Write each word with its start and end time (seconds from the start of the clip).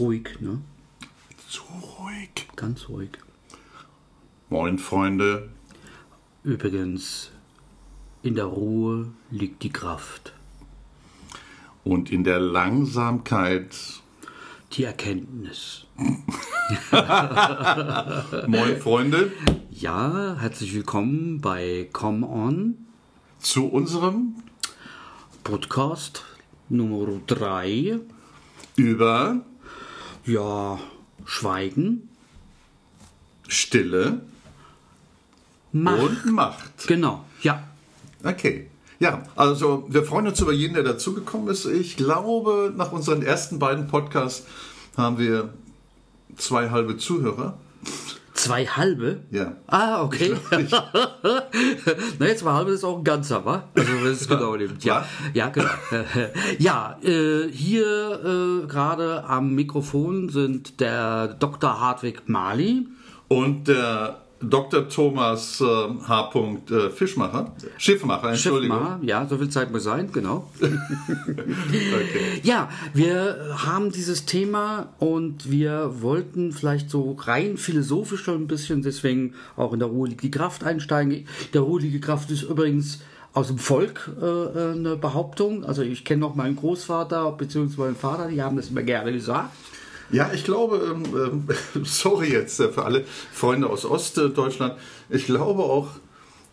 ruhig, 0.00 0.40
ne? 0.40 0.60
Zu 1.48 1.62
ruhig. 1.98 2.48
Ganz 2.56 2.88
ruhig. 2.88 3.10
Moin, 4.48 4.78
Freunde. 4.78 5.50
Übrigens, 6.42 7.30
in 8.22 8.34
der 8.34 8.46
Ruhe 8.46 9.12
liegt 9.30 9.62
die 9.62 9.70
Kraft. 9.70 10.32
Und 11.84 12.10
in 12.10 12.24
der 12.24 12.40
Langsamkeit. 12.40 13.76
Die 14.72 14.84
Erkenntnis. 14.84 15.86
Moin, 18.46 18.78
Freunde. 18.78 19.32
Ja, 19.70 20.36
herzlich 20.38 20.74
willkommen 20.74 21.40
bei 21.40 21.88
Come 21.92 22.26
On 22.26 22.86
Zu 23.38 23.66
unserem 23.66 24.36
Podcast 25.44 26.24
Nummer 26.68 27.06
3. 27.26 28.00
über 28.76 29.44
Ja, 30.24 30.78
Schweigen, 31.24 32.08
Stille 33.48 34.20
Macht. 35.72 36.00
und 36.00 36.26
Macht. 36.32 36.86
Genau, 36.86 37.24
ja. 37.42 37.62
Okay. 38.22 38.68
Ja, 38.98 39.22
also 39.34 39.86
wir 39.88 40.04
freuen 40.04 40.26
uns 40.26 40.40
über 40.40 40.52
jeden, 40.52 40.74
der 40.74 40.82
dazugekommen 40.82 41.48
ist. 41.48 41.64
Ich 41.64 41.96
glaube, 41.96 42.72
nach 42.76 42.92
unseren 42.92 43.22
ersten 43.22 43.58
beiden 43.58 43.86
Podcasts 43.88 44.46
haben 44.94 45.16
wir 45.18 45.54
zwei 46.36 46.68
halbe 46.68 46.98
Zuhörer. 46.98 47.56
Zwei 48.40 48.64
halbe? 48.64 49.20
Ja. 49.30 49.56
Ah, 49.66 50.02
okay. 50.02 50.34
Na, 52.18 52.26
jetzt 52.26 52.40
zwei 52.40 52.52
halbe 52.52 52.70
ist 52.70 52.84
auch 52.84 52.96
ein 52.96 53.04
ganzer, 53.04 53.44
wa? 53.44 53.64
Also, 53.74 53.92
wenn 54.02 54.12
es 54.12 54.26
genau 54.26 54.56
nimmt. 54.56 54.82
Ja, 54.90 55.04
ja, 55.34 55.50
genau. 55.50 55.68
Ja, 56.58 56.96
äh, 57.02 57.48
hier 57.52 58.62
äh, 58.64 58.66
gerade 58.66 59.24
am 59.24 59.54
Mikrofon 59.54 60.30
sind 60.30 60.80
der 60.80 61.28
Dr. 61.28 61.80
Hartwig 61.80 62.28
Mali. 62.30 62.86
Und 63.28 63.68
der 63.68 64.22
Dr. 64.42 64.88
Thomas 64.88 65.60
äh, 65.60 65.64
H. 65.64 66.32
Äh, 66.70 66.90
Fischmacher, 66.90 67.52
Schiffmacher, 67.76 68.30
Entschuldigung. 68.30 68.78
Schiffmacher, 68.78 69.00
ja, 69.02 69.26
so 69.26 69.36
viel 69.36 69.50
Zeit 69.50 69.70
muss 69.70 69.84
sein, 69.84 70.10
genau. 70.12 70.50
Okay. 70.60 72.40
Ja, 72.42 72.70
wir 72.94 73.56
haben 73.64 73.92
dieses 73.92 74.24
Thema 74.24 74.88
und 74.98 75.50
wir 75.50 76.02
wollten 76.02 76.52
vielleicht 76.52 76.90
so 76.90 77.12
rein 77.12 77.56
philosophisch 77.56 78.22
schon 78.22 78.42
ein 78.42 78.46
bisschen, 78.46 78.82
deswegen 78.82 79.34
auch 79.56 79.72
in 79.72 79.78
der 79.78 79.88
Ruhe 79.88 80.08
liegt 80.08 80.22
die 80.22 80.30
Kraft 80.30 80.64
einsteigen. 80.64 81.26
Der 81.52 81.60
Ruhe 81.62 81.80
liegt 81.80 81.94
die 81.94 82.00
Kraft 82.00 82.30
ist 82.30 82.42
übrigens 82.42 83.00
aus 83.32 83.48
dem 83.48 83.58
Volk 83.58 84.10
äh, 84.20 84.24
äh, 84.24 84.72
eine 84.72 84.96
Behauptung. 84.96 85.64
Also 85.64 85.82
ich 85.82 86.04
kenne 86.04 86.20
noch 86.20 86.34
meinen 86.34 86.56
Großvater 86.56 87.30
bzw. 87.32 87.80
meinen 87.80 87.96
Vater, 87.96 88.28
die 88.28 88.42
haben 88.42 88.56
das 88.56 88.70
immer 88.70 88.82
gerne 88.82 89.12
gesagt. 89.12 89.50
Ja, 90.12 90.32
ich 90.32 90.44
glaube, 90.44 90.94
ähm, 90.94 91.48
ähm, 91.74 91.84
sorry 91.84 92.32
jetzt 92.32 92.60
äh, 92.60 92.68
für 92.68 92.84
alle 92.84 93.04
Freunde 93.32 93.68
aus 93.68 93.84
Ostdeutschland, 93.84 94.74
ich 95.08 95.26
glaube 95.26 95.62
auch, 95.62 95.88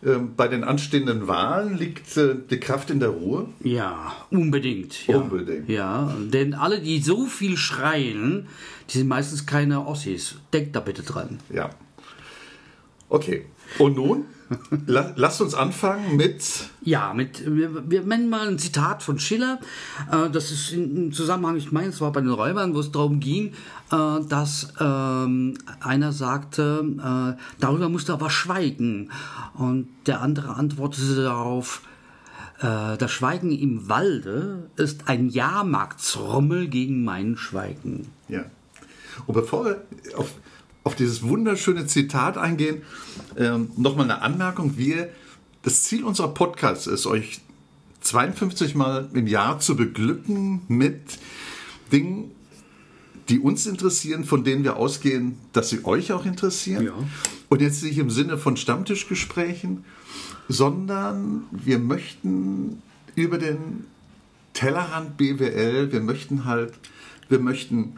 ähm, 0.04 0.34
bei 0.36 0.46
den 0.46 0.62
anstehenden 0.62 1.26
Wahlen 1.26 1.76
liegt 1.76 2.16
äh, 2.16 2.36
die 2.48 2.60
Kraft 2.60 2.90
in 2.90 3.00
der 3.00 3.08
Ruhe. 3.08 3.48
Ja, 3.64 4.14
unbedingt. 4.30 5.06
Ja. 5.08 5.16
Unbedingt. 5.16 5.68
Ja, 5.68 6.14
denn 6.20 6.54
alle, 6.54 6.80
die 6.80 7.00
so 7.00 7.26
viel 7.26 7.56
schreien, 7.56 8.46
die 8.90 8.98
sind 8.98 9.08
meistens 9.08 9.44
keine 9.44 9.86
Ossis. 9.86 10.36
Denkt 10.52 10.76
da 10.76 10.80
bitte 10.80 11.02
dran. 11.02 11.40
Ja. 11.52 11.70
Okay. 13.08 13.46
Und 13.78 13.96
nun? 13.96 14.26
La 14.86 15.12
lasst 15.16 15.40
uns 15.40 15.54
anfangen 15.54 16.16
mit. 16.16 16.42
Ja, 16.80 17.12
mit, 17.12 17.44
wir, 17.44 17.90
wir 17.90 18.02
nennen 18.02 18.30
mal 18.30 18.48
ein 18.48 18.58
Zitat 18.58 19.02
von 19.02 19.18
Schiller. 19.18 19.60
Äh, 20.10 20.30
das 20.30 20.50
ist 20.50 20.72
im 20.72 21.12
Zusammenhang, 21.12 21.56
ich 21.56 21.70
meine, 21.72 21.88
es 21.88 22.00
war 22.00 22.12
bei 22.12 22.20
den 22.20 22.30
Räubern, 22.30 22.74
wo 22.74 22.80
es 22.80 22.90
darum 22.90 23.20
ging, 23.20 23.52
äh, 23.92 24.20
dass 24.28 24.72
ähm, 24.80 25.54
einer 25.80 26.12
sagte, 26.12 26.84
äh, 26.98 27.60
darüber 27.60 27.88
musst 27.88 28.08
du 28.08 28.14
aber 28.14 28.30
schweigen. 28.30 29.10
Und 29.54 29.88
der 30.06 30.20
andere 30.20 30.54
antwortete 30.54 31.22
darauf, 31.22 31.82
das 32.60 33.12
Schweigen 33.12 33.52
im 33.52 33.88
Walde 33.88 34.68
ist 34.74 35.08
ein 35.08 35.28
Jahrmarktsrummel 35.28 36.66
gegen 36.66 37.04
mein 37.04 37.36
Schweigen. 37.36 38.08
Ja. 38.28 38.46
Und 39.26 39.34
bevor 39.34 39.64
wir 39.64 39.84
auf, 40.16 40.34
auf 40.88 40.94
dieses 40.94 41.22
wunderschöne 41.22 41.86
Zitat 41.86 42.38
eingehen, 42.38 42.80
ähm, 43.36 43.68
nochmal 43.76 44.04
eine 44.04 44.22
Anmerkung. 44.22 44.78
Wir, 44.78 45.10
das 45.60 45.82
Ziel 45.82 46.02
unserer 46.02 46.28
Podcasts 46.28 46.86
ist, 46.86 47.06
euch 47.06 47.42
52 48.00 48.74
Mal 48.74 49.10
im 49.12 49.26
Jahr 49.26 49.60
zu 49.60 49.76
beglücken 49.76 50.62
mit 50.66 51.18
Dingen, 51.92 52.30
die 53.28 53.38
uns 53.38 53.66
interessieren, 53.66 54.24
von 54.24 54.44
denen 54.44 54.64
wir 54.64 54.78
ausgehen, 54.78 55.36
dass 55.52 55.68
sie 55.68 55.84
euch 55.84 56.10
auch 56.12 56.24
interessieren. 56.24 56.86
Ja. 56.86 56.94
Und 57.50 57.60
jetzt 57.60 57.84
nicht 57.84 57.98
im 57.98 58.08
Sinne 58.08 58.38
von 58.38 58.56
Stammtischgesprächen, 58.56 59.84
sondern 60.48 61.42
wir 61.50 61.78
möchten 61.78 62.82
über 63.14 63.36
den 63.36 63.84
Tellerrand 64.54 65.18
BWL, 65.18 65.92
wir 65.92 66.00
möchten 66.00 66.46
halt, 66.46 66.72
wir 67.28 67.40
möchten, 67.40 67.96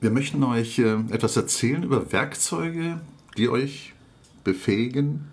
wir 0.00 0.10
möchten 0.10 0.42
euch 0.44 0.78
äh, 0.78 0.96
etwas 1.10 1.36
erzählen 1.36 1.82
über 1.82 2.12
Werkzeuge, 2.12 3.00
die 3.36 3.48
euch 3.48 3.92
befähigen, 4.44 5.26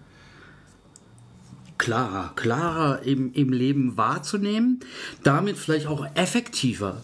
klarer, 1.78 2.32
klarer 2.36 3.02
im, 3.04 3.34
im 3.34 3.52
Leben 3.52 3.98
wahrzunehmen, 3.98 4.80
damit 5.22 5.58
vielleicht 5.58 5.88
auch 5.88 6.06
effektiver 6.16 7.02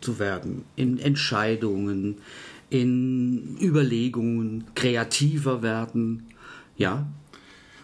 zu 0.00 0.18
werden 0.18 0.64
in 0.76 0.98
Entscheidungen, 0.98 2.18
in 2.70 3.56
Überlegungen, 3.60 4.64
kreativer 4.74 5.62
werden. 5.62 6.26
Ja, 6.76 7.06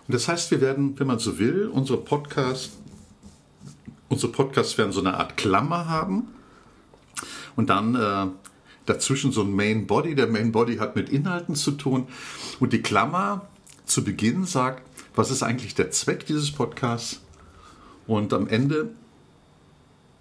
Und 0.06 0.14
das 0.14 0.26
heißt, 0.26 0.50
wir 0.50 0.60
werden, 0.60 0.98
wenn 0.98 1.06
man 1.06 1.18
so 1.18 1.38
will, 1.38 1.70
unsere 1.72 1.98
Podcasts, 1.98 2.76
unsere 4.08 4.32
Podcasts 4.32 4.76
werden 4.78 4.92
so 4.92 5.00
eine 5.00 5.14
Art 5.14 5.36
Klammer 5.36 5.88
haben 5.88 6.28
und 7.56 7.70
dann 7.70 7.94
äh, 7.94 8.26
dazwischen 8.86 9.32
so 9.32 9.42
ein 9.42 9.52
Main 9.52 9.86
Body. 9.86 10.14
Der 10.14 10.26
Main 10.26 10.52
Body 10.52 10.76
hat 10.76 10.96
mit 10.96 11.10
Inhalten 11.10 11.54
zu 11.54 11.72
tun 11.72 12.08
und 12.60 12.72
die 12.72 12.82
Klammer 12.82 13.48
zu 13.84 14.02
Beginn 14.04 14.44
sagt, 14.44 14.82
was 15.14 15.30
ist 15.30 15.42
eigentlich 15.42 15.74
der 15.74 15.90
Zweck 15.90 16.26
dieses 16.26 16.50
Podcasts? 16.50 17.20
Und 18.06 18.32
am 18.32 18.48
Ende, 18.48 18.90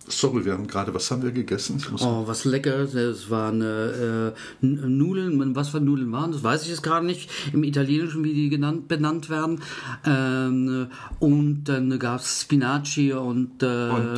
sorry, 0.07 0.45
wir 0.45 0.53
haben 0.53 0.67
gerade, 0.67 0.93
was 0.93 1.09
haben 1.11 1.23
wir 1.23 1.31
gegessen? 1.31 1.81
Oh, 1.99 2.23
was 2.27 2.45
lecker. 2.45 2.85
Das 2.85 3.29
waren 3.29 3.61
äh, 3.61 4.31
Nudeln. 4.61 5.55
Was 5.55 5.69
für 5.69 5.81
Nudeln 5.81 6.11
waren 6.11 6.31
das? 6.31 6.43
Weiß 6.43 6.63
ich 6.63 6.69
jetzt 6.69 6.83
gerade 6.83 7.05
nicht. 7.05 7.29
Im 7.53 7.63
Italienischen, 7.63 8.23
wie 8.23 8.33
die 8.33 8.49
genannt, 8.49 8.87
benannt 8.87 9.29
werden. 9.29 9.61
Ähm, 10.05 10.87
und 11.19 11.63
dann 11.65 11.97
gab 11.99 12.19
es 12.21 12.41
Spinaci 12.41 13.13
und, 13.13 13.63
äh, 13.63 13.89
Und. 13.89 14.15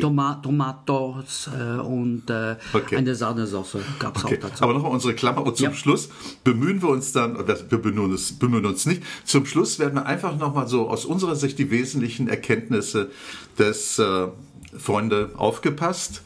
Toma 0.00 0.34
Tomatos 0.36 1.48
äh, 1.58 1.78
und 1.80 2.28
äh, 2.30 2.56
Okay. 2.72 2.96
eine 2.96 3.14
Sahnesoße 3.14 3.80
gab 3.98 4.16
es 4.16 4.24
Okay, 4.24 4.38
auch 4.42 4.48
dazu. 4.48 4.64
aber 4.64 4.74
nochmal 4.74 4.92
unsere 4.92 5.14
Klammer 5.14 5.44
und 5.44 5.56
zum 5.56 5.64
Ja. 5.66 5.72
Schluss 5.72 6.08
bemühen 6.44 6.82
wir 6.82 6.88
uns 6.88 7.12
dann, 7.12 7.36
wir 7.46 7.78
bemühen 7.78 8.10
uns, 8.12 8.32
bemühen 8.38 8.66
uns 8.66 8.86
nicht, 8.86 9.02
zum 9.24 9.46
Schluss 9.46 9.78
werden 9.78 9.94
wir 9.94 10.06
einfach 10.06 10.36
nochmal 10.38 10.68
so 10.68 10.88
aus 10.88 11.04
unserer 11.04 11.36
Sicht 11.36 11.58
die 11.58 11.70
wesentlichen 11.70 12.28
Erkenntnisse 12.28 13.10
des, 13.58 13.98
äh, 13.98 14.28
Freunde, 14.76 15.30
aufgepasst, 15.36 16.22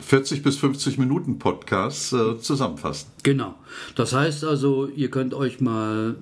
40 0.00 0.42
bis 0.42 0.56
50 0.56 0.98
Minuten 0.98 1.38
Podcasts 1.38 2.12
äh, 2.12 2.38
zusammenfassen. 2.38 3.08
Genau. 3.22 3.54
Das 3.94 4.12
heißt 4.12 4.44
also, 4.44 4.88
ihr 4.88 5.10
könnt 5.10 5.34
euch 5.34 5.60
mal 5.60 6.16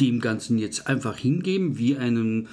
dem 0.00 0.20
Ganzen 0.20 0.58
jetzt 0.58 0.88
einfach 0.88 1.16
hingeben, 1.16 1.78
wie 1.78 1.96
einen 1.96 2.48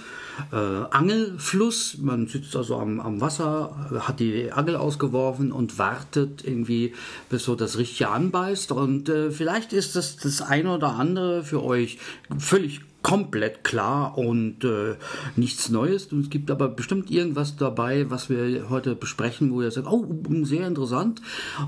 äh, 0.51 0.55
Angelfluss. 0.55 1.97
Man 1.99 2.27
sitzt 2.27 2.55
also 2.55 2.77
am, 2.77 2.99
am 2.99 3.19
Wasser, 3.19 3.89
hat 3.99 4.19
die 4.19 4.51
Angel 4.51 4.75
ausgeworfen 4.75 5.51
und 5.51 5.77
wartet 5.77 6.45
irgendwie, 6.45 6.93
bis 7.29 7.45
so 7.45 7.55
das 7.55 7.77
Richtige 7.77 8.09
anbeißt. 8.09 8.71
Und 8.71 9.09
äh, 9.09 9.31
vielleicht 9.31 9.73
ist 9.73 9.95
das 9.95 10.17
das 10.17 10.41
eine 10.41 10.75
oder 10.75 10.95
andere 10.95 11.43
für 11.43 11.63
euch 11.63 11.97
völlig 12.37 12.81
komplett 13.01 13.63
klar 13.63 14.17
und 14.17 14.63
äh, 14.63 14.95
nichts 15.35 15.69
Neues. 15.69 16.07
Und 16.07 16.21
es 16.21 16.29
gibt 16.29 16.51
aber 16.51 16.69
bestimmt 16.69 17.09
irgendwas 17.09 17.55
dabei, 17.55 18.09
was 18.09 18.29
wir 18.29 18.69
heute 18.69 18.95
besprechen, 18.95 19.51
wo 19.51 19.61
ihr 19.61 19.71
sagt, 19.71 19.87
oh, 19.87 20.05
sehr 20.43 20.67
interessant. 20.67 21.21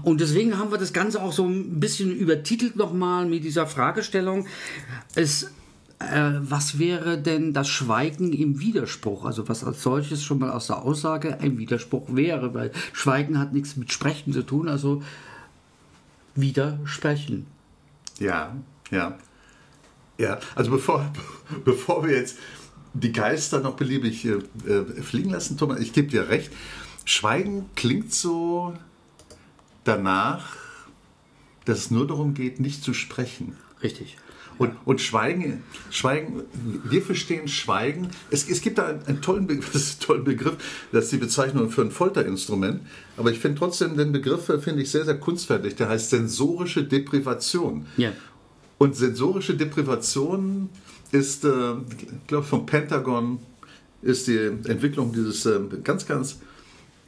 Und 0.04 0.22
deswegen 0.22 0.58
haben 0.58 0.72
wir 0.72 0.78
das 0.78 0.94
Ganze 0.94 1.22
auch 1.22 1.34
so 1.34 1.46
ein 1.46 1.80
bisschen 1.80 2.12
übertitelt 2.12 2.76
nochmal 2.76 3.26
mit 3.26 3.44
dieser 3.44 3.68
Fragestellung. 3.68 4.48
Es 5.16 5.52
äh, 6.00 6.40
was 6.42 6.80
wäre 6.80 7.18
denn 7.18 7.54
das 7.54 7.68
Schweigen 7.70 8.34
im 8.34 8.60
Widerspruch? 8.60 9.26
Also 9.26 9.48
was 9.48 9.64
als 9.64 9.84
solches 9.84 10.24
schon 10.24 10.40
mal 10.40 10.52
aus 10.52 10.68
der 10.68 10.84
Aussage 10.84 11.40
ein 11.40 11.58
Widerspruch 11.58 12.08
wäre, 12.10 12.54
weil 12.54 12.72
Schweigen 12.92 13.40
hat 13.40 13.54
nichts 13.54 13.76
mit 13.78 13.92
Sprechen 13.92 14.34
zu 14.34 14.44
tun, 14.44 14.68
also 14.68 15.04
widersprechen. 16.36 17.46
Ja, 18.20 18.56
ja. 18.92 19.18
Ja, 20.18 20.40
also 20.56 20.72
bevor, 20.72 21.12
bevor 21.66 22.06
wir 22.06 22.16
jetzt 22.16 22.38
die 22.94 23.12
Geister 23.12 23.60
noch 23.60 23.76
beliebig 23.76 24.26
äh, 24.26 24.42
fliegen 25.02 25.32
lassen, 25.32 25.58
Thomas, 25.58 25.80
ich 25.80 25.94
gebe 25.94 26.10
dir 26.10 26.30
recht. 26.30 26.52
Schweigen 27.06 27.70
klingt 27.76 28.14
so 28.14 28.74
danach, 29.84 30.56
dass 31.66 31.80
es 31.80 31.92
nur 31.92 32.08
darum 32.08 32.34
geht, 32.34 32.60
nicht 32.60 32.84
zu 32.84 32.94
sprechen. 32.94 33.58
Richtig. 33.82 34.18
Und, 34.58 34.76
und 34.86 35.02
Schweigen, 35.02 35.64
Schweigen, 35.90 36.44
wir 36.84 37.02
verstehen 37.02 37.48
Schweigen. 37.48 38.10
Es, 38.30 38.48
es 38.48 38.62
gibt 38.62 38.78
da 38.78 38.86
einen, 38.86 39.04
einen 39.06 39.22
tollen, 39.22 39.48
Begriff, 39.48 39.70
das 39.74 39.82
ist 39.82 40.02
ein 40.02 40.06
toller 40.06 40.24
Begriff, 40.24 40.56
das 40.92 41.06
ist 41.06 41.14
die 41.14 41.18
Bezeichnung 41.18 41.70
für 41.70 41.82
ein 41.82 41.92
Folterinstrument. 41.92 42.82
Aber 43.18 43.32
ich 43.32 43.40
finde 43.40 43.58
trotzdem 43.58 43.98
den 43.98 44.12
Begriff, 44.12 44.50
äh, 44.50 44.60
finde 44.60 44.84
ich 44.84 44.92
sehr, 44.92 45.06
sehr 45.06 45.18
kunstfertig. 45.20 45.76
Der 45.76 45.90
heißt 45.90 46.12
sensorische 46.12 46.84
Deprivation. 46.84 47.88
Ja. 47.98 48.12
Und 48.78 48.96
sensorische 48.96 49.56
Deprivation 49.56 50.70
ist, 51.12 51.46
äh, 51.46 51.74
ich 52.00 52.28
glaube, 52.28 52.46
vom 52.46 52.66
Pentagon 52.66 53.40
ist 54.02 54.28
die 54.28 54.38
Entwicklung 54.38 55.14
dieses 55.14 55.46
äh, 55.46 55.60
ganz, 55.84 56.06
ganz 56.06 56.40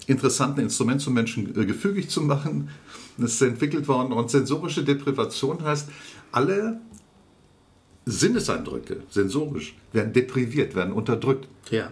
interessanten 0.08 0.62
Instruments, 0.62 1.06
um 1.08 1.14
Menschen 1.14 1.60
äh, 1.60 1.66
gefügig 1.66 2.10
zu 2.10 2.22
machen. 2.22 2.70
Das 3.18 3.34
ist 3.34 3.42
entwickelt 3.42 3.88
worden. 3.88 4.14
Und 4.14 4.30
sensorische 4.30 4.84
Deprivation 4.84 5.64
heißt, 5.64 5.90
alle 6.32 6.80
Sinneseindrücke, 8.06 8.98
sensorisch, 9.10 9.76
werden 9.92 10.14
depriviert, 10.14 10.76
werden 10.76 10.94
unterdrückt. 10.94 11.48
Ja. 11.72 11.92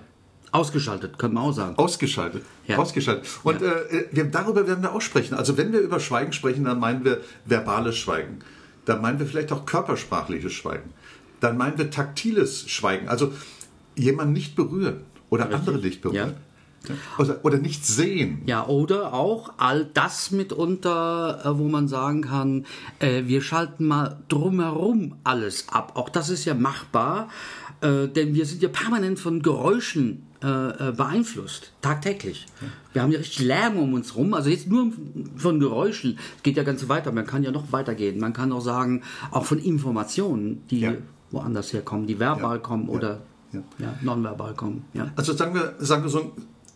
Ausgeschaltet, 0.52 1.18
könnte 1.18 1.34
man 1.34 1.46
auch 1.46 1.52
sagen. 1.54 1.76
Ausgeschaltet. 1.78 2.44
Ja. 2.68 2.78
Ausgeschaltet. 2.78 3.26
Und 3.44 3.62
Ja. 3.62 3.72
äh, 3.72 4.06
wir, 4.12 4.26
darüber 4.26 4.68
werden 4.68 4.84
wir 4.84 4.94
auch 4.94 5.02
sprechen. 5.02 5.34
Also 5.34 5.58
wenn 5.58 5.74
wir 5.74 5.80
über 5.80 6.00
Schweigen 6.00 6.32
sprechen, 6.32 6.66
dann 6.66 6.80
meinen 6.80 7.04
wir 7.04 7.22
verbales 7.46 7.98
Schweigen. 7.98 8.40
Dann 8.86 9.02
meinen 9.02 9.20
wir 9.20 9.26
vielleicht 9.26 9.52
auch 9.52 9.66
körpersprachliches 9.66 10.54
Schweigen. 10.54 10.92
Dann 11.40 11.58
meinen 11.58 11.78
wir 11.78 11.90
taktiles 11.90 12.70
Schweigen. 12.70 13.08
Also 13.08 13.34
jemanden 13.96 14.34
nicht 14.34 14.56
berühren 14.56 15.02
oder 15.30 15.54
andere 15.54 15.78
nicht 15.78 16.02
berühren. 16.02 16.36
Oder, 17.18 17.40
oder 17.44 17.58
nicht 17.60 17.86
sehen. 17.86 18.42
Ja, 18.46 18.68
oder 18.68 19.14
auch 19.14 19.54
all 19.58 19.86
das 19.94 20.32
mitunter, 20.32 21.42
äh, 21.46 21.58
wo 21.58 21.70
man 21.70 21.88
sagen 21.88 22.24
kann, 22.24 22.66
äh, 23.00 23.24
wir 23.26 23.42
schalten 23.42 23.86
mal 23.86 24.18
drumherum 24.28 25.16
alles 25.24 25.70
ab. 25.70 25.94
Auch 25.96 26.10
das 26.10 26.30
ist 26.30 26.44
ja 26.44 26.54
machbar, 26.54 27.30
äh, 27.80 28.08
denn 28.10 28.36
wir 28.36 28.46
sind 28.46 28.62
ja 28.62 28.68
permanent 28.68 29.18
von 29.18 29.42
Geräuschen 29.42 30.28
äh, 30.44 30.90
äh, 30.90 30.92
beeinflusst, 30.92 31.72
tagtäglich. 31.82 32.46
Wir 32.92 33.02
haben 33.02 33.12
ja 33.12 33.20
richtig 33.20 33.40
Lärm 33.46 33.78
um 33.78 33.94
uns 33.94 34.16
rum, 34.16 34.34
also 34.34 34.50
jetzt 34.50 34.68
nur 34.68 34.92
von 35.38 35.60
Geräuschen, 35.60 36.18
es 36.38 36.44
geht 36.44 36.58
ja 36.58 36.64
ganz 36.64 36.88
weiter, 36.90 37.12
man 37.12 37.26
kann 37.26 37.44
ja 37.44 37.52
noch 37.52 37.72
weitergehen. 37.72 38.20
Man 38.20 38.34
kann 38.34 38.52
auch 38.52 38.62
sagen, 38.62 39.02
auch 39.32 39.46
von 39.46 39.60
Informationen, 39.60 40.64
die 40.70 40.82
Ja. 40.82 40.94
woanders 41.32 41.72
herkommen, 41.74 42.06
die 42.08 42.20
verbal 42.20 42.58
Ja. 42.58 42.62
kommen 42.62 42.90
oder 42.90 43.22
Ja. 43.80 43.96
nonverbal 44.02 44.54
kommen. 44.56 44.86
Ja. 44.94 45.12
Also 45.16 45.34
sagen 45.34 45.54
wir, 45.56 45.76
sagen 45.80 46.04
wir 46.04 46.10
so 46.10 46.20
ein, 46.22 46.32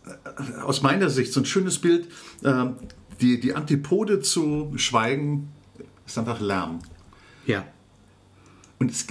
äh, 0.05 0.61
aus 0.61 0.81
meiner 0.81 1.09
Sicht 1.09 1.33
so 1.33 1.41
ein 1.41 1.45
schönes 1.45 1.79
Bild. 1.79 2.07
äh, 2.43 2.65
Die, 3.19 3.39
die 3.39 3.55
Antipode 3.55 4.19
zu 4.21 4.71
Schweigen 4.75 5.49
ist 6.05 6.17
einfach 6.19 6.39
Lärm. 6.39 6.79
ja. 7.47 7.63
Und 8.79 8.91
es, 8.91 9.07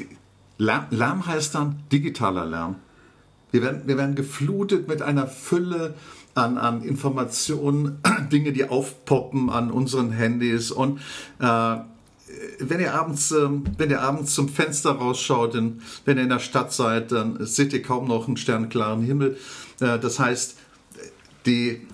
Lärm, 0.58 0.86
Lärm 0.90 1.26
heißt 1.26 1.54
dann 1.56 1.82
digitaler 1.90 2.46
Lärm. 2.46 2.76
Wir 3.56 3.62
werden, 3.62 3.82
wir 3.86 3.96
werden 3.96 4.14
geflutet 4.14 4.86
mit 4.86 5.00
einer 5.00 5.26
Fülle 5.26 5.94
an, 6.34 6.58
an 6.58 6.82
Informationen, 6.82 8.02
Dinge, 8.32 8.52
die 8.52 8.68
aufpoppen 8.68 9.48
an 9.48 9.70
unseren 9.70 10.10
Handys. 10.10 10.70
Und 10.70 11.00
äh, 11.40 11.76
wenn, 12.58 12.80
ihr 12.80 12.92
abends, 12.92 13.30
ähm, 13.30 13.64
wenn 13.78 13.88
ihr 13.88 14.02
abends 14.02 14.34
zum 14.34 14.50
Fenster 14.50 14.90
rausschaut, 14.90 15.54
in, 15.54 15.80
wenn 16.04 16.18
ihr 16.18 16.24
in 16.24 16.28
der 16.28 16.38
Stadt 16.38 16.70
seid, 16.70 17.12
dann 17.12 17.38
seht 17.46 17.72
ihr 17.72 17.80
kaum 17.80 18.08
noch 18.08 18.26
einen 18.26 18.36
sternklaren 18.36 19.00
Himmel. 19.00 19.38
Äh, 19.80 19.98
das 19.98 20.18
heißt, 20.18 20.58
die. 21.46 21.86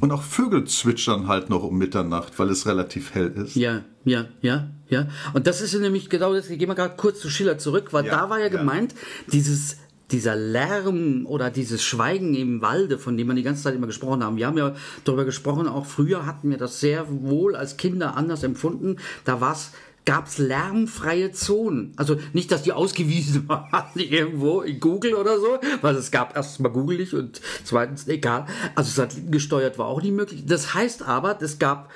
Und 0.00 0.10
auch 0.12 0.22
Vögel 0.22 0.64
zwitschern 0.64 1.28
halt 1.28 1.50
noch 1.50 1.62
um 1.62 1.76
Mitternacht, 1.76 2.38
weil 2.38 2.48
es 2.48 2.66
relativ 2.66 3.12
hell 3.12 3.30
ist. 3.36 3.56
Ja, 3.56 3.82
ja, 4.06 4.24
ja, 4.40 4.70
ja. 4.88 5.08
Und 5.34 5.46
das 5.46 5.60
ist 5.60 5.74
ja 5.74 5.80
nämlich 5.80 6.08
genau 6.08 6.32
das, 6.32 6.48
ich 6.48 6.58
gehe 6.58 6.66
mal 6.66 6.72
gerade 6.72 6.96
kurz 6.96 7.20
zu 7.20 7.28
Schiller 7.28 7.58
zurück, 7.58 7.92
weil 7.92 8.06
Ja, 8.06 8.12
da 8.12 8.30
war 8.30 8.38
ja, 8.38 8.46
ja. 8.46 8.56
gemeint, 8.56 8.94
dieses, 9.30 9.76
dieser 10.12 10.36
Lärm 10.36 11.26
oder 11.26 11.50
dieses 11.50 11.82
Schweigen 11.82 12.34
im 12.34 12.62
Walde, 12.62 12.98
von 12.98 13.16
dem 13.16 13.28
wir 13.28 13.34
die 13.34 13.42
ganze 13.42 13.62
Zeit 13.62 13.74
immer 13.74 13.86
gesprochen 13.86 14.22
haben. 14.22 14.36
Wir 14.36 14.46
haben 14.46 14.58
ja 14.58 14.74
darüber 15.04 15.24
gesprochen, 15.24 15.66
auch 15.66 15.86
früher 15.86 16.26
hatten 16.26 16.50
wir 16.50 16.58
das 16.58 16.80
sehr 16.80 17.06
wohl 17.08 17.56
als 17.56 17.76
Kinder 17.76 18.16
anders 18.16 18.42
empfunden. 18.42 18.96
Da 19.24 19.40
war's 19.40 19.72
gab 20.04 20.26
es 20.26 20.38
lärmfreie 20.38 21.30
Zonen. 21.30 21.92
Also 21.96 22.18
nicht, 22.32 22.50
dass 22.50 22.62
die 22.62 22.72
ausgewiesen 22.72 23.48
waren 23.48 23.90
irgendwo 23.94 24.62
in 24.62 24.80
Google 24.80 25.14
oder 25.14 25.38
so, 25.38 25.58
weil 25.80 25.94
es 25.94 26.10
gab 26.10 26.36
erstens 26.36 26.58
mal 26.58 26.70
Google 26.70 27.06
und 27.12 27.40
zweitens 27.64 28.08
egal. 28.08 28.46
Also 28.74 28.90
satellitengesteuert 28.90 29.78
war 29.78 29.86
auch 29.86 30.02
nicht 30.02 30.12
möglich. 30.12 30.44
Das 30.46 30.74
heißt 30.74 31.02
aber, 31.02 31.40
es 31.40 31.58
gab 31.58 31.90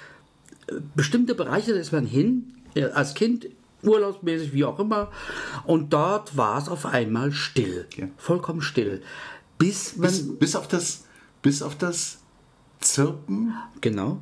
bestimmte 0.94 1.34
Bereiche, 1.34 1.72
da 1.72 1.80
ist 1.80 1.92
man 1.92 2.06
hin, 2.06 2.54
äh, 2.74 2.84
als 2.84 3.14
Kind, 3.14 3.48
urlaubsmäßig, 3.82 4.52
wie 4.52 4.64
auch 4.64 4.78
immer, 4.78 5.11
und 5.64 5.93
dort 5.93 6.37
war 6.37 6.58
es 6.58 6.69
auf 6.69 6.87
einmal 6.87 7.32
still. 7.32 7.87
Ja. 7.96 8.08
Vollkommen 8.17 8.62
still. 8.62 9.02
Bis. 9.58 9.94
Bis, 9.99 10.38
bis, 10.38 10.56
auf 10.56 10.69
das, 10.69 11.05
bis 11.43 11.62
auf 11.62 11.76
das 11.76 12.19
Zirpen 12.81 13.55
genau. 13.81 14.19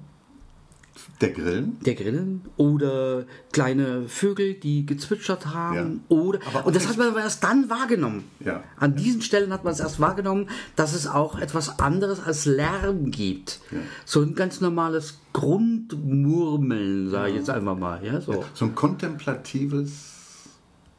Der 1.20 1.30
Grillen. 1.30 1.78
Der 1.84 1.94
Grillen 1.94 2.42
oder 2.56 3.24
kleine 3.52 4.08
Vögel, 4.08 4.54
die 4.54 4.86
gezwitschert 4.86 5.46
haben. 5.46 6.02
Ja. 6.08 6.16
Oder, 6.16 6.40
Aber 6.46 6.66
und 6.66 6.76
das 6.76 6.88
hat 6.88 6.96
man 6.96 7.08
aber 7.08 7.20
erst 7.20 7.42
dann 7.44 7.68
wahrgenommen. 7.68 8.24
Ja. 8.40 8.62
An 8.76 8.94
diesen 8.96 9.20
Stellen 9.22 9.52
hat 9.52 9.64
man 9.64 9.72
es 9.72 9.80
erst 9.80 10.00
wahrgenommen, 10.00 10.48
dass 10.76 10.94
es 10.94 11.06
auch 11.06 11.38
etwas 11.38 11.78
anderes 11.80 12.20
als 12.20 12.46
Lärm 12.46 13.10
gibt. 13.10 13.60
So 14.04 14.22
ein 14.22 14.34
ganz 14.34 14.60
normales 14.60 15.18
Grundmurmeln, 15.32 17.10
sage 17.10 17.30
ich 17.30 17.36
jetzt 17.36 17.50
einfach 17.50 17.76
mal. 17.76 18.04
Ja, 18.04 18.20
so. 18.20 18.44
So 18.54 18.64
ein 18.66 18.74
kontemplatives 18.74 20.48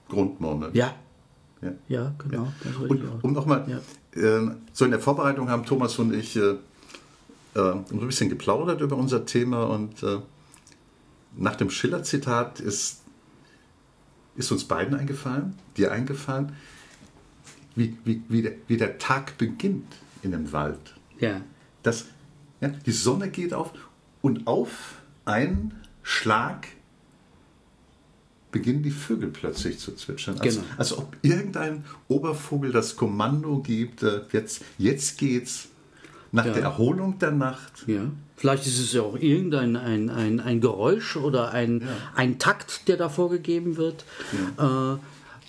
Grundmurmeln. 0.09 0.73
Ja, 0.73 0.93
Ja. 1.61 1.71
ja, 1.87 2.13
genau. 2.17 2.47
Und 2.87 3.03
um 3.21 3.33
nochmal, 3.33 3.81
äh, 4.13 4.39
so 4.71 4.85
in 4.85 4.91
der 4.91 4.99
Vorbereitung 4.99 5.49
haben 5.49 5.65
Thomas 5.65 5.97
und 5.99 6.13
ich 6.13 6.35
äh, 6.35 6.55
äh, 7.55 7.59
ein 7.71 7.99
bisschen 8.07 8.29
geplaudert 8.29 8.81
über 8.81 8.95
unser 8.95 9.25
Thema 9.25 9.63
und 9.63 10.03
äh, 10.03 10.19
nach 11.37 11.55
dem 11.55 11.69
Schiller-Zitat 11.69 12.59
ist, 12.59 13.01
ist 14.35 14.51
uns 14.51 14.65
beiden 14.65 14.95
eingefallen, 14.95 15.55
dir 15.77 15.91
eingefallen, 15.91 16.53
wie, 17.75 17.97
wie, 18.05 18.21
wie, 18.29 18.41
der, 18.41 18.53
wie 18.67 18.77
der 18.77 18.97
Tag 18.97 19.37
beginnt 19.37 19.95
in 20.21 20.31
dem 20.31 20.51
Wald. 20.51 20.95
Ja, 21.19 21.41
Das, 21.83 22.05
ja, 22.61 22.69
die 22.69 22.91
Sonne 22.91 23.29
geht 23.29 23.53
auf 23.53 23.71
und 24.21 24.47
auf 24.47 24.95
einen 25.25 25.73
Schlag 26.03 26.67
beginnen 28.51 28.83
die 28.83 28.91
Vögel 28.91 29.29
plötzlich 29.29 29.79
zu 29.79 29.93
zwitschern. 29.95 30.39
Als, 30.39 30.55
Genau. 30.55 30.67
als 30.77 30.97
ob 30.97 31.17
irgendein 31.21 31.83
Obervogel 32.07 32.71
das 32.71 32.95
Kommando 32.95 33.59
gibt, 33.59 34.03
äh, 34.03 34.21
jetzt, 34.31 34.63
jetzt 34.77 35.17
geht's 35.17 35.67
nach 36.35 36.45
Ja. 36.45 36.53
der 36.53 36.63
Erholung 36.63 37.17
der 37.19 37.31
Nacht. 37.31 37.83
ja. 37.87 38.01
Vielleicht 38.37 38.67
ist 38.67 38.79
es 38.79 38.91
ja 38.91 39.01
auch 39.01 39.17
irgendein 39.17 39.77
ein, 39.77 40.09
ein, 40.09 40.41
ein 40.41 40.59
Geräusch 40.59 41.15
oder 41.15 41.51
ein, 41.51 41.87
ein 42.15 42.37
Takt, 42.37 42.89
der 42.89 42.97
da 42.97 43.07
vorgegeben 43.07 43.77
wird. 43.77 44.03
Äh, 44.57 44.97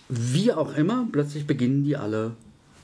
wie 0.09 0.53
auch 0.53 0.77
immer, 0.77 1.05
plötzlich 1.11 1.49
beginnen 1.49 1.83
die 1.83 1.97
alle 1.97 2.33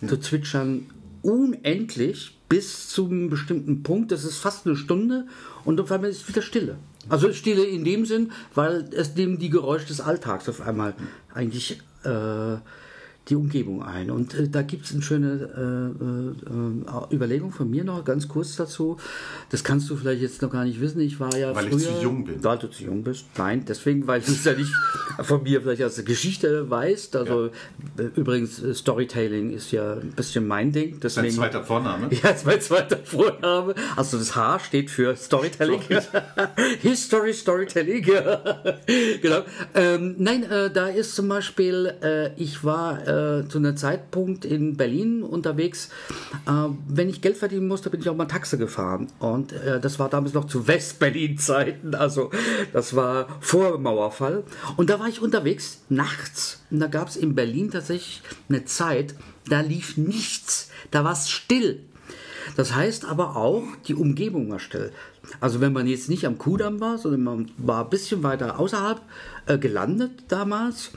zu 0.04 0.16
zwitschern 0.18 0.86
unendlich 1.22 2.36
bis 2.48 2.88
zu 2.88 3.06
einem 3.06 3.30
bestimmten 3.30 3.84
Punkt. 3.84 4.10
Das 4.10 4.24
ist 4.24 4.38
fast 4.38 4.66
eine 4.66 4.74
Stunde 4.74 5.26
und 5.64 5.80
auf 5.80 5.92
einmal 5.92 6.10
ist 6.10 6.28
wieder 6.28 6.42
Stille. 6.42 6.76
Also 7.08 7.32
Stille 7.32 7.64
in 7.64 7.84
dem 7.84 8.04
Sinn, 8.04 8.32
weil 8.56 8.88
es 8.92 9.14
dem 9.14 9.38
die 9.38 9.50
Geräusche 9.50 9.86
des 9.86 10.00
Alltags 10.00 10.48
auf 10.48 10.60
einmal 10.60 10.94
eigentlich 11.32 11.80
äh, 12.04 12.56
die 13.28 13.36
Umgebung 13.36 13.82
ein. 13.82 14.10
Und 14.10 14.34
äh, 14.34 14.48
da 14.48 14.62
gibt 14.62 14.86
es 14.86 14.92
eine 14.92 15.02
schöne 15.02 15.94
äh, 16.50 17.12
äh, 17.12 17.14
Überlegung 17.14 17.52
von 17.52 17.70
mir 17.70 17.84
noch, 17.84 18.04
ganz 18.04 18.26
kurz 18.26 18.56
dazu. 18.56 18.96
Das 19.50 19.62
kannst 19.62 19.88
du 19.90 19.96
vielleicht 19.96 20.22
jetzt 20.22 20.42
noch 20.42 20.50
gar 20.50 20.64
nicht 20.64 20.80
wissen. 20.80 21.00
Ich 21.00 21.20
war 21.20 21.36
ja 21.36 21.54
Weil 21.54 21.66
ich 21.66 21.70
früher... 21.70 21.98
zu 21.98 22.02
jung 22.02 22.24
bin. 22.24 22.42
Weil 22.42 22.58
du 22.58 22.68
zu 22.68 22.82
jung 22.82 23.04
bist. 23.04 23.26
Nein, 23.36 23.64
deswegen, 23.66 24.06
weil 24.08 24.20
du 24.20 24.32
es 24.32 24.44
ja 24.44 24.54
nicht 24.54 24.72
von 25.20 25.42
mir 25.44 25.62
vielleicht 25.62 25.82
als 25.82 26.04
Geschichte 26.04 26.68
weißt. 26.68 27.14
Also 27.14 27.46
äh, 27.96 28.02
übrigens, 28.16 28.60
äh, 28.60 28.74
Storytelling 28.74 29.52
ist 29.52 29.70
ja 29.70 29.94
ein 29.94 30.12
bisschen 30.16 30.48
mein 30.48 30.72
Ding. 30.72 30.98
Deswegen, 31.00 31.30
zweiter 31.30 31.62
Vorname. 31.62 32.08
ja, 32.22 32.30
ist 32.30 32.44
mein 32.44 32.60
zweiter 32.60 32.98
Vorname. 33.04 33.74
Also 33.94 34.18
das 34.18 34.34
H 34.34 34.58
steht 34.58 34.90
für 34.90 35.14
Storytelling. 35.14 35.80
History 36.80 37.32
Storytelling. 37.32 38.02
genau. 39.22 39.42
Ähm, 39.74 40.16
nein, 40.18 40.42
äh, 40.42 40.70
da 40.70 40.88
ist 40.88 41.14
zum 41.14 41.28
Beispiel, 41.28 41.94
äh, 42.02 42.32
ich 42.34 42.64
war 42.64 43.06
äh, 43.12 43.48
zu 43.48 43.58
einem 43.58 43.76
Zeitpunkt 43.76 44.44
in 44.44 44.76
Berlin 44.76 45.22
unterwegs. 45.22 45.90
Äh, 46.46 46.68
wenn 46.88 47.08
ich 47.08 47.20
Geld 47.20 47.36
verdienen 47.36 47.68
musste, 47.68 47.90
bin 47.90 48.00
ich 48.00 48.08
auch 48.08 48.16
mal 48.16 48.26
Taxi 48.26 48.56
gefahren. 48.56 49.08
Und 49.18 49.52
äh, 49.52 49.80
das 49.80 49.98
war 49.98 50.08
damals 50.08 50.34
noch 50.34 50.46
zu 50.46 50.66
West-Berlin-Zeiten. 50.66 51.94
Also 51.94 52.30
das 52.72 52.96
war 52.96 53.26
vor 53.40 53.78
Mauerfall. 53.78 54.44
Und 54.76 54.90
da 54.90 54.98
war 54.98 55.08
ich 55.08 55.20
unterwegs 55.20 55.82
nachts. 55.88 56.62
Und 56.70 56.80
da 56.80 56.86
gab 56.86 57.08
es 57.08 57.16
in 57.16 57.34
Berlin 57.34 57.70
tatsächlich 57.70 58.22
eine 58.48 58.64
Zeit, 58.64 59.14
da 59.48 59.60
lief 59.60 59.96
nichts. 59.96 60.70
Da 60.90 61.04
war 61.04 61.12
es 61.12 61.28
still. 61.28 61.80
Das 62.56 62.74
heißt 62.74 63.04
aber 63.04 63.36
auch 63.36 63.64
die 63.86 63.94
Umgebung 63.94 64.50
war 64.50 64.58
still. 64.58 64.92
Also 65.40 65.60
wenn 65.60 65.72
man 65.72 65.86
jetzt 65.86 66.08
nicht 66.08 66.26
am 66.26 66.38
Kudamm 66.38 66.80
war, 66.80 66.98
sondern 66.98 67.22
man 67.22 67.50
war 67.56 67.84
ein 67.84 67.90
bisschen 67.90 68.22
weiter 68.22 68.58
außerhalb 68.58 69.00
äh, 69.46 69.58
gelandet 69.58 70.24
damals, 70.28 70.90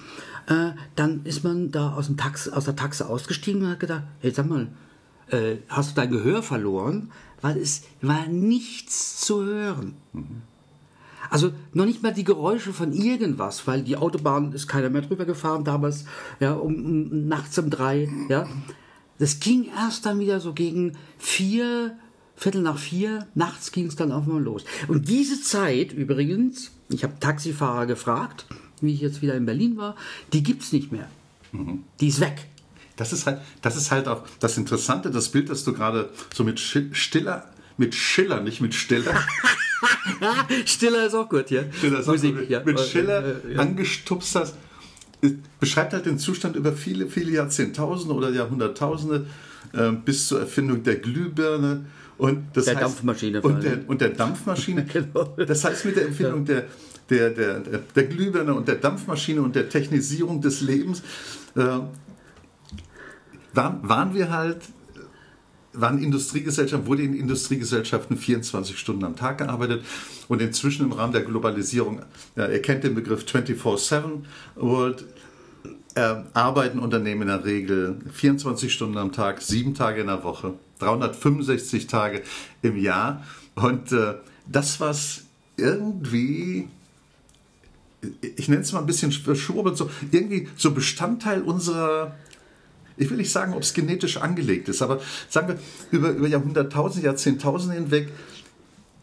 äh, 0.47 0.71
dann 0.95 1.25
ist 1.25 1.43
man 1.43 1.71
da 1.71 1.93
aus, 1.93 2.07
dem 2.07 2.17
Tax, 2.17 2.49
aus 2.49 2.65
der 2.65 2.75
Taxe 2.75 3.07
ausgestiegen 3.07 3.63
und 3.63 3.69
hat 3.69 3.79
gedacht, 3.79 4.03
hey, 4.19 4.31
sag 4.31 4.47
mal, 4.47 4.67
äh, 5.29 5.57
hast 5.69 5.91
du 5.91 5.95
dein 5.95 6.11
Gehör 6.11 6.43
verloren? 6.43 7.11
Weil 7.41 7.57
es 7.57 7.83
war 8.01 8.27
nichts 8.27 9.21
zu 9.21 9.43
hören. 9.43 9.95
Also 11.29 11.51
noch 11.73 11.85
nicht 11.85 12.03
mal 12.03 12.13
die 12.13 12.23
Geräusche 12.23 12.73
von 12.73 12.93
irgendwas, 12.93 13.65
weil 13.67 13.83
die 13.83 13.97
Autobahn 13.97 14.53
ist 14.53 14.67
keiner 14.67 14.89
mehr 14.89 15.01
drüber 15.01 15.25
gefahren 15.25 15.63
damals, 15.63 16.05
ja, 16.39 16.53
um, 16.53 16.75
um 16.85 17.27
nachts 17.27 17.57
um 17.57 17.69
drei, 17.69 18.07
ja. 18.29 18.47
Das 19.17 19.39
ging 19.39 19.69
erst 19.75 20.05
dann 20.05 20.19
wieder 20.19 20.39
so 20.39 20.53
gegen 20.53 20.97
vier, 21.17 21.97
Viertel 22.35 22.61
nach 22.61 22.77
vier, 22.77 23.27
nachts 23.33 23.71
ging 23.71 23.87
es 23.87 23.95
dann 23.95 24.11
auch 24.11 24.25
mal 24.25 24.41
los. 24.41 24.65
Und 24.87 25.07
diese 25.07 25.41
Zeit 25.41 25.93
übrigens, 25.93 26.71
ich 26.89 27.03
habe 27.03 27.19
Taxifahrer 27.19 27.85
gefragt, 27.85 28.45
wie 28.81 28.93
ich 28.93 29.01
jetzt 29.01 29.21
wieder 29.21 29.35
in 29.35 29.45
Berlin 29.45 29.77
war, 29.77 29.95
die 30.33 30.43
gibt 30.43 30.63
es 30.63 30.71
nicht 30.71 30.91
mehr. 30.91 31.07
Die 31.99 32.07
ist 32.07 32.19
weg. 32.19 32.47
Das 32.97 33.11
ist 33.11 33.25
halt, 33.25 33.41
das 33.61 33.75
ist 33.75 33.91
halt 33.91 34.07
auch 34.07 34.23
das 34.39 34.57
Interessante, 34.57 35.11
das 35.11 35.29
Bild, 35.29 35.49
das 35.49 35.63
du 35.63 35.73
gerade 35.73 36.09
so 36.33 36.43
mit 36.43 36.59
Stiller, 36.59 37.49
mit 37.77 37.93
Schiller, 37.93 38.41
nicht 38.41 38.61
mit 38.61 38.73
Stiller. 38.73 39.13
Stiller 40.65 41.05
ist 41.05 41.13
auch 41.13 41.27
gut, 41.27 41.51
ja. 41.51 41.63
Stiller 41.77 41.99
ist 41.99 42.07
Musik, 42.07 42.35
auch 42.35 42.39
gut. 42.39 42.49
Ja. 42.49 42.63
Mit 42.63 42.79
Schiller 42.79 43.25
äh, 43.25 43.51
äh, 43.51 43.53
ja. 43.55 43.59
angestupst 43.59 44.35
hast, 44.35 44.55
beschreibt 45.59 45.93
halt 45.93 46.05
den 46.05 46.19
Zustand 46.19 46.55
über 46.55 46.71
viele, 46.71 47.07
viele 47.07 47.31
Jahrzehntausende 47.31 48.13
oder 48.13 48.29
Jahrhunderttausende 48.29 49.25
äh, 49.73 49.91
bis 49.91 50.27
zur 50.27 50.39
Erfindung 50.39 50.83
der 50.83 50.95
Glühbirne 50.95 51.85
und 52.17 52.55
der 52.55 52.63
heißt, 52.63 52.81
Dampfmaschine. 52.81 53.41
Und 53.41 53.63
der, 53.63 53.89
und 53.89 53.99
der 53.99 54.09
Dampfmaschine. 54.09 54.85
genau. 54.93 55.35
Das 55.35 55.65
heißt, 55.65 55.85
mit 55.85 55.97
der 55.97 56.07
Erfindung 56.07 56.45
ja. 56.45 56.53
der, 56.53 56.65
der, 57.09 57.29
der, 57.29 57.59
der 57.59 58.03
Glühbirne 58.03 58.53
und 58.53 58.67
der 58.67 58.75
Dampfmaschine 58.75 59.41
und 59.41 59.55
der 59.55 59.69
Technisierung 59.69 60.41
des 60.41 60.61
Lebens 60.61 61.01
äh, 61.55 61.79
waren, 63.53 63.79
waren 63.87 64.13
wir 64.13 64.31
halt 64.31 64.61
waren 65.77 66.01
Industriegesellschaften, 66.01 66.87
wurde 66.87 67.03
in 67.03 67.13
Industriegesellschaften 67.13 68.17
24 68.17 68.79
Stunden 68.79 69.03
am 69.03 69.15
Tag 69.15 69.39
gearbeitet 69.39 69.83
und 70.27 70.41
inzwischen 70.41 70.85
im 70.85 70.93
Rahmen 70.93 71.13
der 71.13 71.23
Globalisierung, 71.23 72.01
ja, 72.35 72.47
ihr 72.47 72.61
kennt 72.61 72.83
den 72.83 72.95
Begriff 72.95 73.25
24-7 73.25 74.23
World, 74.55 75.05
äh, 75.95 76.15
arbeiten 76.33 76.79
Unternehmen 76.79 77.23
in 77.23 77.27
der 77.27 77.45
Regel 77.45 77.97
24 78.13 78.71
Stunden 78.71 78.97
am 78.97 79.11
Tag, 79.11 79.41
sieben 79.41 79.73
Tage 79.73 80.01
in 80.01 80.07
der 80.07 80.23
Woche, 80.23 80.53
365 80.79 81.87
Tage 81.87 82.21
im 82.61 82.77
Jahr. 82.77 83.23
Und 83.55 83.91
äh, 83.91 84.15
das, 84.45 84.79
was 84.79 85.23
irgendwie 85.57 86.67
ich 88.21 88.47
nenne 88.47 88.61
es 88.61 88.71
mal 88.71 88.79
ein 88.79 88.85
bisschen 88.85 89.11
verschwurbelt, 89.11 89.77
so 89.77 89.89
irgendwie 90.11 90.47
so 90.55 90.71
Bestandteil 90.71 91.41
unserer 91.41 92.15
ich 92.97 93.09
will 93.09 93.17
nicht 93.17 93.31
sagen, 93.31 93.53
ob 93.53 93.61
es 93.61 93.73
genetisch 93.73 94.17
angelegt 94.17 94.69
ist, 94.69 94.81
aber 94.81 95.01
sagen 95.29 95.49
wir, 95.49 95.59
über, 95.91 96.11
über 96.11 96.27
Jahrhunderttausende, 96.27 97.05
Jahrzehntausende 97.05 97.75
hinweg 97.75 98.09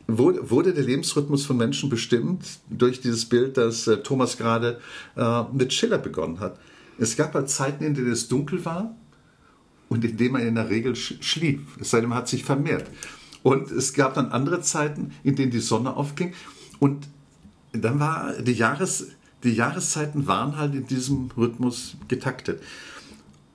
wurde, 0.07 0.73
der 0.73 0.85
Lebensrhythmus 0.85 1.47
von 1.47 1.57
Menschen 1.57 1.89
bestimmt 1.89 2.45
durch 2.71 3.01
dieses 3.01 3.27
Bild, 3.27 3.57
das 3.57 3.87
äh, 3.87 3.99
Thomas 3.99 4.37
gerade 4.37 4.81
äh, 5.17 5.43
mit 5.53 5.73
Schiller 5.73 5.99
begonnen 5.99 6.41
hat. 6.41 6.59
Es 6.99 7.17
gab 7.17 7.35
halt 7.35 7.51
Zeiten, 7.51 7.85
in 7.85 7.95
denen 7.95 8.13
es 8.13 8.29
dunkel 8.29 8.65
war 8.65 8.95
und 9.89 10.05
in 10.05 10.17
denen 10.17 10.33
man 10.33 10.43
in 10.43 10.55
der 10.55 10.71
Regel 10.71 10.97
schlief. 10.97 11.61
Es 11.81 11.91
sei 11.91 12.01
denn, 12.01 12.09
man 12.09 12.19
hat 12.19 12.29
sich 12.29 12.45
vermehrt. 12.45 12.87
Und 13.43 13.71
es 13.71 13.93
gab 13.93 14.15
dann 14.15 14.31
andere 14.31 14.61
Zeiten, 14.61 15.13
in 15.25 15.37
denen 15.37 15.51
die 15.51 15.61
Sonne 15.61 15.97
aufging. 15.97 16.33
Und 16.79 17.09
dann 17.73 17.99
war 18.01 18.35
die, 18.35 18.53
Jahres, 18.53 19.09
die 19.43 19.53
Jahreszeiten 19.53 20.27
waren 20.27 20.57
halt 20.57 20.75
in 20.75 20.87
diesem 20.87 21.31
Rhythmus 21.37 21.97
getaktet. 22.09 22.63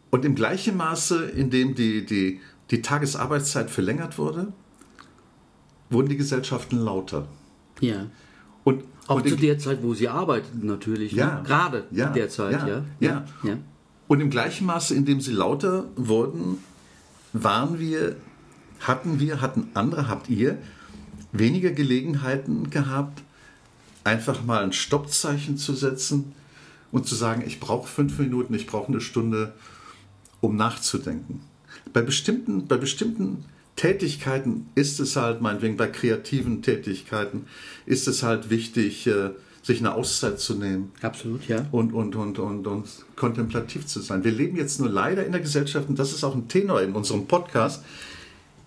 Und 0.10 0.26
im 0.26 0.36
gleichen 0.36 0.78
Maße, 0.78 1.26
in 1.26 1.50
dem 1.50 1.76
die, 1.76 2.06
die, 2.06 2.40
die 2.72 2.82
Tagesarbeitszeit 2.82 3.70
verlängert 3.70 4.18
wurde, 4.18 4.54
wurden 5.90 6.10
die 6.10 6.18
Gesellschaften 6.18 6.78
lauter. 6.78 7.28
Ja. 7.80 8.08
Und, 8.64 8.84
auch 9.08 9.18
und 9.18 9.28
zu 9.28 9.36
in, 9.36 9.42
der 9.42 9.60
Zeit, 9.60 9.84
wo 9.84 9.94
sie 9.94 10.08
arbeiteten, 10.08 10.66
natürlich. 10.66 11.12
Ja. 11.12 11.36
Ne? 11.36 11.44
Gerade 11.44 11.88
ja, 11.92 12.08
in 12.08 12.14
der 12.14 12.30
Zeit, 12.30 12.54
ja, 12.54 12.68
ja. 12.68 12.84
Ja. 13.00 13.26
ja. 13.44 13.58
Und 14.08 14.22
im 14.22 14.30
gleichen 14.30 14.66
Maße, 14.66 14.96
in 14.96 15.06
dem 15.06 15.22
sie 15.22 15.34
lauter 15.34 15.86
wurden, 15.96 16.58
waren 17.34 17.80
wir, 17.80 18.16
hatten 18.80 19.20
wir, 19.20 19.42
hatten 19.42 19.70
andere, 19.74 20.08
habt 20.08 20.30
ihr 20.30 20.58
weniger 21.32 21.72
Gelegenheiten 21.72 22.70
gehabt, 22.70 23.22
einfach 24.08 24.44
mal 24.44 24.64
ein 24.64 24.74
Stoppzeichen 24.74 25.58
zu 25.58 25.74
setzen 25.74 26.34
und 26.92 27.06
zu 27.06 27.16
sagen, 27.16 27.44
ich 27.46 27.60
brauche 27.60 27.88
fünf 27.88 28.18
Minuten, 28.18 28.54
ich 28.54 28.66
brauche 28.66 28.88
eine 28.88 29.02
Stunde, 29.02 29.54
um 30.40 30.56
nachzudenken. 30.56 31.42
Bei 31.92 32.02
bestimmten, 32.02 32.68
bei 32.68 32.78
bestimmten 32.78 33.44
Tätigkeiten 33.76 34.70
ist 34.76 35.00
es 35.00 35.16
halt, 35.18 35.42
meinetwegen 35.42 35.78
bei 35.78 35.88
kreativen 35.88 36.62
Tätigkeiten, 36.62 37.48
ist 37.86 38.08
es 38.08 38.24
halt 38.24 38.50
wichtig, 38.50 39.06
äh, 39.08 39.32
sich 39.62 39.80
eine 39.80 39.94
Auszeit 39.94 40.40
zu 40.40 40.56
nehmen. 40.56 40.94
Absolut, 41.02 41.46
ja. 41.50 41.66
Und, 41.72 41.94
und, 41.94 42.16
und, 42.16 42.40
und, 42.40 42.66
und 42.66 42.88
kontemplativ 43.18 43.86
zu 43.86 44.00
sein. 44.00 44.24
Wir 44.24 44.32
leben 44.32 44.56
jetzt 44.56 44.80
nur 44.80 44.90
leider 44.90 45.26
in 45.26 45.34
der 45.34 45.42
Gesellschaft, 45.42 45.90
und 45.90 46.00
das 46.00 46.14
ist 46.14 46.24
auch 46.24 46.34
ein 46.34 46.48
Tenor 46.48 46.82
in 46.82 46.94
unserem 46.94 47.28
Podcast, 47.28 47.84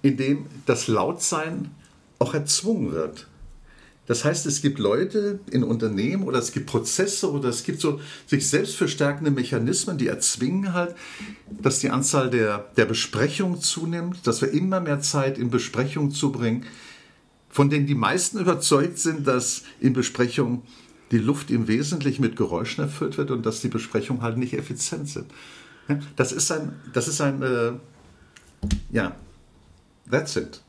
in 0.02 0.18
dem 0.18 0.46
das 0.66 0.86
Lautsein 0.86 1.70
auch 2.18 2.34
erzwungen 2.34 2.92
wird. 2.92 3.26
Das 4.10 4.24
heißt, 4.24 4.44
es 4.46 4.60
gibt 4.60 4.80
Leute 4.80 5.38
in 5.52 5.62
Unternehmen 5.62 6.24
oder 6.24 6.40
es 6.40 6.50
gibt 6.50 6.66
Prozesse 6.66 7.30
oder 7.30 7.48
es 7.48 7.62
gibt 7.62 7.80
so 7.80 8.00
sich 8.26 8.48
selbst 8.48 8.74
verstärkende 8.74 9.30
Mechanismen, 9.30 9.98
die 9.98 10.08
erzwingen 10.08 10.72
halt, 10.72 10.96
dass 11.48 11.78
die 11.78 11.90
Anzahl 11.90 12.28
der, 12.28 12.72
der 12.76 12.86
Besprechungen 12.86 13.60
zunimmt, 13.60 14.26
dass 14.26 14.42
wir 14.42 14.50
immer 14.50 14.80
mehr 14.80 14.98
Zeit 15.00 15.38
in 15.38 15.48
Besprechungen 15.48 16.10
zubringen, 16.10 16.64
von 17.50 17.70
denen 17.70 17.86
die 17.86 17.94
meisten 17.94 18.40
überzeugt 18.40 18.98
sind, 18.98 19.28
dass 19.28 19.62
in 19.78 19.92
Besprechungen 19.92 20.62
die 21.12 21.18
Luft 21.18 21.52
im 21.52 21.68
Wesentlichen 21.68 22.22
mit 22.22 22.34
Geräuschen 22.34 22.82
erfüllt 22.82 23.16
wird 23.16 23.30
und 23.30 23.46
dass 23.46 23.60
die 23.60 23.68
Besprechungen 23.68 24.22
halt 24.22 24.38
nicht 24.38 24.54
effizient 24.54 25.08
sind. 25.08 25.26
Das 26.16 26.32
ist 26.32 26.50
ein, 26.50 26.72
das 26.92 27.06
ist 27.06 27.20
ein, 27.20 27.42
äh, 27.42 27.72
ja, 28.90 29.14
that's 30.10 30.34
it. 30.34 30.62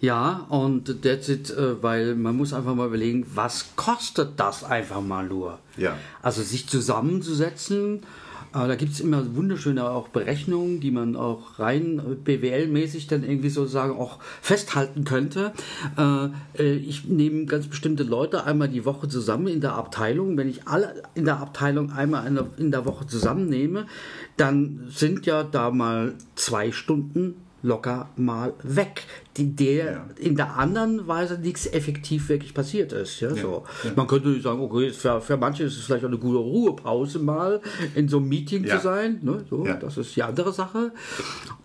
Ja, 0.00 0.46
und 0.50 1.02
that's 1.02 1.28
it, 1.28 1.50
äh, 1.50 1.82
weil 1.82 2.14
man 2.14 2.36
muss 2.36 2.52
einfach 2.52 2.74
mal 2.74 2.86
überlegen, 2.86 3.26
was 3.34 3.76
kostet 3.76 4.38
das 4.38 4.62
einfach 4.62 5.00
mal 5.00 5.26
nur? 5.26 5.58
Ja. 5.76 5.96
Also 6.22 6.42
sich 6.42 6.68
zusammenzusetzen, 6.68 8.02
äh, 8.52 8.68
da 8.68 8.74
gibt 8.76 8.92
es 8.92 9.00
immer 9.00 9.34
wunderschöne 9.34 9.88
auch 9.88 10.08
Berechnungen, 10.08 10.80
die 10.80 10.90
man 10.90 11.16
auch 11.16 11.58
rein 11.58 12.00
BWL-mäßig 12.24 13.06
dann 13.06 13.24
irgendwie 13.24 13.48
sozusagen 13.48 13.96
auch 13.96 14.18
festhalten 14.40 15.04
könnte. 15.04 15.52
Äh, 15.98 16.74
ich 16.74 17.06
nehme 17.06 17.46
ganz 17.46 17.66
bestimmte 17.66 18.02
Leute 18.02 18.44
einmal 18.44 18.68
die 18.68 18.84
Woche 18.84 19.08
zusammen 19.08 19.48
in 19.48 19.60
der 19.60 19.74
Abteilung. 19.74 20.36
Wenn 20.36 20.48
ich 20.48 20.66
alle 20.68 21.02
in 21.14 21.24
der 21.24 21.38
Abteilung 21.38 21.90
einmal 21.90 22.46
in 22.58 22.70
der 22.70 22.84
Woche 22.84 23.06
zusammennehme, 23.06 23.86
dann 24.36 24.86
sind 24.90 25.26
ja 25.26 25.42
da 25.42 25.70
mal 25.70 26.14
zwei 26.34 26.70
Stunden 26.72 27.34
locker 27.66 28.08
mal 28.16 28.54
weg, 28.62 29.04
die 29.36 29.54
der 29.54 29.92
ja. 29.92 30.04
in 30.18 30.36
der 30.36 30.56
anderen 30.56 31.06
Weise 31.06 31.38
nichts 31.38 31.66
effektiv 31.66 32.28
wirklich 32.28 32.54
passiert 32.54 32.92
ist. 32.92 33.20
Ja, 33.20 33.30
ja. 33.30 33.42
So. 33.42 33.64
Man 33.96 34.06
könnte 34.06 34.40
sagen, 34.40 34.60
okay, 34.60 34.90
für, 34.92 35.20
für 35.20 35.36
manche 35.36 35.64
ist 35.64 35.76
es 35.76 35.84
vielleicht 35.84 36.04
auch 36.04 36.08
eine 36.08 36.18
gute 36.18 36.38
Ruhepause 36.38 37.18
mal 37.18 37.60
in 37.94 38.08
so 38.08 38.18
einem 38.18 38.28
Meeting 38.28 38.66
zu 38.66 38.78
sein. 38.78 39.18
Ne? 39.22 39.44
So, 39.50 39.64
Das 39.64 39.96
ist 39.96 40.14
die 40.16 40.22
andere 40.22 40.52
Sache, 40.52 40.92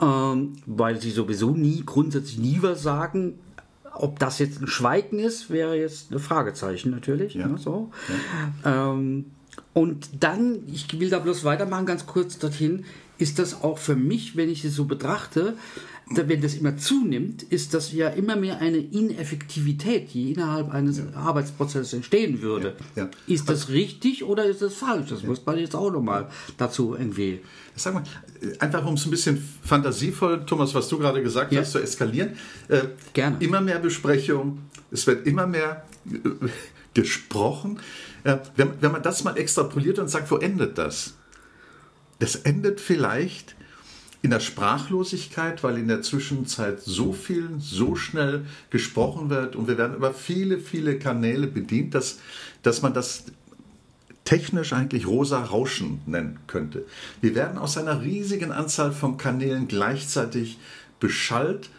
ähm, 0.01 0.53
weil 0.65 0.99
sie 0.99 1.11
sowieso 1.11 1.51
nie, 1.51 1.83
grundsätzlich 1.85 2.39
nie 2.39 2.57
was 2.61 2.81
sagen. 2.83 3.39
Ob 3.93 4.19
das 4.19 4.39
jetzt 4.39 4.61
ein 4.61 4.67
Schweigen 4.67 5.19
ist, 5.19 5.49
wäre 5.49 5.77
jetzt 5.77 6.11
ein 6.11 6.19
Fragezeichen 6.19 6.91
natürlich. 6.91 7.35
Ne? 7.35 7.55
So. 7.57 7.91
Ähm, 8.65 9.25
und 9.73 10.23
dann, 10.23 10.63
ich 10.67 10.99
will 10.99 11.09
da 11.09 11.19
bloß 11.19 11.43
weitermachen, 11.43 11.85
ganz 11.85 12.05
kurz 12.05 12.39
dorthin, 12.39 12.85
ist 13.21 13.39
das 13.39 13.61
auch 13.63 13.77
für 13.77 13.95
mich, 13.95 14.35
wenn 14.35 14.49
ich 14.49 14.65
es 14.65 14.75
so 14.75 14.85
betrachte, 14.85 15.55
wenn 16.13 16.41
das 16.41 16.55
immer 16.55 16.75
zunimmt, 16.77 17.43
ist 17.43 17.73
das 17.73 17.93
ja 17.93 18.09
immer 18.09 18.35
mehr 18.35 18.59
eine 18.59 18.77
Ineffektivität, 18.77 20.13
die 20.13 20.33
innerhalb 20.33 20.69
eines 20.71 20.97
ja. 20.97 21.05
Arbeitsprozesses 21.15 21.93
entstehen 21.93 22.41
würde. 22.41 22.75
Ja, 22.95 23.03
ja. 23.03 23.09
Ist 23.27 23.49
das 23.49 23.69
richtig 23.69 24.23
oder 24.23 24.45
ist 24.45 24.61
das 24.61 24.73
falsch? 24.73 25.09
Das 25.09 25.23
muss 25.23 25.45
man 25.45 25.57
jetzt 25.57 25.75
auch 25.75 25.91
nochmal 25.91 26.27
dazu 26.57 26.95
irgendwie. 26.97 27.39
Sag 27.75 27.93
mal, 27.93 28.03
einfach 28.59 28.85
um 28.85 28.95
es 28.95 29.05
ein 29.05 29.11
bisschen 29.11 29.41
fantasievoll, 29.63 30.45
Thomas, 30.45 30.75
was 30.75 30.89
du 30.89 30.97
gerade 30.97 31.23
gesagt 31.23 31.55
hast, 31.55 31.71
zu 31.71 31.79
eskalieren. 31.79 32.31
Äh, 32.67 32.81
Gerne. 33.13 33.37
Immer 33.39 33.61
mehr 33.61 33.79
Besprechung, 33.79 34.59
es 34.91 35.07
wird 35.07 35.25
immer 35.25 35.47
mehr 35.47 35.85
äh, 36.11 36.17
gesprochen. 36.93 37.79
Äh, 38.23 38.37
wenn, 38.55 38.71
wenn 38.81 38.91
man 38.91 39.01
das 39.01 39.23
mal 39.23 39.37
extrapoliert 39.37 39.99
und 39.99 40.09
sagt, 40.09 40.29
wo 40.29 40.37
endet 40.37 40.77
das? 40.77 41.13
Das 42.21 42.35
endet 42.35 42.79
vielleicht 42.79 43.55
in 44.21 44.29
der 44.29 44.39
Sprachlosigkeit, 44.39 45.63
weil 45.63 45.79
in 45.79 45.87
der 45.87 46.03
Zwischenzeit 46.03 46.79
so 46.79 47.13
viel, 47.13 47.49
so 47.57 47.95
schnell 47.95 48.45
gesprochen 48.69 49.31
wird 49.31 49.55
und 49.55 49.67
wir 49.67 49.79
werden 49.79 49.95
über 49.95 50.13
viele, 50.13 50.59
viele 50.59 50.99
Kanäle 50.99 51.47
bedient, 51.47 51.95
dass, 51.95 52.19
dass 52.61 52.83
man 52.83 52.93
das 52.93 53.23
technisch 54.23 54.71
eigentlich 54.71 55.07
rosa 55.07 55.43
Rauschen 55.43 56.01
nennen 56.05 56.37
könnte. 56.45 56.85
Wir 57.21 57.33
werden 57.33 57.57
aus 57.57 57.75
einer 57.75 58.03
riesigen 58.03 58.51
Anzahl 58.51 58.91
von 58.91 59.17
Kanälen 59.17 59.67
gleichzeitig 59.67 60.59
beschallt 60.99 61.71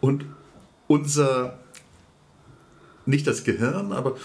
und 0.00 0.24
unser, 0.86 1.58
nicht 3.04 3.26
das 3.26 3.44
Gehirn, 3.44 3.92
aber 3.92 4.16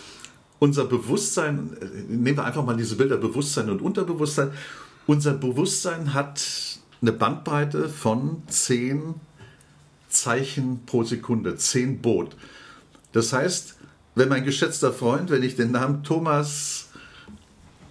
unser 0.60 0.86
Bewusstsein, 0.86 1.76
nehmen 2.08 2.38
wir 2.38 2.46
einfach 2.46 2.64
mal 2.64 2.78
diese 2.78 2.96
Bilder 2.96 3.18
Bewusstsein 3.18 3.70
und 3.70 3.82
Unterbewusstsein, 3.82 4.52
unser 5.07 5.33
Bewusstsein 5.33 6.13
hat 6.13 6.43
eine 7.01 7.12
Bandbreite 7.12 7.89
von 7.89 8.43
10 8.48 9.15
Zeichen 10.10 10.86
pro 10.86 11.03
Sekunde, 11.03 11.55
10 11.57 12.01
Boot. 12.01 12.36
Das 13.12 13.33
heißt, 13.33 13.75
wenn 14.15 14.29
mein 14.29 14.43
geschätzter 14.43 14.93
Freund, 14.93 15.29
wenn 15.29 15.43
ich 15.43 15.55
den 15.55 15.72
Namen 15.72 16.03
Thomas 16.03 16.89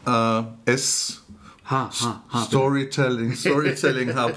äh, 0.06 0.42
S. 0.64 1.18
Ha, 1.64 1.90
ha, 2.00 2.22
ha. 2.28 2.44
Storytelling, 2.44 3.34
Storytelling, 3.34 4.14
H. 4.14 4.32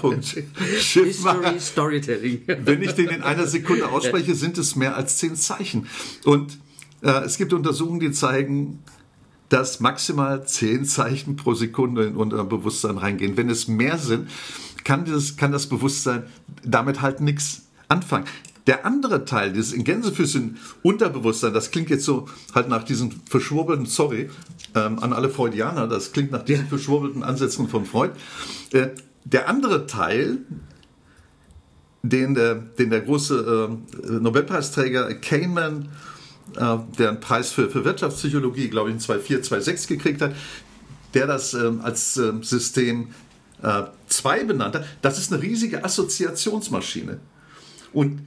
History 0.60 1.60
Storytelling. 1.60 2.42
Wenn 2.46 2.82
ich 2.82 2.92
den 2.92 3.08
in 3.08 3.22
einer 3.22 3.46
Sekunde 3.46 3.88
ausspreche, 3.90 4.34
sind 4.34 4.58
es 4.58 4.76
mehr 4.76 4.96
als 4.96 5.18
zehn 5.18 5.34
Zeichen. 5.34 5.88
Und 6.24 6.58
äh, 7.02 7.24
es 7.24 7.36
gibt 7.36 7.52
Untersuchungen, 7.52 8.00
die 8.00 8.12
zeigen, 8.12 8.82
dass 9.48 9.80
maximal 9.80 10.46
zehn 10.46 10.84
Zeichen 10.84 11.36
pro 11.36 11.54
Sekunde 11.54 12.04
in 12.04 12.16
unser 12.16 12.44
Bewusstsein 12.44 12.98
reingehen. 12.98 13.36
Wenn 13.36 13.48
es 13.48 13.68
mehr 13.68 13.98
sind, 13.98 14.28
kann 14.84 15.04
das, 15.04 15.36
kann 15.36 15.52
das 15.52 15.66
Bewusstsein 15.66 16.24
damit 16.64 17.02
halt 17.02 17.20
nichts 17.20 17.66
anfangen. 17.88 18.26
Der 18.66 18.84
andere 18.84 19.24
Teil, 19.24 19.52
dieses 19.52 19.72
in 19.72 19.84
Gänsefüßchen 19.84 20.58
Unterbewusstsein, 20.82 21.54
das 21.54 21.70
klingt 21.70 21.88
jetzt 21.88 22.04
so 22.04 22.28
halt 22.52 22.68
nach 22.68 22.82
diesen 22.82 23.22
verschwurbelten, 23.28 23.86
sorry, 23.86 24.28
ähm, 24.74 24.98
an 24.98 25.12
alle 25.12 25.30
Freudianer, 25.30 25.86
das 25.86 26.10
klingt 26.10 26.32
nach 26.32 26.42
diesen 26.42 26.66
verschwurbelten 26.66 27.22
Ansätzen 27.22 27.68
von 27.68 27.84
Freud. 27.84 28.12
Äh, 28.72 28.88
der 29.24 29.48
andere 29.48 29.86
Teil, 29.86 30.38
den 32.02 32.34
der, 32.34 32.56
den 32.56 32.90
der 32.90 33.02
große 33.02 33.78
äh, 34.04 34.10
Nobelpreisträger 34.20 35.14
Kahneman, 35.14 35.88
äh, 36.56 36.78
der 36.98 37.08
einen 37.10 37.20
Preis 37.20 37.52
für, 37.52 37.70
für 37.70 37.84
Wirtschaftspsychologie, 37.84 38.68
glaube 38.68 38.90
ich, 38.90 38.94
in 38.94 39.00
2004, 39.00 39.42
2006 39.42 39.86
gekriegt 39.86 40.22
hat, 40.22 40.32
der 41.14 41.26
das 41.26 41.54
ähm, 41.54 41.80
als 41.82 42.16
ähm, 42.16 42.42
System 42.42 43.08
2 44.08 44.44
benannt 44.44 44.74
hat, 44.74 44.84
das 45.00 45.18
ist 45.18 45.32
eine 45.32 45.42
riesige 45.42 45.82
Assoziationsmaschine. 45.82 47.20
Und 47.94 48.20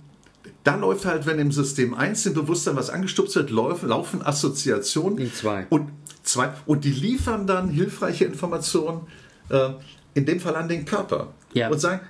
da 0.64 0.76
läuft 0.76 1.06
halt, 1.06 1.26
wenn 1.26 1.40
im 1.40 1.52
System 1.52 1.94
1 1.94 2.26
im 2.28 2.34
Bewusstsein 2.34 2.76
was 2.76 2.90
angestupst 2.90 3.36
wird, 3.36 3.50
laufen, 3.50 3.90
laufen 3.90 4.22
Assoziationen. 4.22 5.20
In 5.20 5.34
zwei. 5.34 5.68
Und, 5.70 5.90
zwei. 6.24 6.54
und 6.66 6.84
die 6.84 6.92
liefern 6.92 7.48
dann 7.48 7.70
hilfreiche 7.70 8.26
Informationen, 8.26 9.08
äh, 9.50 9.70
in 10.14 10.26
dem 10.26 10.40
Fall 10.40 10.56
an 10.56 10.68
den 10.68 10.86
Körper. 10.86 11.34
Ja. 11.54 11.70
Und 11.70 11.80
sagen, 11.80 12.02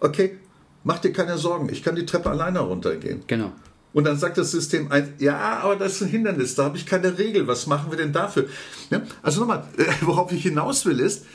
okay, 0.00 0.38
mach 0.84 0.98
dir 0.98 1.12
keine 1.12 1.38
Sorgen, 1.38 1.68
ich 1.70 1.82
kann 1.82 1.94
die 1.94 2.06
Treppe 2.06 2.30
alleine 2.30 2.60
runtergehen. 2.60 3.22
Genau. 3.26 3.52
Und 3.92 4.04
dann 4.04 4.16
sagt 4.16 4.38
das 4.38 4.50
System 4.50 4.90
1, 4.90 5.20
ja, 5.20 5.38
aber 5.58 5.76
das 5.76 5.96
ist 5.96 6.02
ein 6.02 6.08
Hindernis, 6.08 6.54
da 6.54 6.64
habe 6.64 6.76
ich 6.78 6.86
keine 6.86 7.18
Regel, 7.18 7.46
was 7.46 7.66
machen 7.66 7.90
wir 7.90 7.98
denn 7.98 8.12
dafür? 8.12 8.46
Ja, 8.90 9.02
also 9.22 9.40
nochmal, 9.40 9.64
worauf 10.00 10.32
ich 10.32 10.42
hinaus 10.42 10.86
will 10.86 10.98
ist, 10.98 11.26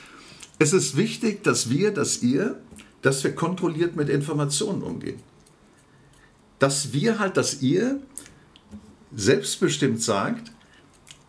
es 0.59 0.73
ist 0.73 0.97
wichtig, 0.97 1.43
dass 1.43 1.69
wir, 1.69 1.91
dass 1.91 2.23
ihr, 2.23 2.59
dass 3.03 3.23
wir 3.23 3.35
kontrolliert 3.35 3.95
mit 3.95 4.09
Informationen 4.09 4.81
umgehen 4.81 5.21
dass 6.59 6.93
wir 6.93 7.19
halt, 7.19 7.37
dass 7.37 7.61
ihr 7.61 7.99
selbstbestimmt 9.15 10.01
sagt, 10.01 10.51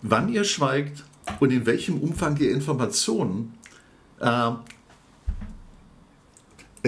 wann 0.03 0.29
ihr 0.29 0.45
schweigt 0.45 1.05
und 1.41 1.53
in 1.53 1.67
welchem 1.67 2.01
Umfang 2.01 2.37
ihr 2.39 2.51
Informationen 2.51 3.55
äh, 4.21 4.51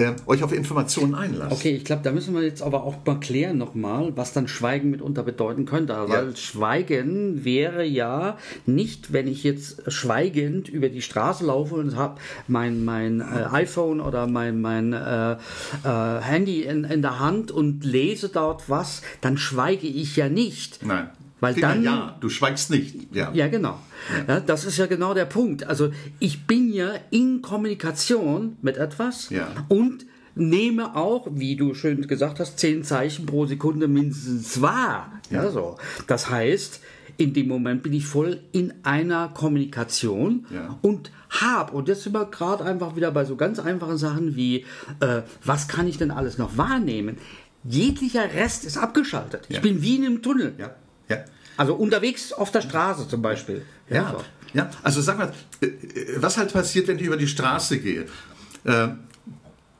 äh, 0.01 0.15
euch 0.25 0.43
auf 0.43 0.53
Informationen 0.53 1.15
einlasst. 1.15 1.51
Okay, 1.51 1.71
ich 1.71 1.85
glaube, 1.85 2.01
da 2.03 2.11
müssen 2.11 2.33
wir 2.33 2.43
jetzt 2.43 2.61
aber 2.61 2.83
auch 2.83 2.95
mal 3.05 3.19
klären 3.19 3.57
nochmal, 3.57 4.11
was 4.15 4.33
dann 4.33 4.47
Schweigen 4.47 4.89
mitunter 4.91 5.23
bedeuten 5.23 5.65
könnte. 5.65 5.93
Ja. 5.93 6.09
Weil 6.09 6.35
Schweigen 6.35 7.43
wäre 7.45 7.83
ja 7.83 8.37
nicht, 8.65 9.13
wenn 9.13 9.27
ich 9.27 9.43
jetzt 9.43 9.91
schweigend 9.91 10.69
über 10.69 10.89
die 10.89 11.01
Straße 11.01 11.45
laufe 11.45 11.75
und 11.75 11.95
habe 11.95 12.19
mein, 12.47 12.83
mein 12.83 13.21
äh, 13.21 13.47
iPhone 13.51 14.01
oder 14.01 14.27
mein, 14.27 14.61
mein 14.61 14.93
äh, 14.93 15.33
äh, 15.33 15.37
Handy 16.21 16.63
in, 16.63 16.83
in 16.83 17.01
der 17.01 17.19
Hand 17.19 17.51
und 17.51 17.83
lese 17.83 18.29
dort 18.29 18.69
was, 18.69 19.01
dann 19.21 19.37
schweige 19.37 19.87
ich 19.87 20.15
ja 20.15 20.29
nicht. 20.29 20.85
Nein. 20.85 21.09
Weil 21.41 21.55
dann, 21.55 21.83
ja, 21.83 22.15
du 22.21 22.29
schweigst 22.29 22.69
nicht. 22.69 23.13
Ja, 23.13 23.31
ja 23.33 23.47
genau. 23.47 23.79
Ja. 24.27 24.35
ja. 24.35 24.39
das 24.39 24.63
ist 24.63 24.77
ja 24.77 24.85
genau 24.85 25.13
der 25.13 25.25
Punkt. 25.25 25.65
Also 25.65 25.91
ich 26.19 26.45
bin 26.45 26.71
ja 26.71 26.91
in 27.09 27.41
Kommunikation 27.41 28.57
mit 28.61 28.77
etwas 28.77 29.29
ja. 29.31 29.47
und 29.67 30.05
nehme 30.35 30.95
auch, 30.95 31.27
wie 31.31 31.55
du 31.55 31.73
schön 31.73 32.07
gesagt 32.07 32.39
hast, 32.39 32.59
zehn 32.59 32.83
Zeichen 32.83 33.25
pro 33.25 33.47
Sekunde 33.47 33.87
mindestens 33.87 34.61
wahr. 34.61 35.11
Ja. 35.31 35.49
so. 35.49 35.77
Das 36.07 36.29
heißt, 36.29 36.79
in 37.17 37.33
dem 37.33 37.47
Moment 37.47 37.83
bin 37.83 37.93
ich 37.93 38.05
voll 38.05 38.41
in 38.51 38.73
einer 38.83 39.29
Kommunikation 39.29 40.45
ja. 40.53 40.77
und 40.81 41.11
habe, 41.29 41.73
und 41.73 41.87
jetzt 41.87 42.03
sind 42.03 42.13
wir 42.13 42.25
gerade 42.25 42.63
einfach 42.63 42.95
wieder 42.95 43.11
bei 43.11 43.25
so 43.25 43.35
ganz 43.35 43.59
einfachen 43.59 43.97
Sachen 43.97 44.35
wie, 44.35 44.65
äh, 44.99 45.21
was 45.43 45.67
kann 45.67 45.87
ich 45.87 45.97
denn 45.97 46.11
alles 46.11 46.37
noch 46.37 46.57
wahrnehmen? 46.57 47.17
Jeglicher 47.63 48.33
Rest 48.33 48.65
ist 48.65 48.77
abgeschaltet. 48.77 49.47
Ja. 49.49 49.55
Ich 49.55 49.61
bin 49.61 49.81
wie 49.81 49.95
in 49.95 50.05
einem 50.05 50.21
Tunnel. 50.21 50.53
Ja. 50.57 50.75
Ja. 51.11 51.25
Also 51.57 51.75
unterwegs 51.75 52.33
auf 52.33 52.51
der 52.51 52.61
Straße 52.61 53.07
zum 53.07 53.21
Beispiel. 53.21 53.63
Ja, 53.89 54.15
ja. 54.53 54.69
also 54.83 55.01
sag 55.01 55.17
mal, 55.17 55.31
äh, 55.61 55.67
was 56.17 56.37
halt 56.37 56.51
passiert, 56.53 56.87
wenn 56.87 56.97
ich 56.97 57.03
über 57.05 57.17
die 57.17 57.27
Straße 57.27 57.79
gehe? 57.79 58.05
Äh, 58.63 58.87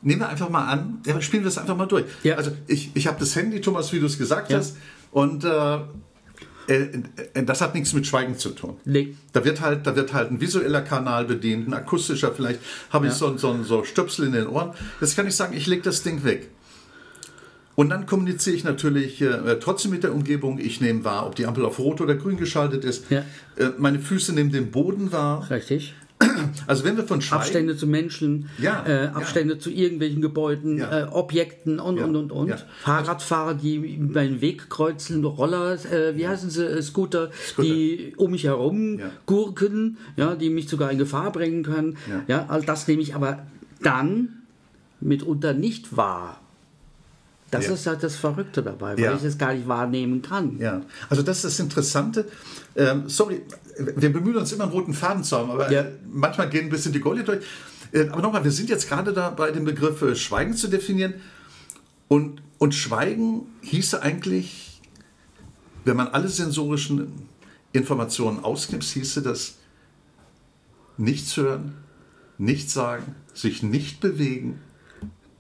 nehmen 0.02 0.22
wir 0.22 0.30
einfach 0.30 0.50
mal 0.50 0.66
an, 0.68 1.02
ja, 1.06 1.20
spielen 1.22 1.44
wir 1.44 1.50
es 1.50 1.58
einfach 1.58 1.76
mal 1.78 1.86
durch. 1.88 2.06
Ja. 2.24 2.36
Also 2.36 2.52
ich, 2.68 2.92
ich 2.94 3.08
habe 3.08 3.20
das 3.20 3.36
Handy, 3.36 3.62
Thomas, 3.62 3.92
wie 3.94 4.00
du 4.00 4.06
es 4.06 4.18
gesagt 4.18 4.52
Ja. 4.52 4.58
hast, 4.58 4.78
und 5.12 5.44
äh, 5.44 5.76
äh, 6.68 6.90
äh, 7.34 7.44
das 7.44 7.62
hat 7.62 7.74
nichts 7.74 7.94
mit 7.94 8.06
Schweigen 8.08 8.38
zu 8.38 8.50
tun. 8.52 8.78
Nee. 8.86 9.16
Da 9.34 9.44
wird 9.44 9.62
halt, 9.62 9.86
da 9.88 9.96
wird 9.96 10.14
halt 10.14 10.32
ein 10.32 10.40
visueller 10.42 10.82
Kanal 10.82 11.26
bedient, 11.26 11.68
ein 11.68 11.74
akustischer, 11.74 12.32
vielleicht 12.32 12.60
habe 12.92 13.08
ich 13.08 13.14
Ja. 13.14 13.18
so, 13.18 13.38
so, 13.38 13.64
so 13.64 13.84
Stöpsel 13.84 14.28
in 14.28 14.34
den 14.34 14.48
Ohren. 14.48 14.72
Jetzt 15.00 15.16
kann 15.16 15.28
ich 15.28 15.36
sagen, 15.36 15.56
ich 15.56 15.68
lege 15.68 15.82
das 15.82 16.04
Ding 16.04 16.24
weg. 16.24 16.50
Und 17.82 17.90
dann 17.90 18.06
kommuniziere 18.06 18.56
ich 18.56 18.64
natürlich 18.64 19.20
äh, 19.24 19.58
trotzdem 19.60 19.90
mit 19.90 20.04
der 20.04 20.14
Umgebung. 20.14 20.60
Ich 20.60 20.82
nehme 20.82 21.04
wahr, 21.04 21.26
ob 21.26 21.34
die 21.36 21.48
Ampel 21.48 21.66
auf 21.66 21.80
Rot 21.80 22.00
oder 22.00 22.14
Grün 22.14 22.38
geschaltet 22.38 22.86
ist. 22.86 23.10
Ja. 23.10 23.22
Äh, 23.58 23.70
meine 23.80 23.98
Füße 23.98 24.34
nehmen 24.34 24.52
den 24.52 24.70
Boden 24.70 25.12
wahr. 25.12 25.50
Richtig. 25.50 25.96
Also 26.68 26.84
wenn 26.84 26.96
wir 26.98 27.06
von 27.06 27.20
Schweigen... 27.22 27.42
Abstände 27.42 27.76
zu 27.76 27.88
Menschen, 27.88 28.50
Ja, 28.60 28.84
äh, 28.86 29.06
ja. 29.06 29.12
Abstände 29.14 29.58
zu 29.58 29.72
irgendwelchen 29.72 30.22
Gebäuden, 30.22 30.78
Ja. 30.78 31.00
äh, 31.00 31.04
Objekten 31.10 31.80
und, 31.80 31.98
Ja, 31.98 32.06
und, 32.06 32.16
und, 32.16 32.32
und. 32.32 32.50
ja. 32.50 32.58
Fahrradfahrer, 32.84 33.56
die 33.56 33.80
meinen 33.98 34.42
Weg 34.42 34.70
kreuzen, 34.70 35.26
Roller, 35.26 35.74
äh, 35.92 36.16
wie 36.16 36.28
heißen 36.28 36.52
sie, 36.52 36.64
äh, 36.64 36.82
Scooter, 36.84 37.32
Scooter. 37.50 37.68
die 37.68 38.14
um 38.16 38.30
mich 38.30 38.44
herum 38.44 39.00
Ja. 39.00 39.10
gurken, 39.26 39.98
ja, 40.18 40.36
die 40.36 40.52
mich 40.52 40.70
sogar 40.70 40.92
in 40.92 41.00
Gefahr 41.00 41.32
bringen 41.32 41.64
können. 41.64 41.98
Ja. 42.08 42.22
Ja, 42.28 42.46
all 42.50 42.62
das 42.62 42.88
nehme 42.88 43.02
ich 43.02 43.16
aber 43.16 43.48
dann 43.82 44.44
mitunter 45.00 45.54
nicht 45.56 45.98
wahr. 45.98 46.41
Das 47.52 47.68
Ja. 47.68 47.74
ist 47.74 47.86
halt 47.86 48.02
das 48.02 48.16
Verrückte 48.16 48.64
dabei, 48.64 48.96
weil 48.98 49.04
Ja. 49.04 49.16
ich 49.16 49.24
es 49.24 49.38
gar 49.38 49.54
nicht 49.54 49.68
wahrnehmen 49.68 50.22
kann. 50.22 50.58
Ja, 50.58 50.82
also 51.10 51.22
das 51.22 51.38
ist 51.38 51.44
das 51.46 51.60
Interessante. 51.60 52.26
Ähm, 52.76 53.10
sorry, 53.10 53.42
wir 53.78 54.12
bemühen 54.12 54.38
uns 54.38 54.54
immer 54.54 54.64
einen 54.64 54.72
roten 54.72 54.94
Faden 54.94 55.24
zu 55.24 55.38
haben, 55.38 55.52
aber 55.52 55.70
Ja. 55.72 55.82
äh, 55.82 55.92
manchmal 56.10 56.50
gehen 56.50 56.66
ein 56.66 56.70
bisschen 56.70 56.94
die 56.94 57.02
Goldie 57.02 57.24
durch. 57.24 57.44
Äh, 57.92 58.08
aber 58.08 58.22
nochmal, 58.22 58.44
wir 58.46 58.52
sind 58.52 58.70
jetzt 58.70 58.88
gerade 58.88 59.12
dabei, 59.12 59.52
den 59.52 59.66
Begriff 59.66 60.02
äh, 60.02 60.16
Schweigen 60.16 60.54
zu 60.56 60.70
definieren. 60.70 61.16
Und, 62.08 62.42
und 62.58 62.74
Schweigen 62.74 63.48
hieße 63.62 64.02
eigentlich, 64.02 64.82
wenn 65.84 65.98
man 65.98 66.08
alle 66.08 66.30
sensorischen 66.30 67.28
Informationen 67.74 68.44
ausknipst, 68.44 68.92
hieße 68.92 69.22
das 69.22 69.56
nichts 70.98 71.36
hören, 71.38 71.74
nichts 72.38 72.74
sagen, 72.74 73.16
sich 73.34 73.62
nicht 73.64 74.00
bewegen. 74.00 74.60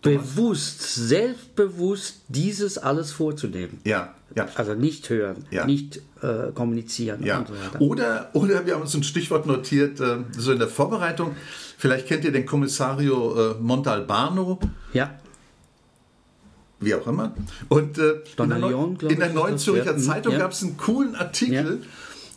Bewusst, 0.01 0.81
selbstbewusst 0.81 2.21
dieses 2.27 2.77
alles 2.79 3.11
vorzunehmen. 3.11 3.79
Ja, 3.83 4.15
ja. 4.35 4.47
Also 4.55 4.73
nicht 4.73 5.09
hören, 5.09 5.45
Ja. 5.51 5.65
nicht 5.65 6.01
äh, 6.21 6.51
kommunizieren 6.53 7.23
Ja. 7.23 7.39
und 7.39 7.47
so 7.49 7.53
weiter. 7.53 7.81
Oder, 7.81 8.29
oder 8.33 8.65
wir 8.65 8.73
haben 8.73 8.81
uns 8.81 8.95
ein 8.95 9.03
Stichwort 9.03 9.45
notiert, 9.45 9.99
äh, 9.99 10.17
so 10.35 10.51
in 10.53 10.59
der 10.59 10.69
Vorbereitung. 10.69 11.35
Vielleicht 11.77 12.07
kennt 12.07 12.23
ihr 12.25 12.31
den 12.31 12.45
Kommissario 12.45 13.51
äh, 13.51 13.53
Montalbano, 13.59 14.59
Ja, 14.93 15.19
wie 16.79 16.95
auch 16.95 17.05
immer. 17.05 17.33
Und 17.69 17.97
äh, 17.99 18.13
in, 18.37 18.49
der 18.49 18.57
glaub 18.57 19.03
in 19.11 19.19
der 19.19 19.29
Neuen 19.33 19.57
Zürcher. 19.59 19.97
Zeitung 19.97 20.37
gab 20.37 20.51
es 20.51 20.63
einen 20.63 20.77
coolen 20.77 21.15
Artikel 21.15 21.83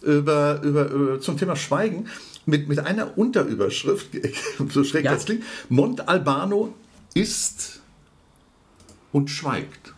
über, 0.03 0.61
über, 0.63 0.91
über, 0.91 1.21
zum 1.21 1.39
Thema 1.39 1.57
Schweigen 1.57 2.09
mit, 2.45 2.69
mit 2.69 2.79
einer 2.79 3.17
Unterüberschrift, 3.17 4.09
so 4.71 4.85
schräg 4.85 5.05
das 5.05 5.25
klingt, 5.25 5.45
Montalbano 5.71 6.75
isst 7.15 7.81
und 9.13 9.31
schweigt. 9.31 9.95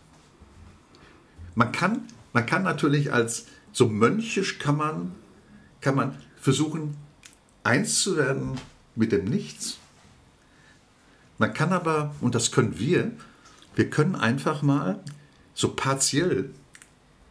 Man 1.55 1.71
kann, 1.71 2.03
man 2.33 2.45
kann 2.45 2.63
natürlich 2.63 3.11
als 3.11 3.47
so 3.73 3.87
mönchisch 3.87 4.59
kann 4.59 4.77
man, 4.77 5.15
kann 5.81 5.95
man 5.95 6.17
versuchen, 6.39 6.95
eins 7.63 7.99
zu 8.01 8.17
werden 8.17 8.59
mit 8.95 9.11
dem 9.11 9.25
Nichts. 9.25 9.77
Man 11.37 11.53
kann 11.53 11.73
aber, 11.73 12.15
und 12.21 12.33
das 12.35 12.51
können 12.51 12.79
wir, 12.79 13.11
wir 13.75 13.89
können 13.89 14.15
einfach 14.15 14.61
mal 14.61 15.03
so 15.53 15.73
partiell 15.73 16.51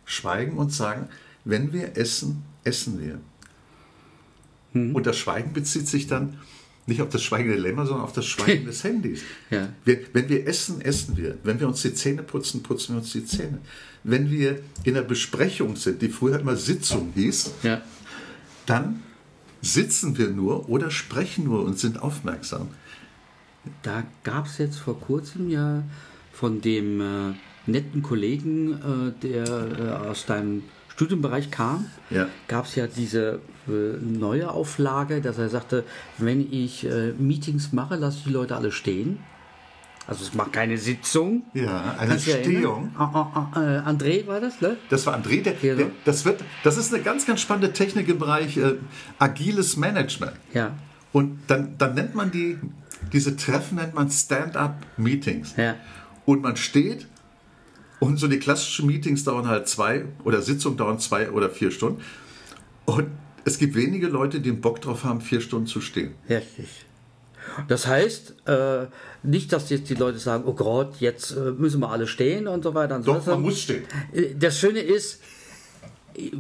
schweigen 0.05 0.57
und 0.59 0.73
sagen, 0.73 1.09
wenn 1.45 1.73
wir 1.73 1.97
essen, 1.97 2.45
essen 2.63 3.01
wir. 3.01 3.21
Mhm. 4.73 4.95
Und 4.95 5.07
das 5.07 5.17
Schweigen 5.17 5.53
bezieht 5.53 5.89
sich 5.89 6.07
dann 6.07 6.39
nicht 6.87 7.03
auf 7.03 7.09
das 7.09 7.23
Schweigen 7.23 7.49
der 7.49 7.59
Lämmer, 7.59 7.85
sondern 7.85 8.05
auf 8.05 8.13
das 8.13 8.27
Schweigen 8.27 8.67
des 8.67 8.83
Handys. 8.85 9.23
Ja. 9.51 9.69
Wir, 9.85 10.01
wenn 10.13 10.29
wir 10.29 10.47
essen, 10.47 10.81
essen 10.81 11.17
wir. 11.17 11.37
Wenn 11.43 11.61
wir 11.61 11.67
uns 11.67 11.83
die 11.83 11.95
Zähne 11.95 12.23
putzen, 12.23 12.63
putzen 12.63 12.95
wir 12.95 13.01
uns 13.01 13.13
die 13.13 13.25
Zähne. 13.25 13.59
Wenn 14.05 14.31
wir 14.31 14.61
in 14.85 14.97
einer 14.97 15.05
Besprechung 15.05 15.77
sind, 15.77 16.01
die 16.01 16.09
früher 16.09 16.39
immer 16.39 16.57
Sitzung 16.57 17.13
hieß, 17.15 17.53
ja. 17.65 17.83
dann 18.67 19.03
sitzen 19.63 20.17
wir 20.17 20.31
nur 20.31 20.69
oder 20.69 20.91
sprechen 20.91 21.45
nur 21.45 21.65
und 21.65 21.79
sind 21.79 22.01
aufmerksam. 22.01 22.69
Da 23.83 24.05
gab 24.23 24.47
es 24.47 24.59
jetzt 24.59 24.79
vor 24.79 25.01
kurzem 25.01 25.51
ja 25.51 25.83
von 26.33 26.61
dem 26.61 27.01
äh, 27.01 27.35
netten 27.67 28.03
Kollegen, 28.03 28.73
äh, 28.75 29.27
der 29.27 29.47
äh, 29.47 30.09
aus 30.09 30.27
deinem 30.27 30.63
Studienbereich 30.97 31.51
kam, 31.51 31.91
ja. 32.09 32.27
gab 32.49 32.65
es 32.65 32.75
ja 32.75 32.87
diese 32.87 33.41
äh, 33.69 33.71
neue 34.01 34.51
Auflage, 34.51 35.21
dass 35.21 35.37
er 35.37 35.51
sagte, 35.51 35.85
wenn 36.17 36.51
ich 36.51 36.87
äh, 36.87 37.13
Meetings 37.13 37.73
mache, 37.73 37.97
lasse 37.97 38.17
ich 38.19 38.25
die 38.25 38.31
Leute 38.31 38.57
alle 38.57 38.73
stehen. 38.73 39.19
Also 40.07 40.25
es 40.25 40.33
macht 40.33 40.55
keine 40.55 40.79
Sitzung. 40.79 41.43
Ja, 41.53 41.97
eine 41.99 42.19
Stehung. 42.19 42.93
Ah, 42.97 43.11
ah, 43.13 43.51
ah, 43.53 43.61
äh, 43.61 43.79
André 43.81 44.27
war 44.27 44.41
das, 44.41 44.61
ne? 44.63 44.79
Das 44.89 45.05
war 45.05 45.15
André. 45.19 45.43
Der, 45.43 45.53
der, 45.53 45.91
das, 46.07 46.25
wird, 46.25 46.43
das 46.65 46.79
ist 46.79 46.95
eine 46.95 47.03
ganz, 47.03 47.27
ganz 47.27 47.43
spannende 47.43 47.75
Technik 47.75 48.09
im 48.09 48.19
Bereich 48.19 48.57
äh, 48.57 48.77
agiles 49.19 49.77
Management. 49.77 50.33
Ja. 50.55 50.73
Und 51.13 51.41
dann, 51.49 51.77
dann 51.77 51.95
nennt 51.95 52.15
man 52.15 52.31
die, 52.31 52.57
diese 53.13 53.37
Treffen 53.37 53.77
nennt 53.77 53.95
man 53.95 54.09
Stand-up-Meetings. 54.09 55.57
Ja. 55.57 55.75
Und 56.25 56.41
man 56.41 56.57
steht 56.57 57.07
und 58.01 58.19
so 58.19 58.29
die 58.29 58.39
klassischen 58.39 58.87
Meetings 58.87 59.25
dauern 59.25 59.49
halt 59.49 59.69
zwei 59.69 60.05
oder 60.25 60.43
Sitzungen 60.43 60.77
dauern 60.77 60.99
zwei 60.99 61.31
oder 61.31 61.51
vier 61.51 61.71
Stunden. 61.71 62.03
Und 62.85 63.09
es 63.45 63.59
gibt 63.59 63.75
wenige 63.75 64.09
Leute, 64.09 64.41
die 64.41 64.51
einen 64.51 64.61
Bock 64.61 64.81
drauf 64.81 65.05
haben, 65.05 65.21
vier 65.21 65.41
Stunden 65.41 65.67
zu 65.67 65.81
stehen. 65.81 66.15
Richtig. 66.29 66.87
Das 67.69 67.87
heißt, 67.87 68.35
äh, 68.47 68.87
nicht, 69.23 69.53
dass 69.53 69.71
jetzt 69.71 69.89
die 69.89 69.95
Leute 69.95 70.19
sagen, 70.19 70.45
oh 70.47 70.53
Gott, 70.53 70.97
jetzt 71.01 71.31
äh, 71.31 71.53
müssen 71.53 71.81
wir 71.81 71.91
alle 71.91 72.07
stehen 72.07 72.49
und 72.49 72.65
so 72.65 72.75
weiter. 72.75 72.97
Und 72.97 73.05
so 73.05 73.15
Doch, 73.15 73.27
man 73.27 73.43
muss 73.43 73.61
stehen. 73.61 73.85
Äh, 74.13 74.35
das 74.39 74.59
Schöne 74.59 74.81
ist, 74.81 75.21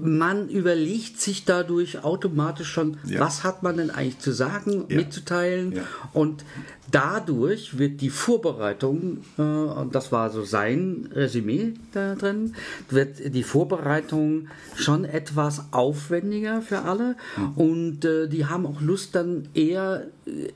man 0.00 0.48
überlegt 0.48 1.20
sich 1.20 1.44
dadurch 1.44 2.04
automatisch 2.04 2.68
schon, 2.68 2.98
ja. 3.04 3.20
was 3.20 3.44
hat 3.44 3.62
man 3.62 3.76
denn 3.76 3.90
eigentlich 3.90 4.18
zu 4.18 4.32
sagen, 4.32 4.84
ja. 4.88 4.96
mitzuteilen. 4.96 5.72
Ja. 5.72 5.82
Und 6.12 6.44
dadurch 6.90 7.78
wird 7.78 8.00
die 8.00 8.10
Vorbereitung, 8.10 9.18
äh, 9.38 9.42
und 9.42 9.94
das 9.94 10.12
war 10.12 10.30
so 10.30 10.44
sein 10.44 11.08
Resümee 11.12 11.74
da 11.92 12.14
drin, 12.14 12.54
wird 12.88 13.34
die 13.34 13.42
Vorbereitung 13.42 14.48
schon 14.74 15.04
etwas 15.04 15.64
aufwendiger 15.72 16.62
für 16.62 16.82
alle. 16.82 17.16
Mhm. 17.36 17.52
Und 17.56 18.04
äh, 18.04 18.28
die 18.28 18.46
haben 18.46 18.66
auch 18.66 18.80
Lust 18.80 19.14
dann 19.14 19.48
eher 19.54 20.06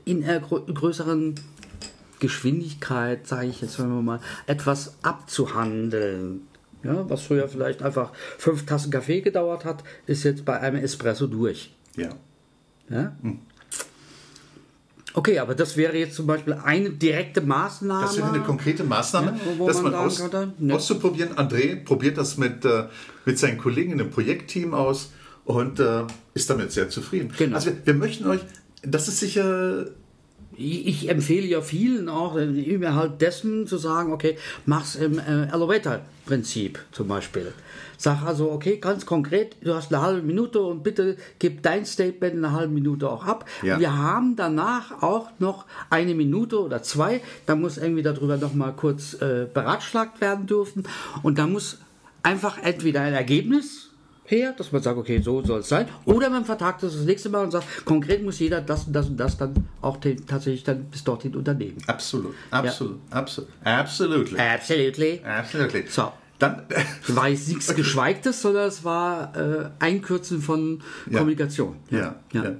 in 0.05 0.23
einer 0.23 0.39
größeren 0.39 1.35
Geschwindigkeit, 2.19 3.27
sage 3.27 3.47
ich 3.47 3.61
jetzt 3.61 3.79
mal, 3.79 4.19
etwas 4.45 4.95
abzuhandeln. 5.01 6.47
Ja, 6.83 7.09
was 7.09 7.21
früher 7.23 7.47
vielleicht 7.47 7.83
einfach 7.83 8.11
fünf 8.37 8.65
Tassen 8.65 8.91
Kaffee 8.91 9.21
gedauert 9.21 9.65
hat, 9.65 9.83
ist 10.07 10.23
jetzt 10.23 10.45
bei 10.45 10.59
einem 10.59 10.83
Espresso 10.83 11.27
durch. 11.27 11.75
Ja. 11.95 12.09
ja? 12.89 13.15
Hm. 13.21 13.39
Okay, 15.13 15.39
aber 15.39 15.55
das 15.55 15.75
wäre 15.75 15.97
jetzt 15.97 16.15
zum 16.15 16.25
Beispiel 16.25 16.53
eine 16.53 16.89
direkte 16.89 17.41
Maßnahme. 17.41 18.05
Das 18.05 18.17
wäre 18.17 18.29
eine 18.29 18.43
konkrete 18.43 18.83
Maßnahme, 18.83 19.37
ja, 19.59 19.65
dass 19.65 19.81
man, 19.81 19.91
man 19.91 20.01
aus, 20.01 20.23
ja. 20.59 20.75
auszuprobieren. 20.75 21.35
André 21.35 21.83
probiert 21.83 22.17
das 22.17 22.37
mit, 22.37 22.63
äh, 22.63 22.85
mit 23.25 23.37
seinen 23.37 23.57
Kollegen 23.57 23.91
in 23.91 23.99
einem 23.99 24.09
Projektteam 24.09 24.73
aus 24.73 25.11
und 25.43 25.79
äh, 25.79 26.03
ist 26.33 26.49
damit 26.49 26.71
sehr 26.71 26.89
zufrieden. 26.89 27.33
Genau. 27.37 27.55
Also 27.55 27.71
wir, 27.71 27.85
wir 27.85 27.93
möchten 27.93 28.25
euch, 28.25 28.39
das 28.83 29.09
ist 29.09 29.19
sicher 29.19 29.87
ich 30.57 31.09
empfehle 31.09 31.47
ja 31.47 31.61
vielen 31.61 32.09
auch 32.09 32.35
innerhalb 32.35 33.19
dessen 33.19 33.67
zu 33.67 33.77
sagen, 33.77 34.11
okay, 34.11 34.37
mach's 34.65 34.95
im 34.95 35.17
äh, 35.19 35.47
Elevator-Prinzip 35.47 36.79
zum 36.91 37.07
Beispiel. 37.07 37.53
Sag 37.97 38.23
also, 38.23 38.51
okay, 38.51 38.77
ganz 38.77 39.05
konkret, 39.05 39.55
du 39.61 39.75
hast 39.75 39.93
eine 39.93 40.01
halbe 40.01 40.23
Minute 40.23 40.59
und 40.59 40.81
bitte 40.81 41.17
gib 41.37 41.61
dein 41.61 41.85
Statement 41.85 42.33
in 42.33 42.43
einer 42.43 42.53
halben 42.53 42.73
Minute 42.73 43.07
auch 43.07 43.25
ab. 43.25 43.45
Ja. 43.61 43.79
Wir 43.79 43.95
haben 43.95 44.35
danach 44.35 45.03
auch 45.03 45.29
noch 45.37 45.65
eine 45.91 46.15
Minute 46.15 46.59
oder 46.59 46.81
zwei, 46.81 47.21
da 47.45 47.55
muss 47.55 47.77
irgendwie 47.77 48.01
darüber 48.01 48.37
nochmal 48.37 48.73
kurz 48.73 49.13
äh, 49.21 49.45
beratschlagt 49.53 50.19
werden 50.19 50.47
dürfen 50.47 50.83
und 51.21 51.37
da 51.37 51.45
muss 51.45 51.77
einfach 52.23 52.57
entweder 52.57 53.01
ein 53.01 53.13
Ergebnis 53.13 53.90
her, 54.31 54.53
dass 54.57 54.71
man 54.71 54.81
sagt, 54.81 54.97
okay, 54.97 55.21
so 55.21 55.43
soll 55.43 55.59
es 55.59 55.69
sein. 55.69 55.87
Oder 56.05 56.29
man 56.29 56.45
vertagt 56.45 56.83
das 56.83 56.93
das 56.93 57.03
nächste 57.03 57.29
Mal 57.29 57.43
und 57.43 57.51
sagt, 57.51 57.85
konkret 57.85 58.23
muss 58.23 58.39
jeder 58.39 58.61
das 58.61 58.85
und 58.85 58.93
das 58.93 59.07
und 59.07 59.17
das 59.17 59.37
dann 59.37 59.67
auch 59.81 59.97
tatsächlich 59.97 60.63
dann 60.63 60.85
bis 60.85 61.03
dorthin 61.03 61.35
unternehmen. 61.35 61.77
Absolut, 61.87 62.33
absolut, 62.49 62.99
ja. 63.11 63.17
absolut, 63.17 63.49
absolutely. 63.63 64.39
Absolutely. 64.39 65.21
Absolutely. 65.23 65.85
So. 65.87 66.11
Dann 66.39 66.63
war 67.09 67.29
jetzt 67.29 67.49
nichts 67.49 67.73
Geschweigtes, 67.75 68.41
sondern 68.41 68.67
es 68.67 68.83
war 68.83 69.35
äh, 69.35 69.69
Einkürzen 69.79 70.41
von 70.41 70.81
ja. 71.09 71.19
Kommunikation. 71.19 71.75
Ja. 71.89 72.15
Ja. 72.33 72.43
ja. 72.43 72.55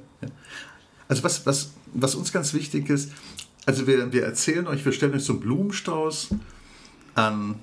Also 1.07 1.23
was, 1.23 1.45
was, 1.45 1.73
was 1.93 2.13
uns 2.15 2.31
ganz 2.31 2.53
wichtig 2.53 2.89
ist, 2.89 3.11
also 3.65 3.87
wir, 3.87 4.11
wir 4.13 4.23
erzählen 4.23 4.67
euch, 4.67 4.85
wir 4.85 4.91
stellen 4.91 5.13
euch 5.13 5.23
so 5.23 5.33
einen 5.33 5.41
Blumenstrauß 5.41 6.29
an 7.15 7.55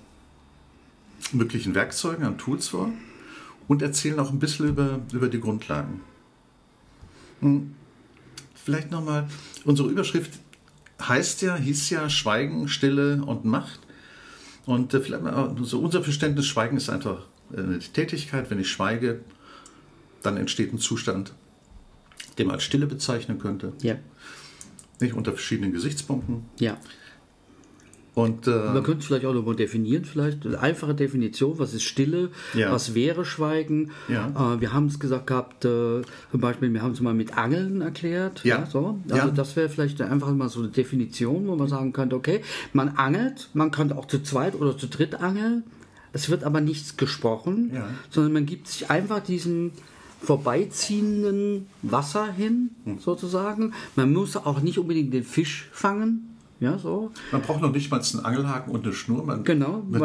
möglichen 1.33 1.75
Werkzeugen, 1.75 2.25
an 2.25 2.39
Tools 2.39 2.69
vor 2.69 2.91
und 3.69 3.83
erzählen 3.83 4.19
auch 4.19 4.31
ein 4.31 4.39
bisschen 4.39 4.69
über, 4.69 5.01
über 5.13 5.29
die 5.29 5.41
Grundlagen. 5.41 6.01
Hm. 7.41 7.75
Vielleicht 8.55 8.91
nochmal, 8.91 9.29
unsere 9.65 9.89
Überschrift 9.89 10.41
heißt 11.01 11.43
ja, 11.43 11.57
hieß 11.57 11.91
ja 11.91 12.11
Schweigen, 12.11 12.69
Stille 12.69 13.23
und 13.25 13.45
Macht. 13.45 13.81
Und 14.67 14.93
äh, 14.93 15.01
vielleicht 15.01 15.23
mal, 15.23 15.57
so 15.63 15.81
unser 15.81 16.03
Verständnis, 16.03 16.47
Schweigen 16.47 16.77
ist 16.77 16.91
einfach 16.91 17.27
eine 17.57 17.79
Tätigkeit. 17.79 18.51
Wenn 18.51 18.59
ich 18.59 18.69
schweige, 18.69 19.21
dann 20.23 20.37
entsteht 20.37 20.73
ein 20.73 20.79
Zustand, 20.79 21.33
den 22.39 22.49
man 22.49 22.57
als 22.57 22.65
Stille 22.65 22.87
bezeichnen 22.87 23.39
könnte. 23.39 23.73
Ja. 23.81 23.97
Nicht 25.01 25.15
unter 25.15 25.33
verschiedenen 25.33 25.73
Gesichtspunkten. 25.73 26.45
Ja. 26.59 26.77
Und, 28.19 28.49
äh, 28.49 28.51
Man 28.51 28.83
könnte 28.83 28.99
es 28.99 29.07
vielleicht 29.07 29.27
auch 29.27 29.33
nochmal 29.33 29.55
definieren, 29.55 30.05
vielleicht 30.05 30.45
eine 30.45 30.59
einfache 30.59 30.93
Definition, 30.93 31.61
was 31.61 31.73
ist 31.73 31.85
Stille, 31.85 32.31
ja. 32.53 32.73
was 32.73 32.97
wäre 32.97 33.25
Schweigen. 33.25 33.93
Ja. 34.09 34.55
Äh, 34.55 34.61
wir 34.61 34.73
haben 34.73 34.87
es 34.87 34.99
gesagt 34.99 35.29
gehabt, 35.29 35.65
äh, 35.65 36.03
zum 36.33 36.41
Beispiel, 36.41 36.73
wir 36.73 36.83
haben 36.83 36.91
es 36.91 37.01
mal 37.01 37.15
mit 37.15 37.39
Angeln 37.39 37.81
erklärt. 37.81 38.43
Ja. 38.43 38.59
ja 38.59 38.67
so. 38.67 38.99
Also 39.09 39.29
das 39.29 39.55
wäre 39.55 39.69
vielleicht 39.69 40.03
einfach 40.03 40.33
mal 40.33 40.49
so 40.49 40.59
eine 40.59 40.69
Definition, 40.71 41.47
wo 41.47 41.55
man 41.55 41.69
sagen 41.69 41.93
könnte, 41.93 42.17
okay, 42.17 42.41
man 42.73 42.89
angelt, 42.89 43.51
man 43.55 43.71
kann 43.71 43.93
auch 43.93 44.07
zu 44.07 44.21
zweit 44.21 44.57
oder 44.57 44.77
zu 44.77 44.89
dritt 44.89 45.15
angeln. 45.15 45.63
Es 46.13 46.29
wird 46.29 46.43
aber 46.43 46.61
nichts 46.61 46.97
gesprochen, 46.97 47.71
sondern 48.11 48.33
man 48.33 48.47
gibt 48.47 48.67
sich 48.67 48.91
einfach 48.91 49.21
diesen 49.21 49.71
vorbeiziehenden 50.21 51.67
Wasser 51.83 52.33
hin, 52.33 52.71
hm. 52.83 52.99
sozusagen. 52.99 53.75
Man 53.95 54.13
muss 54.13 54.37
auch 54.37 54.61
nicht 54.61 54.79
unbedingt 54.79 55.15
den 55.15 55.23
Fisch 55.23 55.69
fangen, 55.71 56.38
ja, 56.61 56.77
so. 56.77 57.13
Man 57.31 57.43
braucht 57.43 57.61
noch 57.61 57.73
nicht 57.73 57.91
mal 57.91 58.01
einen 58.01 58.25
Angelhaken 58.25 58.73
und 58.73 58.85
eine 58.85 58.93
Schnur. 58.93 59.25
Man 59.25 59.45
genau, 59.45 59.85
man, 59.89 60.03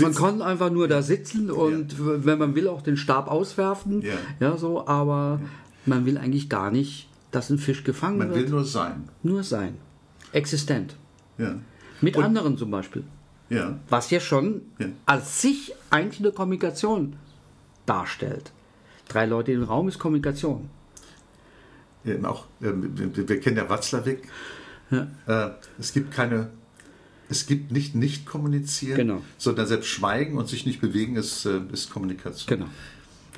man, 0.00 0.14
kann 0.14 0.42
einfach 0.42 0.70
nur 0.70 0.88
da 0.88 1.00
sitzen 1.00 1.50
und 1.50 1.92
ja. 1.92 1.98
wenn 2.24 2.38
man 2.38 2.54
will 2.54 2.68
auch 2.68 2.82
den 2.82 2.98
Stab 2.98 3.28
auswerfen. 3.28 4.02
Ja, 4.02 4.14
ja 4.40 4.56
so, 4.58 4.86
aber 4.86 5.40
ja. 5.42 5.48
man 5.86 6.04
will 6.04 6.18
eigentlich 6.18 6.50
gar 6.50 6.70
nicht, 6.70 7.08
dass 7.30 7.48
ein 7.48 7.58
Fisch 7.58 7.82
gefangen 7.82 8.18
man 8.18 8.28
wird. 8.28 8.36
Man 8.36 8.44
will 8.46 8.50
nur 8.52 8.64
sein. 8.64 9.08
Nur 9.22 9.42
sein. 9.42 9.76
Existent. 10.32 10.96
Ja. 11.38 11.54
Mit 12.02 12.16
und, 12.16 12.24
anderen 12.24 12.58
zum 12.58 12.70
Beispiel. 12.70 13.04
Ja. 13.48 13.78
Was 13.88 14.10
ja 14.10 14.20
schon 14.20 14.62
als 15.06 15.40
sich 15.40 15.72
eigentlich 15.88 16.20
eine 16.20 16.32
Kommunikation 16.32 17.16
darstellt. 17.86 18.52
Drei 19.08 19.24
Leute 19.24 19.52
im 19.52 19.62
Raum 19.62 19.88
ist 19.88 19.98
Kommunikation. 19.98 20.68
Ja, 22.04 22.28
auch, 22.28 22.44
äh, 22.60 22.72
wir 22.72 23.40
kennen 23.40 23.56
ja 23.56 23.68
Watzlawick. 23.68 24.28
Ja. 24.90 25.08
Äh, 25.26 25.50
es 25.78 25.92
gibt 25.92 26.12
keine, 26.12 26.50
es 27.28 27.46
gibt 27.46 27.72
nicht 27.72 27.94
nicht 27.94 28.26
kommunizieren, 28.26 28.96
genau. 28.96 29.22
sondern 29.38 29.66
selbst 29.66 29.88
schweigen 29.88 30.38
und 30.38 30.48
sich 30.48 30.66
nicht 30.66 30.80
bewegen 30.80 31.16
ist, 31.16 31.44
äh, 31.44 31.60
ist 31.72 31.90
Kommunikation. 31.90 32.58
Genau. 32.58 32.70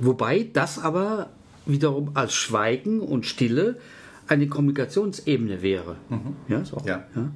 Wobei 0.01 0.49
das 0.53 0.79
aber 0.79 1.31
wiederum 1.67 2.13
als 2.15 2.35
Schweigen 2.35 3.01
und 3.01 3.27
Stille 3.27 3.79
eine 4.27 4.47
Kommunikationsebene 4.47 5.63
wäre. 5.63 5.97
Mhm. 6.09 6.37
Ja, 6.49 6.65
so. 6.65 6.83
ja. 6.85 7.05
ja. 7.15 7.31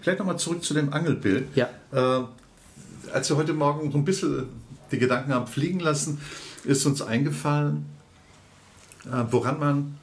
Vielleicht 0.00 0.18
nochmal 0.18 0.38
zurück 0.38 0.62
zu 0.62 0.74
dem 0.74 0.92
Angelbild. 0.92 1.46
Ja. 1.54 1.68
Äh, 1.92 2.24
als 3.12 3.30
wir 3.30 3.36
heute 3.36 3.52
Morgen 3.52 3.90
so 3.90 3.98
ein 3.98 4.04
bisschen 4.04 4.46
die 4.90 4.98
Gedanken 4.98 5.32
haben 5.32 5.46
fliegen 5.46 5.80
lassen, 5.80 6.20
ist 6.64 6.86
uns 6.86 7.02
eingefallen, 7.02 7.86
äh, 9.06 9.24
woran, 9.30 9.58
man, 9.58 9.98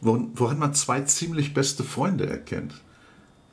woran, 0.00 0.58
man 0.58 0.74
zwei 0.74 1.00
ziemlich 1.02 1.54
beste 1.54 1.84
Freunde 1.84 2.26
erkennt. 2.28 2.74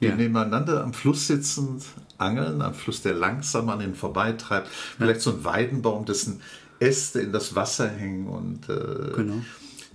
Die 0.01 0.07
Ja. 0.07 0.15
nebeneinander 0.15 0.83
am 0.83 0.93
Fluss 0.93 1.27
sitzend 1.27 1.83
angeln, 2.17 2.61
am 2.61 2.73
Fluss, 2.73 3.01
der 3.01 3.13
langsam 3.13 3.69
an 3.69 3.81
ihnen 3.81 3.95
vorbeitreibt. 3.95 4.67
Vielleicht 4.67 5.21
so 5.21 5.31
ein 5.31 5.43
Weidenbaum, 5.43 6.05
dessen 6.05 6.41
Äste 6.79 7.21
in 7.21 7.31
das 7.31 7.55
Wasser 7.55 7.87
hängen. 7.89 8.27
Und, 8.27 8.67
äh, 8.69 9.13
Genau. 9.15 9.41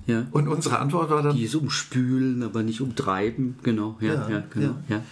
Ja. 0.07 0.27
und 0.33 0.49
unsere 0.49 0.79
Antwort 0.79 1.11
war 1.11 1.23
dann, 1.23 1.37
Die 1.37 1.45
es 1.45 1.55
umspülen, 1.55 2.43
aber 2.43 2.63
nicht 2.63 2.81
umtreiben. 2.81 3.57
Genau, 3.63 3.97
ja, 4.01 4.15
Ja, 4.15 4.29
ja, 4.31 4.43
genau. 4.51 4.75
Ja. 4.89 5.03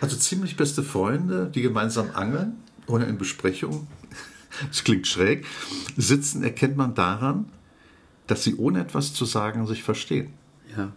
Also 0.00 0.16
ziemlich 0.16 0.56
beste 0.56 0.84
Freunde, 0.84 1.50
die 1.52 1.60
gemeinsam 1.60 2.10
angeln 2.14 2.54
oder 2.86 3.08
in 3.08 3.18
Besprechung, 3.18 3.88
das 4.68 4.84
klingt 4.84 5.08
schräg, 5.08 5.44
sitzen, 5.96 6.44
erkennt 6.44 6.76
man 6.76 6.94
daran, 6.94 7.46
dass 8.28 8.44
sie 8.44 8.54
ohne 8.54 8.80
etwas 8.80 9.12
zu 9.12 9.24
sagen 9.24 9.66
sich 9.66 9.82
verstehen. 9.82 10.32
Ja. 10.76 10.92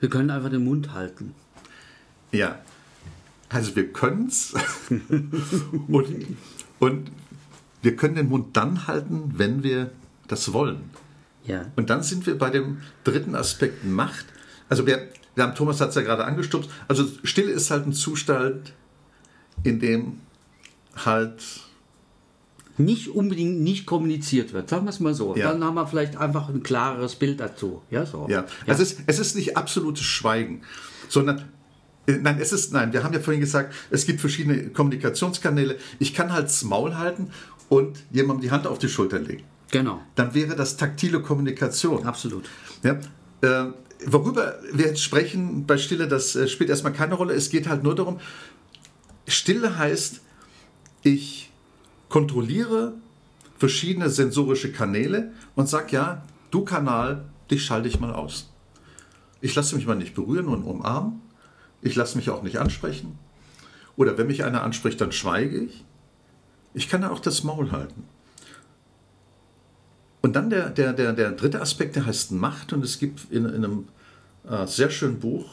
Wir 0.00 0.08
können 0.08 0.30
einfach 0.30 0.50
den 0.50 0.64
Mund 0.64 0.92
halten. 0.92 1.34
Ja, 2.30 2.58
also 3.48 3.74
wir 3.74 3.92
können 3.92 4.26
es 4.26 4.54
und, 5.88 6.36
und 6.78 7.10
wir 7.82 7.96
können 7.96 8.14
den 8.16 8.28
Mund 8.28 8.56
dann 8.56 8.86
halten, 8.86 9.34
wenn 9.36 9.62
wir 9.62 9.90
das 10.26 10.52
wollen. 10.52 10.90
Ja. 11.44 11.66
Und 11.76 11.90
dann 11.90 12.02
sind 12.02 12.26
wir 12.26 12.36
bei 12.36 12.50
dem 12.50 12.82
dritten 13.04 13.34
Aspekt 13.34 13.84
Macht. 13.84 14.26
Also 14.68 14.86
wir, 14.86 15.08
wir 15.34 15.44
haben, 15.44 15.54
Thomas 15.54 15.80
hat 15.80 15.90
es 15.90 15.94
ja 15.94 16.02
gerade 16.02 16.24
angestupst, 16.24 16.68
also 16.88 17.06
Stille 17.24 17.50
ist 17.50 17.70
halt 17.70 17.86
ein 17.86 17.92
Zustand, 17.94 18.74
in 19.62 19.80
dem 19.80 20.20
halt 21.04 21.42
Nicht 22.78 23.08
unbedingt 23.08 23.60
nicht 23.60 23.86
kommuniziert 23.86 24.52
wird, 24.52 24.68
sagen 24.70 24.86
wir 24.86 24.90
es 24.90 25.00
mal 25.00 25.14
so. 25.14 25.36
Ja. 25.36 25.52
Dann 25.52 25.62
haben 25.64 25.74
wir 25.74 25.86
vielleicht 25.86 26.16
einfach 26.16 26.48
ein 26.48 26.62
klareres 26.62 27.16
Bild 27.16 27.40
dazu. 27.40 27.82
Ja, 27.90 28.06
so. 28.06 28.26
Ja, 28.30 28.46
Es, 28.66 28.78
ist, 28.80 29.00
es 29.06 29.18
ist 29.18 29.34
nicht 29.36 29.56
absolutes 29.56 30.04
Schweigen, 30.04 30.62
sondern 31.08 31.48
äh, 32.06 32.12
nein, 32.12 32.38
es 32.40 32.52
ist 32.52 32.72
nein. 32.72 32.92
Wir 32.92 33.02
haben 33.02 33.12
ja 33.12 33.20
vorhin 33.20 33.40
gesagt, 33.40 33.74
es 33.90 34.06
gibt 34.06 34.20
verschiedene 34.20 34.70
Kommunikationskanäle. 34.70 35.76
Ich 35.98 36.14
kann 36.14 36.32
halt 36.32 36.46
das 36.46 36.62
Maul 36.62 36.96
halten 36.96 37.30
und 37.68 37.98
jemandem 38.12 38.42
die 38.42 38.50
Hand 38.50 38.66
auf 38.66 38.78
die 38.78 38.88
Schulter 38.88 39.18
legen. 39.18 39.44
Genau, 39.70 40.00
Dann 40.14 40.32
wäre 40.32 40.56
das 40.56 40.76
taktile 40.78 41.20
Kommunikation. 41.20 42.06
absolut. 42.06 42.48
Ja, 42.82 42.98
äh, 43.42 43.72
worüber 44.06 44.58
wir 44.72 44.86
jetzt 44.86 45.02
sprechen 45.02 45.66
bei 45.66 45.76
Stille, 45.76 46.08
das 46.08 46.34
äh, 46.36 46.48
spielt 46.48 46.70
erstmal 46.70 46.92
keine 46.94 47.14
Rolle. 47.16 47.34
Es 47.34 47.50
geht 47.50 47.68
halt 47.68 47.82
nur 47.82 47.94
darum, 47.94 48.18
Stille 49.26 49.76
heißt, 49.76 50.20
ich 51.02 51.47
kontrolliere 52.08 52.94
verschiedene 53.58 54.08
sensorische 54.08 54.72
Kanäle 54.72 55.32
und 55.56 55.68
sage, 55.68 55.92
ja, 55.92 56.22
du 56.50 56.64
Kanal, 56.64 57.24
dich 57.50 57.64
schalte 57.64 57.88
ich 57.88 58.00
mal 58.00 58.14
aus. 58.14 58.50
Ich 59.40 59.54
lasse 59.54 59.76
mich 59.76 59.86
mal 59.86 59.96
nicht 59.96 60.14
berühren 60.14 60.48
und 60.48 60.64
umarmen. 60.64 61.20
Ich 61.82 61.94
lasse 61.94 62.16
mich 62.16 62.30
auch 62.30 62.42
nicht 62.42 62.58
ansprechen. 62.58 63.18
Oder 63.96 64.16
wenn 64.18 64.26
mich 64.26 64.44
einer 64.44 64.62
anspricht, 64.62 65.00
dann 65.00 65.12
schweige 65.12 65.58
ich. 65.58 65.84
Ich 66.74 66.88
kann 66.88 67.02
ja 67.02 67.10
auch 67.10 67.20
das 67.20 67.44
Maul 67.44 67.72
halten. 67.72 68.04
Und 70.20 70.34
dann 70.34 70.50
der, 70.50 70.70
der, 70.70 70.92
der, 70.92 71.12
der 71.12 71.32
dritte 71.32 71.60
Aspekt, 71.60 71.96
der 71.96 72.06
heißt 72.06 72.32
Macht. 72.32 72.72
Und 72.72 72.84
es 72.84 72.98
gibt 72.98 73.30
in, 73.30 73.44
in 73.44 73.64
einem 73.64 73.88
äh, 74.48 74.66
sehr 74.66 74.90
schönen 74.90 75.18
Buch 75.18 75.48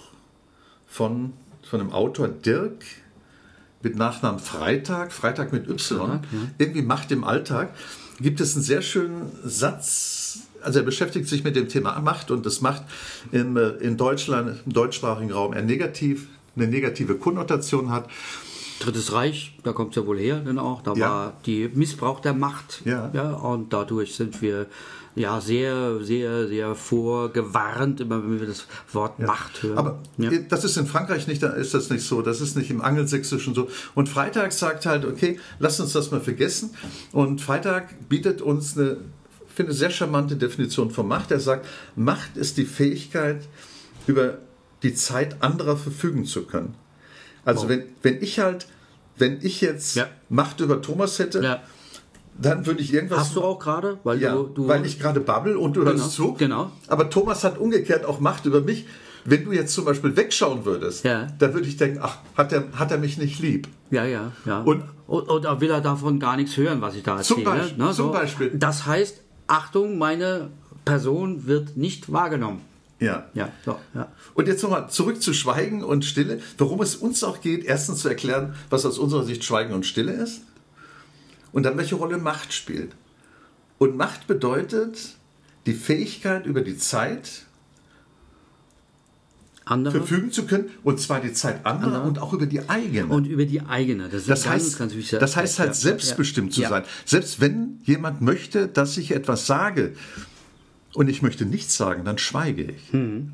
von, 0.87 1.33
von 1.63 1.79
einem 1.79 1.91
Autor 1.91 2.27
Dirk 2.27 2.83
mit 3.85 3.95
Nachnamen 3.95 4.39
Freitag, 4.39 5.13
Freitag 5.13 5.53
mit 5.53 5.69
Y, 5.69 6.19
irgendwie 6.57 6.81
Macht 6.81 7.11
im 7.11 7.23
Alltag, 7.23 7.69
gibt 8.19 8.41
es 8.41 8.55
einen 8.55 8.63
sehr 8.63 8.81
schönen 8.81 9.31
Satz. 9.43 10.39
Also 10.61 10.79
er 10.79 10.85
beschäftigt 10.85 11.29
sich 11.29 11.43
mit 11.43 11.55
dem 11.55 11.69
Thema 11.69 11.97
Macht 11.99 12.31
und 12.31 12.45
das 12.45 12.59
Macht 12.59 12.83
im, 13.31 13.55
äh, 13.55 13.69
in 13.77 13.95
Deutschland, 13.95 14.61
im 14.65 14.73
deutschsprachigen 14.73 15.31
Raum 15.31 15.53
eher 15.53 15.61
negativ, 15.61 16.27
eine 16.55 16.67
negative 16.67 17.15
Konnotation 17.15 17.91
hat. 17.91 18.09
Drittes 18.79 19.13
Reich, 19.13 19.57
da 19.63 19.71
kommt 19.73 19.91
es 19.91 19.95
ja 20.01 20.05
wohl 20.05 20.19
her, 20.19 20.41
dann 20.43 20.59
auch. 20.59 20.81
Da 20.81 20.93
Ja. 20.95 21.09
war 21.09 21.33
die 21.45 21.69
Missbrauch 21.73 22.19
der 22.19 22.33
Macht. 22.33 22.81
Ja. 22.85 23.09
und 23.33 23.71
dadurch 23.73 24.15
sind 24.15 24.41
wir 24.41 24.67
ja 25.15 25.39
sehr, 25.39 26.03
sehr, 26.03 26.47
sehr 26.49 26.75
vorgewarnt, 26.75 28.01
immer 28.01 28.21
wenn 28.21 28.39
wir 28.39 28.47
das 28.47 28.67
Wort 28.91 29.19
Macht 29.19 29.63
hören. 29.63 29.77
Aber 29.77 29.99
ja. 30.17 30.29
das 30.49 30.65
ist 30.65 30.75
in 30.75 30.87
Frankreich 30.87 31.25
nicht, 31.27 31.41
da 31.41 31.51
ist 31.51 31.73
das 31.73 31.89
nicht 31.89 32.05
so. 32.05 32.21
Das 32.21 32.41
ist 32.41 32.57
nicht 32.57 32.69
im 32.69 32.81
Angelsächsischen 32.81 33.55
so. 33.55 33.69
Und 33.95 34.09
Freitag 34.09 34.51
sagt 34.51 34.85
halt, 34.85 35.05
okay, 35.05 35.39
lass 35.59 35.79
uns 35.79 35.93
das 35.93 36.11
mal 36.11 36.19
vergessen. 36.19 36.71
Und 37.13 37.39
Freitag 37.41 38.09
bietet 38.09 38.41
uns 38.41 38.77
eine, 38.77 38.97
ich 39.47 39.53
finde, 39.55 39.71
sehr 39.71 39.89
charmante 39.89 40.35
Definition 40.35 40.91
von 40.91 41.07
Macht. 41.07 41.31
Er 41.31 41.39
sagt, 41.39 41.65
Macht 41.95 42.35
ist 42.35 42.57
die 42.57 42.65
Fähigkeit, 42.65 43.47
über 44.07 44.39
die 44.83 44.93
Zeit 44.95 45.41
anderer 45.41 45.77
verfügen 45.77 46.25
zu 46.25 46.43
können. 46.43 46.75
Also 47.45 47.63
Wow. 47.63 47.69
wenn, 47.69 47.83
wenn 48.01 48.21
ich 48.21 48.39
halt, 48.39 48.67
wenn 49.17 49.39
ich 49.41 49.61
jetzt 49.61 49.95
Ja. 49.95 50.07
Macht 50.29 50.59
über 50.59 50.81
Thomas 50.81 51.19
hätte, 51.19 51.41
ja. 51.41 51.61
dann 52.37 52.65
würde 52.65 52.81
ich 52.81 52.93
irgendwas 52.93 53.19
Hast 53.19 53.35
du 53.35 53.41
auch 53.43 53.59
gerade? 53.59 53.97
Weil 54.03 54.21
ja, 54.21 54.33
du, 54.33 54.43
du 54.47 54.67
weil 54.67 54.85
ich 54.85 54.99
gerade 54.99 55.19
babbel 55.21 55.55
und 55.55 55.75
du 55.77 55.81
Genau, 55.85 55.91
hörst 55.93 56.11
zu. 56.13 56.33
genau. 56.33 56.71
Aber 56.87 57.09
Thomas 57.09 57.43
hat 57.43 57.57
umgekehrt 57.57 58.03
auch 58.05 58.19
Macht 58.19 58.45
über 58.45 58.61
mich. 58.61 58.85
Wenn 59.27 59.43
du 59.45 59.53
jetzt 59.53 59.73
zum 59.73 59.85
Beispiel 59.85 60.15
wegschauen 60.15 60.65
würdest, 60.65 61.03
Ja. 61.03 61.27
dann 61.39 61.53
würde 61.53 61.67
ich 61.67 61.77
denken, 61.77 61.99
ach, 62.01 62.17
hat 62.37 62.51
er, 62.53 62.65
hat 62.73 62.91
er 62.91 62.97
mich 62.99 63.17
nicht 63.17 63.39
lieb? 63.39 63.67
Ja, 63.89 64.03
ja, 64.05 64.31
ja. 64.45 64.61
Und- 64.61 64.83
Und, 65.07 65.29
oder 65.29 65.61
will 65.61 65.69
er 65.69 65.81
davon 65.81 66.19
gar 66.19 66.35
nichts 66.35 66.57
hören, 66.57 66.81
was 66.81 66.95
ich 66.95 67.03
da 67.03 67.21
Zum 67.21 67.39
erzähle? 67.45 67.57
Beispiel, 67.59 67.83
ne, 67.85 67.91
zum 67.93 68.11
Beispiel. 68.11 68.51
Das 68.55 68.87
heißt, 68.87 69.21
Achtung, 69.45 69.99
meine 69.99 70.49
Person 70.83 71.45
wird 71.45 71.77
nicht 71.77 72.11
wahrgenommen. 72.11 72.61
Ja. 72.99 73.29
Ja, 73.33 73.51
so, 73.65 73.77
ja. 73.93 74.11
Und 74.33 74.47
jetzt 74.47 74.63
nochmal 74.63 74.89
zurück 74.89 75.21
zu 75.21 75.33
Schweigen 75.33 75.83
und 75.83 76.05
Stille. 76.05 76.39
Worum 76.57 76.81
es 76.81 76.95
uns 76.95 77.23
auch 77.23 77.41
geht, 77.41 77.65
erstens 77.65 77.99
zu 77.99 78.09
erklären, 78.09 78.55
was 78.69 78.85
aus 78.85 78.97
unserer 78.97 79.23
Sicht 79.23 79.43
Schweigen 79.43 79.73
und 79.73 79.85
Stille 79.85 80.13
ist. 80.13 80.41
Und 81.51 81.63
dann, 81.63 81.77
welche 81.77 81.95
Rolle 81.95 82.17
Macht 82.17 82.53
spielt. 82.53 82.91
Und 83.77 83.97
Macht 83.97 84.27
bedeutet 84.27 85.15
die 85.65 85.73
Fähigkeit, 85.73 86.45
über 86.45 86.61
die 86.61 86.77
Zeit 86.77 87.45
Andere 89.65 89.97
verfügen 89.97 90.31
zu 90.31 90.45
können. 90.45 90.69
Und 90.83 90.99
zwar 90.99 91.19
die 91.19 91.33
Zeit 91.33 91.65
anderer 91.65 92.03
und 92.03 92.19
auch 92.19 92.33
über 92.33 92.45
die 92.45 92.69
eigene. 92.69 93.11
und 93.11 93.25
über 93.25 93.45
die 93.45 93.61
eigene. 93.61 94.09
Das, 94.09 94.25
Das 94.25 94.43
ganz, 94.43 94.53
heißt, 94.53 94.79
ganz 94.79 94.95
wichtig. 94.95 95.19
das 95.19 95.35
heißt 95.35 95.59
halt 95.59 95.75
selbstbestimmt 95.75 96.55
ja, 96.55 96.63
zu 96.63 96.69
sein. 96.69 96.83
Selbst 97.05 97.41
wenn 97.41 97.79
jemand 97.83 98.21
möchte, 98.21 98.67
dass 98.67 98.97
ich 98.97 99.11
etwas 99.11 99.47
sage 99.47 99.95
und 100.95 101.09
ich 101.09 101.21
möchte 101.21 101.45
nichts 101.45 101.75
sagen, 101.77 102.03
dann 102.05 102.17
schweige 102.17 102.63
ich. 102.63 102.91
Hm. 102.91 103.31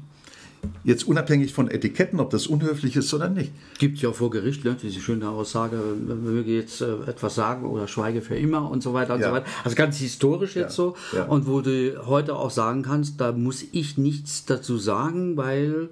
Jetzt 0.83 1.07
unabhängig 1.07 1.53
von 1.53 1.71
Etiketten, 1.71 2.19
ob 2.19 2.29
das 2.29 2.45
unhöflich 2.45 2.95
ist 2.95 3.11
oder 3.15 3.29
nicht. 3.29 3.51
Gibt 3.79 3.97
ja 3.99 4.09
auch 4.09 4.15
vor 4.15 4.29
Gericht 4.29 4.63
ne, 4.63 4.77
diese 4.79 4.99
schöne 4.99 5.27
Aussage, 5.27 5.75
möge 5.77 6.51
jetzt 6.55 6.81
äh, 6.81 6.93
etwas 7.07 7.33
sagen 7.33 7.65
oder 7.65 7.87
schweige 7.87 8.21
für 8.21 8.35
immer 8.35 8.69
und 8.69 8.83
so 8.83 8.93
weiter 8.93 9.15
und 9.15 9.21
Ja. 9.21 9.29
so 9.29 9.33
weiter. 9.33 9.47
Also 9.63 9.75
ganz 9.75 9.97
historisch 9.97 10.55
jetzt 10.55 10.75
so. 10.75 10.95
ja. 11.13 11.23
Und 11.25 11.47
wo 11.47 11.61
du 11.61 12.05
heute 12.05 12.35
auch 12.35 12.51
sagen 12.51 12.83
kannst, 12.83 13.19
da 13.19 13.31
muss 13.31 13.63
ich 13.71 13.97
nichts 13.97 14.45
dazu 14.45 14.77
sagen, 14.77 15.35
weil. 15.35 15.89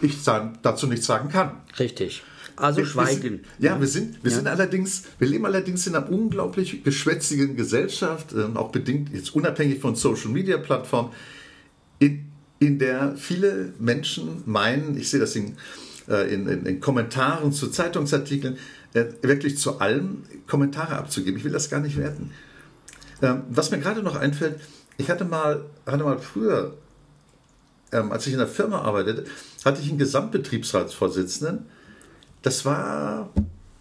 Ich 0.00 0.22
dazu 0.22 0.86
nichts 0.86 1.06
sagen 1.06 1.28
kann. 1.28 1.52
Richtig. 1.80 2.22
Also 2.60 2.78
Wir- 2.78 2.84
wir 2.84 2.90
schweigen. 2.90 3.20
Sind, 3.22 3.40
ja, 3.58 3.80
wir 3.80 3.86
sind, 3.86 4.22
wir 4.24 4.30
sind 4.30 4.46
allerdings, 4.46 5.04
wir 5.18 5.28
leben 5.28 5.46
allerdings 5.46 5.86
in 5.86 5.94
einer 5.94 6.10
unglaublich 6.10 6.82
geschwätzigen 6.82 7.56
Gesellschaft, 7.56 8.32
äh, 8.32 8.44
auch 8.54 8.70
bedingt 8.72 9.12
jetzt 9.14 9.34
unabhängig 9.34 9.80
von 9.80 9.94
Social 9.94 10.30
Media 10.30 10.58
Plattformen, 10.58 11.10
in, 11.98 12.26
in 12.58 12.78
der 12.78 13.16
viele 13.16 13.72
Menschen 13.78 14.42
meinen, 14.46 14.96
ich 14.96 15.08
sehe 15.10 15.20
das 15.20 15.36
in, 15.36 15.56
äh, 16.08 16.32
in, 16.34 16.48
in, 16.48 16.66
in 16.66 16.80
Kommentaren 16.80 17.52
zu 17.52 17.68
Zeitungsartikeln, 17.68 18.56
äh, 18.94 19.04
wirklich 19.22 19.58
zu 19.58 19.80
allem 19.80 20.24
Kommentare 20.46 20.96
abzugeben. 20.96 21.38
Ich 21.38 21.44
will 21.44 21.52
das 21.52 21.70
gar 21.70 21.80
nicht 21.80 21.96
werten. 21.96 22.30
Ähm, 23.22 23.42
was 23.50 23.70
mir 23.70 23.78
gerade 23.78 24.02
noch 24.02 24.16
einfällt, 24.16 24.60
ich 24.96 25.10
hatte 25.10 25.24
mal, 25.24 25.64
hatte 25.86 26.02
mal 26.04 26.18
früher, 26.18 26.74
ähm, 27.92 28.10
als 28.12 28.26
ich 28.26 28.32
in 28.32 28.38
der 28.38 28.48
Firma 28.48 28.80
arbeitete, 28.82 29.24
hatte 29.64 29.80
ich 29.80 29.88
einen 29.88 29.98
Gesamtbetriebsratsvorsitzenden. 29.98 31.66
Das 32.42 32.64
war, 32.64 33.30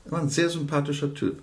war 0.06 0.22
ein 0.22 0.30
sehr 0.30 0.50
sympathischer 0.50 1.14
Typ. 1.14 1.40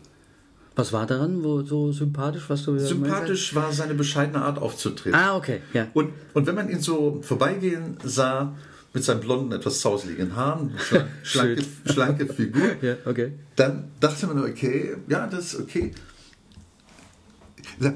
Was 0.76 0.92
war 0.92 1.06
daran, 1.06 1.44
wo 1.44 1.62
so 1.62 1.92
sympathisch, 1.92 2.44
was 2.48 2.64
du 2.64 2.76
Sympathisch 2.78 3.54
war 3.54 3.72
seine 3.72 3.94
bescheidene 3.94 4.42
Art 4.42 4.58
aufzutreten. 4.58 5.14
Ah, 5.18 5.36
okay, 5.36 5.60
ja. 5.72 5.86
Und, 5.94 6.10
und 6.32 6.46
wenn 6.48 6.56
man 6.56 6.68
ihn 6.68 6.80
so 6.80 7.20
vorbeigehen 7.22 7.96
sah, 8.02 8.54
mit 8.92 9.04
seinen 9.04 9.20
blonden, 9.20 9.52
etwas 9.52 9.80
zauseligen 9.80 10.34
Haaren, 10.34 10.72
schla- 10.78 11.04
schlanke, 11.22 11.62
schlanke 11.86 12.26
Figur, 12.32 12.62
Ja, 12.82 12.96
okay. 13.06 13.32
dann 13.54 13.90
dachte 14.00 14.26
man, 14.26 14.38
okay, 14.44 14.96
ja, 15.08 15.26
das 15.28 15.54
ist 15.54 15.60
okay. 15.60 15.92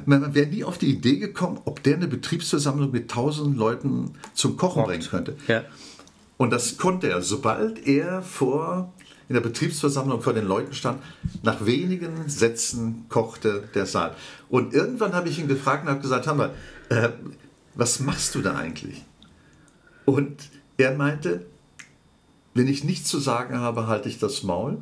Man 0.06 0.34
wäre 0.34 0.46
nie 0.48 0.64
auf 0.64 0.78
die 0.78 0.90
Idee 0.90 1.16
gekommen, 1.18 1.60
ob 1.64 1.82
der 1.82 1.96
eine 1.96 2.08
Betriebsversammlung 2.08 2.90
mit 2.90 3.10
tausend 3.10 3.56
Leuten 3.56 4.12
zum 4.34 4.56
Kochen 4.56 4.84
bringen 4.84 5.04
könnte. 5.08 5.36
Ja. 5.46 5.64
Und 6.36 6.50
das 6.50 6.78
konnte 6.78 7.08
er, 7.08 7.22
sobald 7.22 7.86
er 7.86 8.22
vor 8.22 8.92
in 9.28 9.34
der 9.34 9.42
Betriebsversammlung 9.42 10.22
vor 10.22 10.32
den 10.32 10.46
Leuten 10.46 10.74
stand. 10.74 11.02
Nach 11.42 11.64
wenigen 11.66 12.28
Sätzen 12.28 13.04
kochte 13.08 13.68
der 13.74 13.86
Saal. 13.86 14.14
Und 14.48 14.72
irgendwann 14.72 15.12
habe 15.12 15.28
ich 15.28 15.38
ihn 15.38 15.48
gefragt 15.48 15.84
und 15.84 15.90
habe 15.90 16.00
gesagt, 16.00 16.26
Hammer, 16.26 16.50
äh, 16.88 17.10
was 17.74 18.00
machst 18.00 18.34
du 18.34 18.40
da 18.40 18.56
eigentlich? 18.56 19.04
Und 20.04 20.48
er 20.78 20.94
meinte, 20.94 21.44
wenn 22.54 22.68
ich 22.68 22.84
nichts 22.84 23.08
zu 23.08 23.18
sagen 23.18 23.58
habe, 23.58 23.86
halte 23.86 24.08
ich 24.08 24.18
das 24.18 24.42
Maul. 24.42 24.78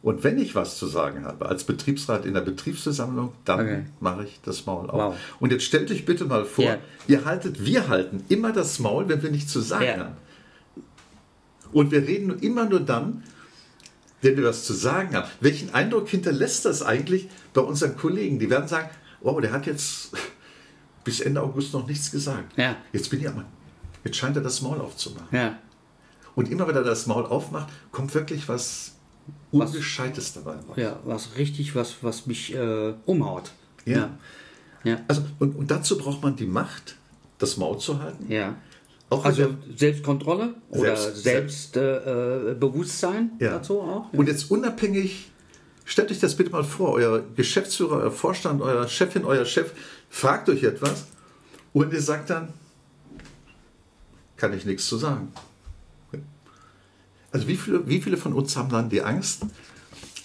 Und 0.00 0.24
wenn 0.24 0.38
ich 0.38 0.54
was 0.54 0.78
zu 0.78 0.86
sagen 0.86 1.24
habe, 1.24 1.46
als 1.46 1.64
Betriebsrat 1.64 2.24
in 2.24 2.32
der 2.34 2.40
Betriebsversammlung, 2.40 3.32
dann 3.44 3.60
okay. 3.60 3.84
mache 4.00 4.24
ich 4.24 4.40
das 4.42 4.64
Maul 4.64 4.88
auf. 4.88 5.12
Wow. 5.12 5.16
Und 5.40 5.52
jetzt 5.52 5.64
stellt 5.64 5.90
euch 5.90 6.06
bitte 6.06 6.24
mal 6.24 6.44
vor, 6.44 6.64
yeah. 6.64 6.78
ihr 7.08 7.24
haltet, 7.24 7.64
wir 7.64 7.88
halten 7.88 8.24
immer 8.28 8.52
das 8.52 8.78
Maul, 8.78 9.08
wenn 9.08 9.22
wir 9.22 9.30
nichts 9.30 9.52
zu 9.52 9.60
sagen 9.60 9.84
yeah. 9.84 9.98
haben. 9.98 10.16
Und 11.72 11.90
wir 11.90 12.06
reden 12.06 12.38
immer 12.38 12.64
nur 12.66 12.80
dann, 12.80 13.24
wenn 14.22 14.36
wir 14.36 14.44
was 14.44 14.64
zu 14.64 14.72
sagen 14.72 15.14
haben. 15.14 15.28
Welchen 15.40 15.74
Eindruck 15.74 16.08
hinterlässt 16.08 16.64
das 16.64 16.82
eigentlich 16.82 17.28
bei 17.54 17.60
unseren 17.60 17.96
Kollegen? 17.96 18.38
Die 18.38 18.50
werden 18.50 18.68
sagen, 18.68 18.90
wow, 19.20 19.40
der 19.40 19.52
hat 19.52 19.66
jetzt 19.66 20.10
bis 21.04 21.20
Ende 21.20 21.42
August 21.42 21.72
noch 21.72 21.86
nichts 21.86 22.10
gesagt. 22.10 22.56
Ja. 22.56 22.76
Jetzt 22.92 23.10
bin 23.10 23.20
ich 23.20 23.28
aber, 23.28 23.44
jetzt 24.04 24.16
scheint 24.16 24.36
er 24.36 24.42
das 24.42 24.62
Maul 24.62 24.80
aufzumachen. 24.80 25.28
Ja. 25.30 25.58
Und 26.34 26.50
immer 26.50 26.68
wenn 26.68 26.76
er 26.76 26.84
das 26.84 27.06
Maul 27.06 27.26
aufmacht, 27.26 27.68
kommt 27.90 28.14
wirklich 28.14 28.48
was 28.48 28.92
Ungescheites 29.50 30.34
dabei 30.34 30.52
raus. 30.52 30.76
Ja, 30.76 30.98
was 31.04 31.36
richtig, 31.36 31.74
was, 31.74 31.96
was 32.02 32.26
mich 32.26 32.54
äh, 32.54 32.94
umhaut. 33.06 33.50
Ja. 33.84 33.96
ja. 33.96 34.10
ja. 34.84 35.00
Also, 35.08 35.22
und, 35.38 35.56
und 35.56 35.70
dazu 35.70 35.98
braucht 35.98 36.22
man 36.22 36.36
die 36.36 36.46
Macht, 36.46 36.96
das 37.38 37.56
Maul 37.56 37.78
zu 37.78 38.00
halten. 38.00 38.30
Ja. 38.30 38.56
Auch 39.10 39.24
also 39.24 39.54
Selbstkontrolle 39.74 40.54
oder 40.68 40.94
Selbstbewusstsein 40.96 43.14
Selbst, 43.14 43.40
äh, 43.40 43.44
ja. 43.44 43.52
dazu 43.52 43.80
auch. 43.80 44.12
Ja. 44.12 44.18
Und 44.18 44.28
jetzt 44.28 44.50
unabhängig, 44.50 45.30
stellt 45.84 46.10
euch 46.10 46.20
das 46.20 46.34
bitte 46.34 46.50
mal 46.50 46.64
vor, 46.64 46.92
euer 46.92 47.24
Geschäftsführer, 47.34 47.96
euer 47.96 48.10
Vorstand, 48.10 48.60
euer 48.60 48.86
Chefin, 48.86 49.24
euer 49.24 49.46
Chef 49.46 49.72
fragt 50.10 50.50
euch 50.50 50.62
etwas 50.62 51.06
und 51.72 51.92
ihr 51.92 52.02
sagt 52.02 52.30
dann, 52.30 52.52
kann 54.36 54.52
ich 54.52 54.66
nichts 54.66 54.86
zu 54.86 54.98
sagen. 54.98 55.32
Also 57.30 57.46
wie 57.48 57.56
viele, 57.56 57.86
wie 57.88 58.00
viele 58.00 58.16
von 58.16 58.32
uns 58.32 58.56
haben 58.56 58.70
dann 58.70 58.88
die 58.88 59.02
Angst, 59.02 59.42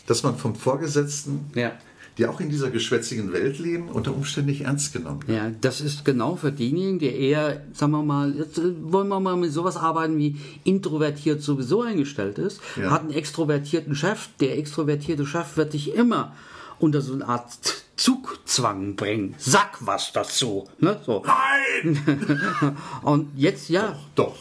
dass 0.08 0.24
man 0.24 0.38
vom 0.38 0.56
Vorgesetzten, 0.56 1.52
ja. 1.56 1.74
Die 2.18 2.26
auch 2.28 2.40
in 2.40 2.50
dieser 2.50 2.70
geschwätzigen 2.70 3.34
Welt 3.34 3.60
leben, 3.60 3.90
unter 3.90 4.14
Umständen 4.14 4.52
nicht 4.52 4.62
ernst 4.62 4.94
genommen 4.94 5.28
wird? 5.28 5.38
Ja, 5.38 5.52
das 5.62 5.82
ist 5.82 6.06
genau 6.06 6.36
für 6.36 6.52
diejenigen, 6.52 7.00
die 7.00 7.08
eher, 7.08 7.64
sagen 7.74 7.92
wir 7.92 8.04
mal, 8.04 8.36
jetzt 8.36 8.58
äh, 8.58 8.74
wollen 8.82 9.08
wir 9.08 9.20
mal 9.20 9.36
mit 9.36 9.52
sowas 9.52 9.78
arbeiten, 9.78 10.18
wie 10.18 10.38
introvertiert 10.64 11.42
sowieso 11.42 11.82
eingestellt 11.82 12.38
ist, 12.38 12.62
ja. 12.76 12.92
hat 12.92 13.02
einen 13.02 13.12
extrovertierten 13.12 13.96
Chef. 13.96 14.30
Der 14.40 14.58
extrovertierte 14.58 15.26
Chef 15.26 15.58
wird 15.58 15.74
dich 15.74 15.94
immer 15.94 16.34
unter 16.80 17.02
so 17.02 17.14
eine 17.14 17.28
Art 17.28 17.48
Zugzwang 17.96 18.96
bringen. 18.96 19.36
Sag 19.38 19.78
was 19.80 20.12
dazu. 20.12 20.68
Ne? 20.80 21.00
So. 21.06 21.24
Nein! 21.26 22.78
Und 23.02 23.30
jetzt 23.36 23.70
ja. 23.70 23.96
Doch, 24.16 24.28
doch. 24.28 24.36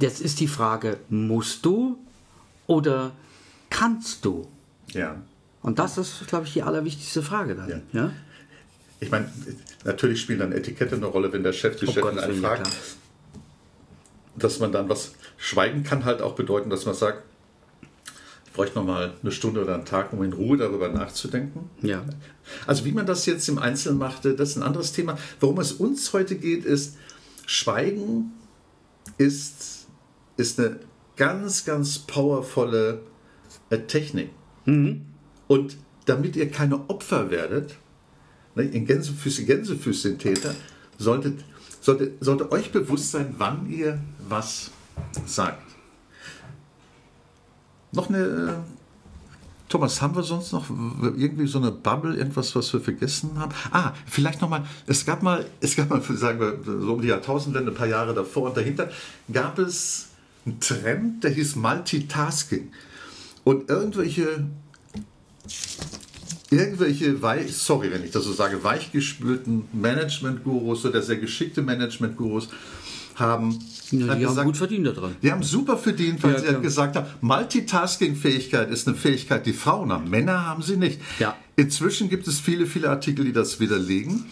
Jetzt 0.00 0.20
ist 0.20 0.40
die 0.40 0.48
Frage, 0.48 0.98
musst 1.08 1.64
du 1.64 1.96
oder 2.66 3.12
kannst 3.70 4.24
du? 4.24 4.46
Ja. 4.88 5.16
Und 5.64 5.78
das 5.78 5.98
ist, 5.98 6.26
glaube 6.28 6.46
ich, 6.46 6.52
die 6.52 6.62
allerwichtigste 6.62 7.22
Frage 7.22 7.56
dann. 7.56 7.68
Ja. 7.68 7.80
ja? 7.92 8.12
Ich 9.00 9.10
meine, 9.10 9.28
natürlich 9.84 10.20
spielt 10.20 10.40
dann 10.40 10.52
Etikette 10.52 10.94
eine 10.94 11.06
Rolle, 11.06 11.32
wenn 11.32 11.42
der 11.42 11.52
Chef 11.52 11.76
die 11.76 11.86
oh 11.86 11.92
Chefin 11.92 12.18
einen 12.18 12.40
fragt. 12.40 12.70
dass 14.36 14.60
man 14.60 14.70
dann 14.70 14.88
was 14.88 15.14
schweigen 15.36 15.82
kann, 15.82 16.04
halt 16.04 16.22
auch 16.22 16.34
bedeuten, 16.34 16.70
dass 16.70 16.86
man 16.86 16.94
sagt, 16.94 17.24
ich 18.46 18.52
bräuchte 18.52 18.78
noch 18.78 18.86
mal 18.86 19.14
eine 19.20 19.32
Stunde 19.32 19.62
oder 19.62 19.74
einen 19.74 19.84
Tag, 19.84 20.12
um 20.12 20.22
in 20.22 20.32
Ruhe 20.32 20.56
darüber 20.56 20.88
nachzudenken. 20.88 21.70
Ja. 21.82 22.04
Also 22.66 22.84
wie 22.84 22.92
man 22.92 23.04
das 23.04 23.26
jetzt 23.26 23.48
im 23.48 23.58
Einzelnen 23.58 23.98
machte, 23.98 24.34
das 24.34 24.50
ist 24.50 24.56
ein 24.56 24.62
anderes 24.62 24.92
Thema. 24.92 25.18
Worum 25.40 25.58
es 25.58 25.72
uns 25.72 26.12
heute 26.12 26.36
geht, 26.36 26.64
ist, 26.64 26.96
Schweigen 27.46 28.32
ist 29.18 29.74
ist 30.36 30.58
eine 30.58 30.80
ganz, 31.16 31.64
ganz 31.64 31.98
powervolle 31.98 33.00
äh, 33.70 33.78
Technik. 33.78 34.30
Mhm. 34.64 35.06
Und 35.46 35.76
damit 36.06 36.36
ihr 36.36 36.50
keine 36.50 36.88
Opfer 36.88 37.30
werdet, 37.30 37.76
ne, 38.54 38.64
in 38.64 38.86
Gänsefüße, 38.86 39.44
Gänsefüße 39.44 40.08
sind 40.08 40.20
Täter, 40.20 40.54
solltet, 40.98 41.44
sollte, 41.80 42.12
sollte 42.20 42.50
euch 42.52 42.72
bewusst 42.72 43.10
sein, 43.10 43.34
wann 43.38 43.70
ihr 43.70 43.98
was 44.28 44.70
sagt. 45.26 45.62
Noch 47.92 48.08
eine, 48.08 48.18
äh, 48.18 48.52
Thomas, 49.68 50.00
haben 50.02 50.14
wir 50.14 50.22
sonst 50.22 50.52
noch 50.52 50.68
irgendwie 51.16 51.46
so 51.46 51.58
eine 51.58 51.72
Bubble, 51.72 52.16
irgendwas, 52.16 52.54
was 52.54 52.72
wir 52.72 52.80
vergessen 52.80 53.38
haben? 53.38 53.52
Ah, 53.70 53.92
vielleicht 54.06 54.40
nochmal, 54.40 54.64
es 54.86 55.04
gab 55.04 55.22
mal, 55.22 55.46
es 55.60 55.74
gab 55.74 55.90
mal, 55.90 56.00
sagen 56.00 56.38
wir, 56.38 56.58
so 56.64 56.92
um 56.92 57.00
die 57.00 57.08
Jahrtausendwende, 57.08 57.72
ein 57.72 57.74
paar 57.74 57.86
Jahre 57.86 58.14
davor 58.14 58.48
und 58.48 58.56
dahinter, 58.56 58.90
gab 59.32 59.58
es 59.58 60.08
ein 60.46 60.60
Trend, 60.60 61.24
der 61.24 61.30
hieß 61.32 61.56
Multitasking. 61.56 62.70
Und 63.42 63.68
irgendwelche, 63.68 64.46
irgendwelche, 66.54 67.22
weich, 67.22 67.56
sorry, 67.56 67.90
wenn 67.90 68.04
ich 68.04 68.10
das 68.10 68.24
so 68.24 68.32
sage, 68.32 68.62
weichgespülten 68.62 69.64
Management-Gurus 69.72 70.84
oder 70.86 71.02
sehr 71.02 71.16
geschickte 71.16 71.62
Management-Gurus 71.62 72.48
haben 73.16 73.58
ja, 73.90 74.14
die 74.14 74.20
gesagt, 74.20 74.38
haben 74.38 74.46
gut 74.46 74.56
verdient 74.56 74.86
daran. 74.86 75.16
Die 75.22 75.30
haben 75.30 75.42
super 75.42 75.76
verdient, 75.76 76.22
weil 76.22 76.32
ja, 76.32 76.38
sie 76.38 76.46
halt 76.48 76.62
gesagt 76.62 76.96
haben, 76.96 77.06
Multitasking-Fähigkeit 77.20 78.70
ist 78.70 78.88
eine 78.88 78.96
Fähigkeit, 78.96 79.46
die 79.46 79.52
Frauen 79.52 79.92
haben. 79.92 80.10
Männer 80.10 80.46
haben 80.46 80.62
sie 80.62 80.76
nicht. 80.76 81.00
Ja. 81.18 81.36
Inzwischen 81.56 82.08
gibt 82.08 82.26
es 82.26 82.40
viele, 82.40 82.66
viele 82.66 82.90
Artikel, 82.90 83.24
die 83.24 83.32
das 83.32 83.60
widerlegen. 83.60 84.24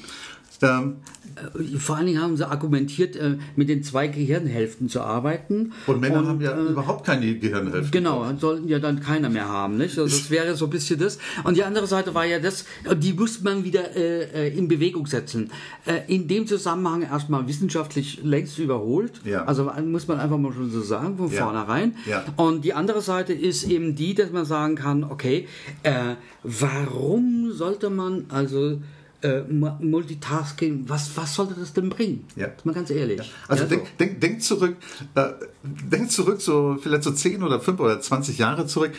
Ähm, 0.62 0.96
äh, 1.36 1.78
vor 1.78 1.96
allen 1.96 2.06
Dingen 2.06 2.20
haben 2.20 2.36
sie 2.36 2.48
argumentiert, 2.48 3.16
äh, 3.16 3.36
mit 3.56 3.68
den 3.68 3.82
zwei 3.82 4.08
Gehirnhälften 4.08 4.88
zu 4.88 5.00
arbeiten. 5.00 5.72
Und 5.86 6.00
Männer 6.00 6.18
und, 6.18 6.28
haben 6.28 6.40
ja 6.40 6.52
äh, 6.52 6.70
überhaupt 6.70 7.06
keine 7.06 7.34
Gehirnhälften. 7.38 7.90
Genau, 7.90 8.26
sollten 8.38 8.68
ja 8.68 8.78
dann 8.78 9.00
keiner 9.00 9.28
mehr 9.28 9.48
haben. 9.48 9.76
Nicht? 9.76 9.98
Also 9.98 10.04
das 10.16 10.30
wäre 10.30 10.54
so 10.54 10.66
ein 10.66 10.70
bisschen 10.70 10.98
das. 10.98 11.18
Und 11.44 11.56
die 11.56 11.64
andere 11.64 11.86
Seite 11.86 12.14
war 12.14 12.24
ja 12.24 12.38
das, 12.38 12.64
die 12.96 13.12
muss 13.12 13.42
man 13.42 13.64
wieder 13.64 13.96
äh, 13.96 14.56
in 14.56 14.68
Bewegung 14.68 15.06
setzen. 15.06 15.50
Äh, 15.84 16.12
in 16.12 16.28
dem 16.28 16.46
Zusammenhang 16.46 17.02
erstmal 17.02 17.46
wissenschaftlich 17.48 18.20
längst 18.22 18.58
überholt. 18.58 19.20
Ja. 19.24 19.44
Also 19.44 19.70
muss 19.84 20.08
man 20.08 20.20
einfach 20.20 20.38
mal 20.38 20.52
schon 20.52 20.70
so 20.70 20.80
sagen, 20.80 21.16
von 21.16 21.30
ja. 21.30 21.44
vornherein. 21.44 21.96
Ja. 22.06 22.24
Und 22.36 22.64
die 22.64 22.74
andere 22.74 23.00
Seite 23.00 23.32
ist 23.32 23.64
eben 23.64 23.94
die, 23.94 24.14
dass 24.14 24.30
man 24.30 24.44
sagen 24.44 24.76
kann, 24.76 25.04
okay, 25.04 25.48
äh, 25.82 26.14
warum 26.42 27.52
sollte 27.52 27.90
man 27.90 28.26
also 28.28 28.78
äh, 29.22 29.42
Multitasking, 29.42 30.84
was, 30.88 31.16
was 31.16 31.34
sollte 31.34 31.54
das 31.54 31.72
denn 31.72 31.88
bringen? 31.88 32.24
Ja. 32.36 32.48
Mal 32.64 32.74
ganz 32.74 32.90
ehrlich. 32.90 33.18
Ja. 33.18 33.24
Also 33.48 33.64
ja, 33.64 33.68
denk, 33.68 33.86
so. 33.86 33.92
denk, 33.98 34.20
denk 34.20 34.42
zurück, 34.42 34.76
äh, 35.14 35.28
denk 35.62 36.10
zurück, 36.10 36.40
so 36.40 36.76
vielleicht 36.80 37.04
so 37.04 37.12
10 37.12 37.42
oder 37.42 37.60
5 37.60 37.80
oder 37.80 38.00
20 38.00 38.38
Jahre 38.38 38.66
zurück. 38.66 38.92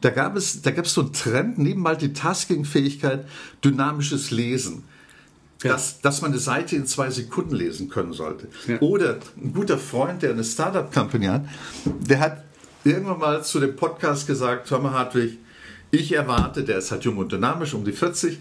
Da 0.00 0.10
gab 0.10 0.36
es, 0.36 0.62
da 0.62 0.70
gab 0.70 0.84
es 0.84 0.94
so 0.94 1.02
einen 1.02 1.12
Trend 1.12 1.58
neben 1.58 1.82
Multitasking-Fähigkeit, 1.82 3.26
dynamisches 3.64 4.30
Lesen. 4.30 4.84
Ja. 5.62 5.72
Dass, 5.72 6.00
dass 6.00 6.22
man 6.22 6.30
eine 6.30 6.40
Seite 6.40 6.76
in 6.76 6.86
zwei 6.86 7.10
Sekunden 7.10 7.56
lesen 7.56 7.88
können 7.88 8.12
sollte. 8.12 8.46
Oder 8.78 9.18
ein 9.36 9.52
guter 9.52 9.76
Freund, 9.76 10.22
der 10.22 10.30
eine 10.30 10.44
Startup-Company 10.44 11.26
hat, 11.26 11.46
der 11.84 12.20
hat 12.20 12.44
irgendwann 12.84 13.18
mal 13.18 13.44
zu 13.44 13.58
dem 13.58 13.74
Podcast 13.74 14.28
gesagt, 14.28 14.68
Thomas 14.68 14.92
Hartwig, 14.92 15.38
ich 15.90 16.12
erwarte, 16.12 16.62
der 16.62 16.78
ist 16.78 16.92
halt 16.92 17.04
jung 17.04 17.16
und 17.16 17.32
dynamisch, 17.32 17.74
um 17.74 17.84
die 17.84 17.90
40, 17.90 18.38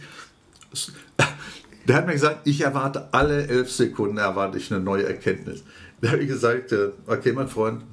der 1.87 1.95
hat 1.95 2.05
mir 2.05 2.13
gesagt, 2.13 2.41
ich 2.45 2.61
erwarte 2.61 3.07
alle 3.13 3.47
elf 3.47 3.71
Sekunden 3.71 4.17
erwarte 4.17 4.57
ich 4.57 4.71
eine 4.71 4.81
neue 4.81 5.07
Erkenntnis. 5.07 5.63
Da 6.01 6.11
habe 6.11 6.21
ich 6.21 6.27
gesagt, 6.27 6.71
äh, 6.73 6.89
okay, 7.07 7.31
mein 7.31 7.47
Freund, 7.47 7.83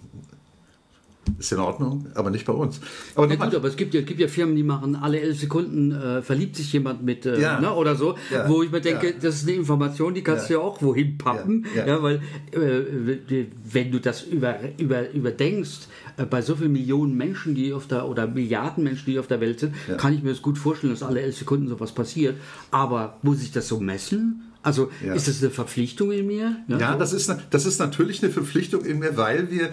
ist 1.39 1.53
in 1.53 1.59
Ordnung, 1.59 2.07
aber 2.15 2.31
nicht 2.31 2.47
bei 2.47 2.53
uns. 2.53 2.81
Aber 3.15 3.29
ja, 3.29 3.37
gut, 3.37 3.55
aber 3.55 3.69
es 3.69 3.77
gibt 3.77 3.95
ja, 3.95 4.03
gibt 4.03 4.21
ja 4.21 4.29
Firmen, 4.29 4.57
die 4.57 4.63
machen 4.63 4.97
alle 4.97 5.21
elf 5.21 5.39
Sekunden 5.39 5.93
äh, 5.93 6.23
verliebt 6.23 6.57
sich 6.57 6.73
jemand 6.73 7.03
mit 7.03 7.27
äh, 7.27 7.41
ja. 7.41 7.61
ne, 7.61 7.73
oder 7.73 7.97
so, 7.97 8.17
ja. 8.33 8.49
wo 8.49 8.63
ich 8.63 8.71
mir 8.71 8.81
denke, 8.81 9.15
das 9.21 9.37
ist 9.37 9.49
eine 9.49 9.57
Information, 9.57 10.15
die 10.15 10.23
kannst 10.23 10.49
du 10.49 10.55
ja 10.55 10.61
auch 10.61 10.81
wohin 10.83 11.19
pappen, 11.19 11.67
ja, 11.75 12.03
weil 12.03 12.21
äh, 12.53 13.47
wenn 13.65 13.91
du 13.91 14.01
das 14.01 14.23
über, 14.23 14.57
über, 14.79 15.11
überdenkst, 15.11 15.89
äh, 16.17 16.27
bei 16.27 16.43
so 16.43 16.57
vielen 16.57 16.73
Millionen 16.73 17.17
Menschen, 17.17 17.55
die 17.55 17.73
auf 17.73 17.87
der 17.87 18.09
oder 18.09 18.27
Milliarden 18.27 18.85
Menschen, 18.85 19.07
die 19.07 19.19
auf 19.19 19.27
der 19.27 19.41
Welt 19.41 19.61
sind, 19.61 19.75
kann 19.99 20.15
ich 20.15 20.23
mir 20.23 20.31
das 20.31 20.43
gut 20.43 20.59
vorstellen, 20.59 20.93
dass 20.93 21.03
alle 21.03 21.21
elf 21.21 21.37
Sekunden 21.37 21.69
sowas 21.69 21.93
passiert. 21.93 22.37
Aber 22.71 23.19
muss 23.23 23.43
ich 23.43 23.53
das 23.53 23.69
so 23.69 23.81
messen? 23.81 24.43
Also 24.65 24.91
ja. 25.05 25.13
ist 25.13 25.29
das 25.29 25.43
eine 25.43 25.51
Verpflichtung 25.51 26.11
in 26.11 26.27
mir? 26.27 26.57
Ja, 26.69 26.79
ja 26.79 26.97
das, 26.97 27.13
ist, 27.13 27.33
das 27.51 27.67
ist 27.67 27.79
natürlich 27.79 28.23
eine 28.23 28.33
Verpflichtung 28.33 28.83
in 28.85 28.99
mir, 28.99 29.17
weil 29.19 29.51
wir, 29.51 29.69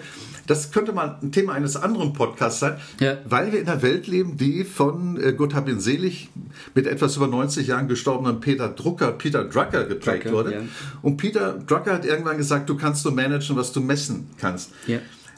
das 0.46 0.70
könnte 0.70 0.92
mal 0.92 1.18
ein 1.22 1.32
Thema 1.32 1.54
eines 1.54 1.76
anderen 1.76 2.12
Podcasts 2.12 2.60
sein, 2.60 2.76
ja. 3.00 3.16
weil 3.24 3.52
wir 3.52 3.60
in 3.60 3.68
einer 3.68 3.80
Welt 3.80 4.06
leben, 4.06 4.36
die 4.36 4.64
von, 4.64 5.18
äh, 5.18 5.32
Gott 5.32 5.54
hab 5.54 5.66
ihn 5.66 5.80
selig, 5.80 6.28
mit 6.74 6.86
etwas 6.86 7.16
über 7.16 7.26
90 7.26 7.68
Jahren 7.68 7.88
gestorbenen 7.88 8.40
Peter 8.40 8.68
Drucker, 8.68 9.12
Peter 9.12 9.44
Drucker 9.44 9.84
geprägt 9.84 10.26
Drucker, 10.26 10.36
wurde. 10.36 10.62
Und 11.00 11.16
Peter 11.16 11.58
Drucker 11.66 11.94
hat 11.94 12.04
irgendwann 12.04 12.36
gesagt, 12.36 12.68
du 12.68 12.76
kannst 12.76 13.04
nur 13.06 13.14
managen, 13.14 13.56
was 13.56 13.72
du 13.72 13.80
messen 13.80 14.28
kannst. 14.38 14.72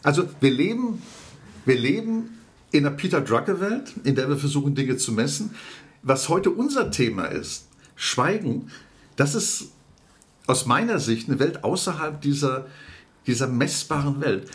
Also 0.03 0.25
wir 0.41 0.51
leben, 0.51 1.01
wir 1.65 1.79
leben 1.79 2.31
in 2.73 2.83
der 2.83 2.91
Peter 2.91 3.21
Drucker-Welt, 3.21 3.93
in 4.03 4.17
der 4.17 4.29
wir 4.29 4.37
versuchen, 4.37 4.75
Dinge 4.75 4.97
zu 4.97 5.13
messen. 5.13 5.55
Was 6.03 6.29
heute 6.29 6.51
unser 6.51 6.91
Thema 6.91 7.27
ist, 7.27 7.69
Schweigen, 7.95 8.71
das 9.17 9.35
ist 9.35 9.69
aus 10.47 10.67
meiner 10.67 10.99
Sicht 10.99 11.29
eine 11.29 11.39
Welt 11.39 11.65
außerhalb 11.65 12.21
dieser, 12.21 12.67
dieser 13.27 13.47
messbaren 13.47 14.21
Welt. 14.21 14.51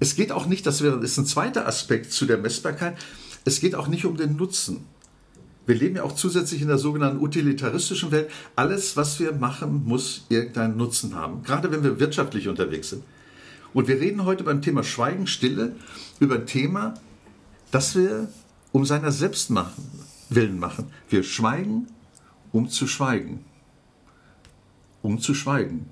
Es 0.00 0.14
geht 0.14 0.32
auch 0.32 0.46
nicht, 0.46 0.66
das 0.66 0.80
ist 0.80 1.18
ein 1.18 1.26
zweiter 1.26 1.66
Aspekt 1.66 2.12
zu 2.12 2.26
der 2.26 2.38
Messbarkeit, 2.38 2.96
es 3.44 3.60
geht 3.60 3.74
auch 3.74 3.88
nicht 3.88 4.04
um 4.04 4.16
den 4.16 4.36
Nutzen. 4.36 4.84
Wir 5.64 5.76
leben 5.76 5.96
ja 5.96 6.02
auch 6.02 6.14
zusätzlich 6.14 6.60
in 6.60 6.68
der 6.68 6.78
sogenannten 6.78 7.22
utilitaristischen 7.22 8.10
Welt. 8.10 8.30
Alles, 8.56 8.96
was 8.96 9.20
wir 9.20 9.32
machen, 9.32 9.84
muss 9.84 10.26
irgendeinen 10.28 10.76
Nutzen 10.76 11.14
haben, 11.14 11.42
gerade 11.44 11.70
wenn 11.70 11.84
wir 11.84 12.00
wirtschaftlich 12.00 12.48
unterwegs 12.48 12.90
sind. 12.90 13.04
Und 13.72 13.88
wir 13.88 14.00
reden 14.00 14.24
heute 14.24 14.44
beim 14.44 14.60
Thema 14.60 14.82
Schweigen, 14.82 15.26
Stille 15.26 15.76
über 16.20 16.34
ein 16.34 16.46
Thema, 16.46 16.94
das 17.70 17.94
wir 17.94 18.28
um 18.72 18.84
seiner 18.84 19.12
selbst 19.12 19.50
machen, 19.50 19.88
willen 20.30 20.58
machen. 20.58 20.86
Wir 21.08 21.22
schweigen, 21.22 21.86
um 22.50 22.68
zu 22.68 22.86
schweigen. 22.86 23.44
Um 25.02 25.20
zu 25.20 25.34
schweigen. 25.34 25.86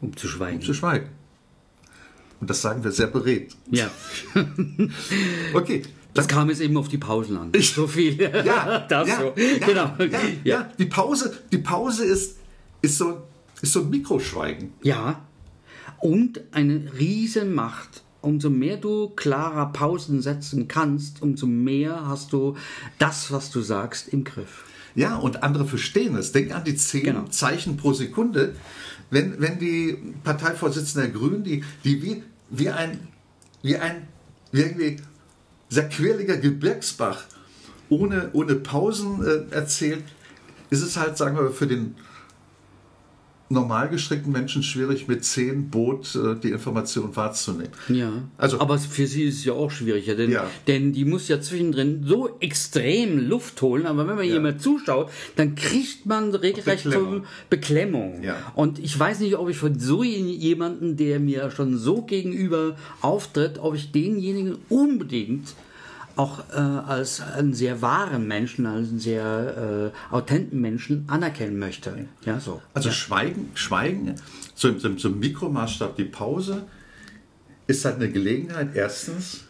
Um 0.00 0.16
zu 0.16 0.28
schweigen. 0.28 0.58
Um 0.58 0.62
zu 0.64 0.74
schweigen. 0.74 1.08
Und 2.40 2.50
das 2.50 2.62
sagen 2.62 2.84
wir 2.84 2.92
sehr 2.92 3.06
beredt. 3.06 3.56
Ja. 3.70 3.90
okay. 5.54 5.82
Das 6.14 6.28
kam 6.28 6.48
jetzt 6.48 6.60
eben 6.60 6.76
auf 6.76 6.88
die 6.88 6.98
Pausen 6.98 7.36
an. 7.36 7.52
Ich, 7.54 7.72
so 7.72 7.86
viel. 7.86 8.18
Ja, 8.20 8.80
das 8.88 9.08
ja, 9.08 9.18
so. 9.18 9.34
ja, 9.36 9.66
genau. 9.66 9.92
Ja, 9.98 10.20
ja, 10.44 10.70
Die 10.78 10.86
Pause, 10.86 11.36
die 11.52 11.58
Pause 11.58 12.04
ist, 12.04 12.38
ist, 12.80 12.98
so, 12.98 13.22
ist 13.60 13.72
so 13.72 13.80
ein 13.80 13.90
Mikroschweigen. 13.90 14.72
Ja. 14.82 15.26
Und 15.98 16.40
eine 16.52 16.90
riesen 16.98 17.54
Macht. 17.54 18.02
Umso 18.22 18.50
mehr 18.50 18.76
du 18.76 19.10
klarer 19.10 19.72
Pausen 19.72 20.20
setzen 20.20 20.66
kannst, 20.66 21.22
umso 21.22 21.46
mehr 21.46 22.08
hast 22.08 22.32
du 22.32 22.56
das, 22.98 23.30
was 23.30 23.50
du 23.52 23.60
sagst, 23.60 24.08
im 24.08 24.24
Griff. 24.24 24.64
Ja, 24.96 25.16
und 25.16 25.42
andere 25.42 25.66
verstehen 25.66 26.16
es. 26.16 26.32
Denk 26.32 26.52
an 26.52 26.64
die 26.64 26.74
zehn 26.74 27.04
Genau. 27.04 27.24
Zeichen 27.28 27.76
pro 27.76 27.92
Sekunde. 27.92 28.54
Wenn, 29.10 29.40
wenn 29.40 29.58
die 29.60 29.96
Parteivorsitzende 30.24 31.08
der 31.08 31.16
Grünen, 31.16 31.44
die, 31.44 31.62
die 31.84 32.02
wie, 32.02 32.22
wie 32.50 32.70
ein, 32.70 32.98
wie 33.62 33.76
ein 33.76 34.08
wie 34.52 34.62
irgendwie 34.62 34.96
sehr 35.68 35.88
quirliger 35.88 36.36
Gebirgsbach 36.38 37.24
ohne, 37.88 38.30
ohne 38.32 38.54
Pausen 38.56 39.24
äh, 39.24 39.54
erzählt, 39.54 40.04
ist 40.70 40.82
es 40.82 40.96
halt, 40.96 41.16
sagen 41.16 41.36
wir, 41.36 41.50
für 41.50 41.66
den 41.66 41.94
normal 43.48 43.88
gestrickten 43.88 44.32
Menschen 44.32 44.62
schwierig, 44.62 45.06
mit 45.08 45.24
zehn 45.24 45.70
Boot 45.70 46.14
äh, 46.16 46.34
die 46.40 46.50
Information 46.50 47.14
wahrzunehmen. 47.14 47.70
Ja. 47.88 48.10
Also- 48.36 48.60
Aber 48.60 48.78
für 48.78 49.06
sie 49.06 49.24
ist 49.24 49.36
es 49.38 49.44
ja 49.44 49.52
auch 49.52 49.70
schwieriger, 49.70 50.14
denn, 50.14 50.30
Ja. 50.32 50.50
denn 50.66 50.92
die 50.92 51.04
muss 51.04 51.28
ja 51.28 51.40
zwischendrin 51.40 52.02
so 52.04 52.36
extrem 52.40 53.28
Luft 53.28 53.62
holen. 53.62 53.86
Aber 53.86 54.08
wenn 54.08 54.16
man 54.16 54.24
jemand 54.24 54.60
zuschaut, 54.62 55.10
dann 55.36 55.54
kriegt 55.54 56.06
man 56.06 56.34
regelrecht 56.34 56.84
Beklemmung. 56.84 57.24
Beklemmung. 57.50 58.22
Ja. 58.22 58.36
Und 58.54 58.78
ich 58.78 58.98
weiß 58.98 59.20
nicht, 59.20 59.36
ob 59.36 59.48
ich 59.48 59.56
von 59.56 59.78
so 59.78 60.02
jemanden, 60.02 60.96
der 60.96 61.20
mir 61.20 61.50
schon 61.50 61.78
so 61.78 62.02
gegenüber 62.02 62.76
auftritt, 63.00 63.58
ob 63.58 63.74
ich 63.74 63.92
denjenigen 63.92 64.56
unbedingt 64.68 65.54
auch 66.16 66.40
äh, 66.50 66.54
als 66.56 67.20
einen 67.20 67.52
sehr 67.54 67.82
wahren 67.82 68.26
Menschen, 68.26 68.66
als 68.66 68.88
einen 68.88 68.98
sehr 68.98 69.92
äh, 70.10 70.14
authenten 70.14 70.60
Menschen 70.60 71.04
anerkennen 71.08 71.58
möchte. 71.58 72.08
Ja, 72.24 72.40
so. 72.40 72.62
Also 72.74 72.88
ja. 72.88 72.94
Schweigen, 72.94 73.50
Schweigen, 73.54 74.14
so 74.54 74.68
im, 74.68 74.80
so 74.80 74.88
im- 74.88 74.98
so 74.98 75.08
im 75.08 75.18
Mikromaßstab, 75.18 75.94
die 75.96 76.04
Pause 76.04 76.64
ist 77.66 77.84
halt 77.84 77.96
eine 77.96 78.10
Gelegenheit, 78.10 78.74
erstens 78.74 79.44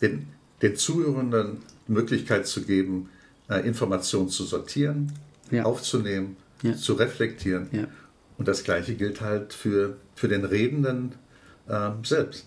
den, 0.00 0.28
den 0.62 0.76
Zuhörenden 0.76 1.58
die 1.88 1.92
Möglichkeit 1.92 2.46
zu 2.46 2.62
geben, 2.62 3.08
äh, 3.48 3.66
Informationen 3.66 4.28
zu 4.28 4.44
sortieren, 4.44 5.12
Ja. 5.50 5.64
aufzunehmen, 5.64 6.36
Ja. 6.62 6.76
zu 6.76 6.92
reflektieren. 6.94 7.68
Und 8.38 8.46
das 8.46 8.62
Gleiche 8.62 8.94
gilt 8.94 9.20
halt 9.20 9.52
für, 9.52 9.96
für 10.14 10.28
den 10.28 10.44
Redenden 10.44 11.12
ähm, 11.68 12.04
selbst. 12.04 12.46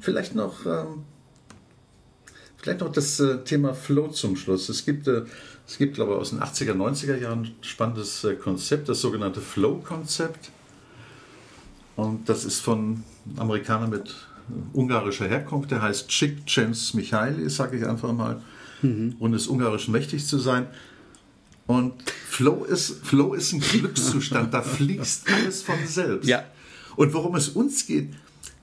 Vielleicht 0.00 0.34
noch, 0.34 0.66
ähm, 0.66 1.04
vielleicht 2.60 2.80
noch 2.80 2.92
das 2.92 3.20
äh, 3.20 3.38
Thema 3.44 3.74
Flow 3.74 4.08
zum 4.08 4.36
Schluss. 4.36 4.68
Es 4.68 4.84
gibt, 4.84 5.08
äh, 5.08 5.22
es 5.66 5.78
gibt, 5.78 5.94
glaube 5.94 6.12
ich, 6.12 6.18
aus 6.18 6.30
den 6.30 6.40
80er, 6.40 6.74
90er 6.74 7.16
Jahren 7.16 7.40
ein 7.40 7.54
spannendes 7.62 8.24
äh, 8.24 8.34
Konzept, 8.34 8.88
das 8.88 9.00
sogenannte 9.00 9.40
Flow-Konzept. 9.40 10.50
Und 11.96 12.28
das 12.28 12.44
ist 12.44 12.60
von 12.60 13.04
Amerikaner 13.36 13.86
mit 13.86 14.14
ungarischer 14.72 15.28
Herkunft, 15.28 15.70
der 15.70 15.82
heißt 15.82 16.08
Csikszentmihalyi, 16.08 17.32
Michaili, 17.32 17.50
sage 17.50 17.78
ich 17.78 17.86
einfach 17.86 18.12
mal, 18.12 18.42
und 18.82 19.34
ist 19.34 19.46
ungarisch 19.46 19.88
mächtig 19.88 20.26
zu 20.26 20.38
sein. 20.38 20.66
Und 21.66 22.02
Flow 22.28 22.64
ist, 22.64 23.06
Flow 23.06 23.34
ist 23.34 23.52
ein 23.52 23.60
Glückszustand, 23.60 24.52
da 24.52 24.62
fließt 24.62 25.30
alles 25.30 25.62
von 25.62 25.76
selbst. 25.86 26.28
Ja. 26.28 26.44
Und 26.96 27.12
worum 27.12 27.36
es 27.36 27.50
uns 27.50 27.86
geht, 27.86 28.14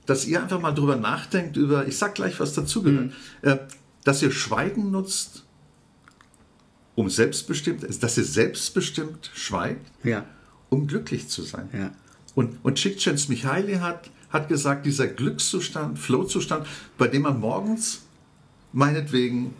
dass 0.04 0.26
ihr 0.26 0.42
einfach 0.42 0.60
mal 0.60 0.72
drüber 0.72 0.96
nachdenkt, 0.96 1.56
über, 1.56 1.86
ich 1.86 1.96
sag 1.96 2.14
gleich, 2.14 2.40
was 2.40 2.54
dazugehört, 2.54 3.12
äh, 3.42 3.58
dass 4.04 4.22
ihr 4.22 4.30
Schweigen 4.30 4.90
nutzt, 4.90 5.44
um 6.94 7.08
selbstbestimmt, 7.10 8.02
dass 8.02 8.16
ihr 8.18 8.24
selbstbestimmt 8.24 9.30
schweigt, 9.34 9.86
Ja. 10.04 10.24
um 10.70 10.86
glücklich 10.86 11.28
zu 11.28 11.42
sein. 11.42 11.68
Ja. 11.72 11.90
Und, 12.34 12.58
und 12.64 12.76
Csikszentmihalyi 12.78 13.76
hat, 13.76 14.10
hat 14.30 14.48
gesagt, 14.48 14.84
dieser 14.86 15.06
Glückszustand, 15.06 15.98
Flowzustand, 15.98 16.66
bei 16.96 17.08
dem 17.08 17.22
man 17.22 17.40
morgens 17.40 18.02
meinetwegen 18.72 19.54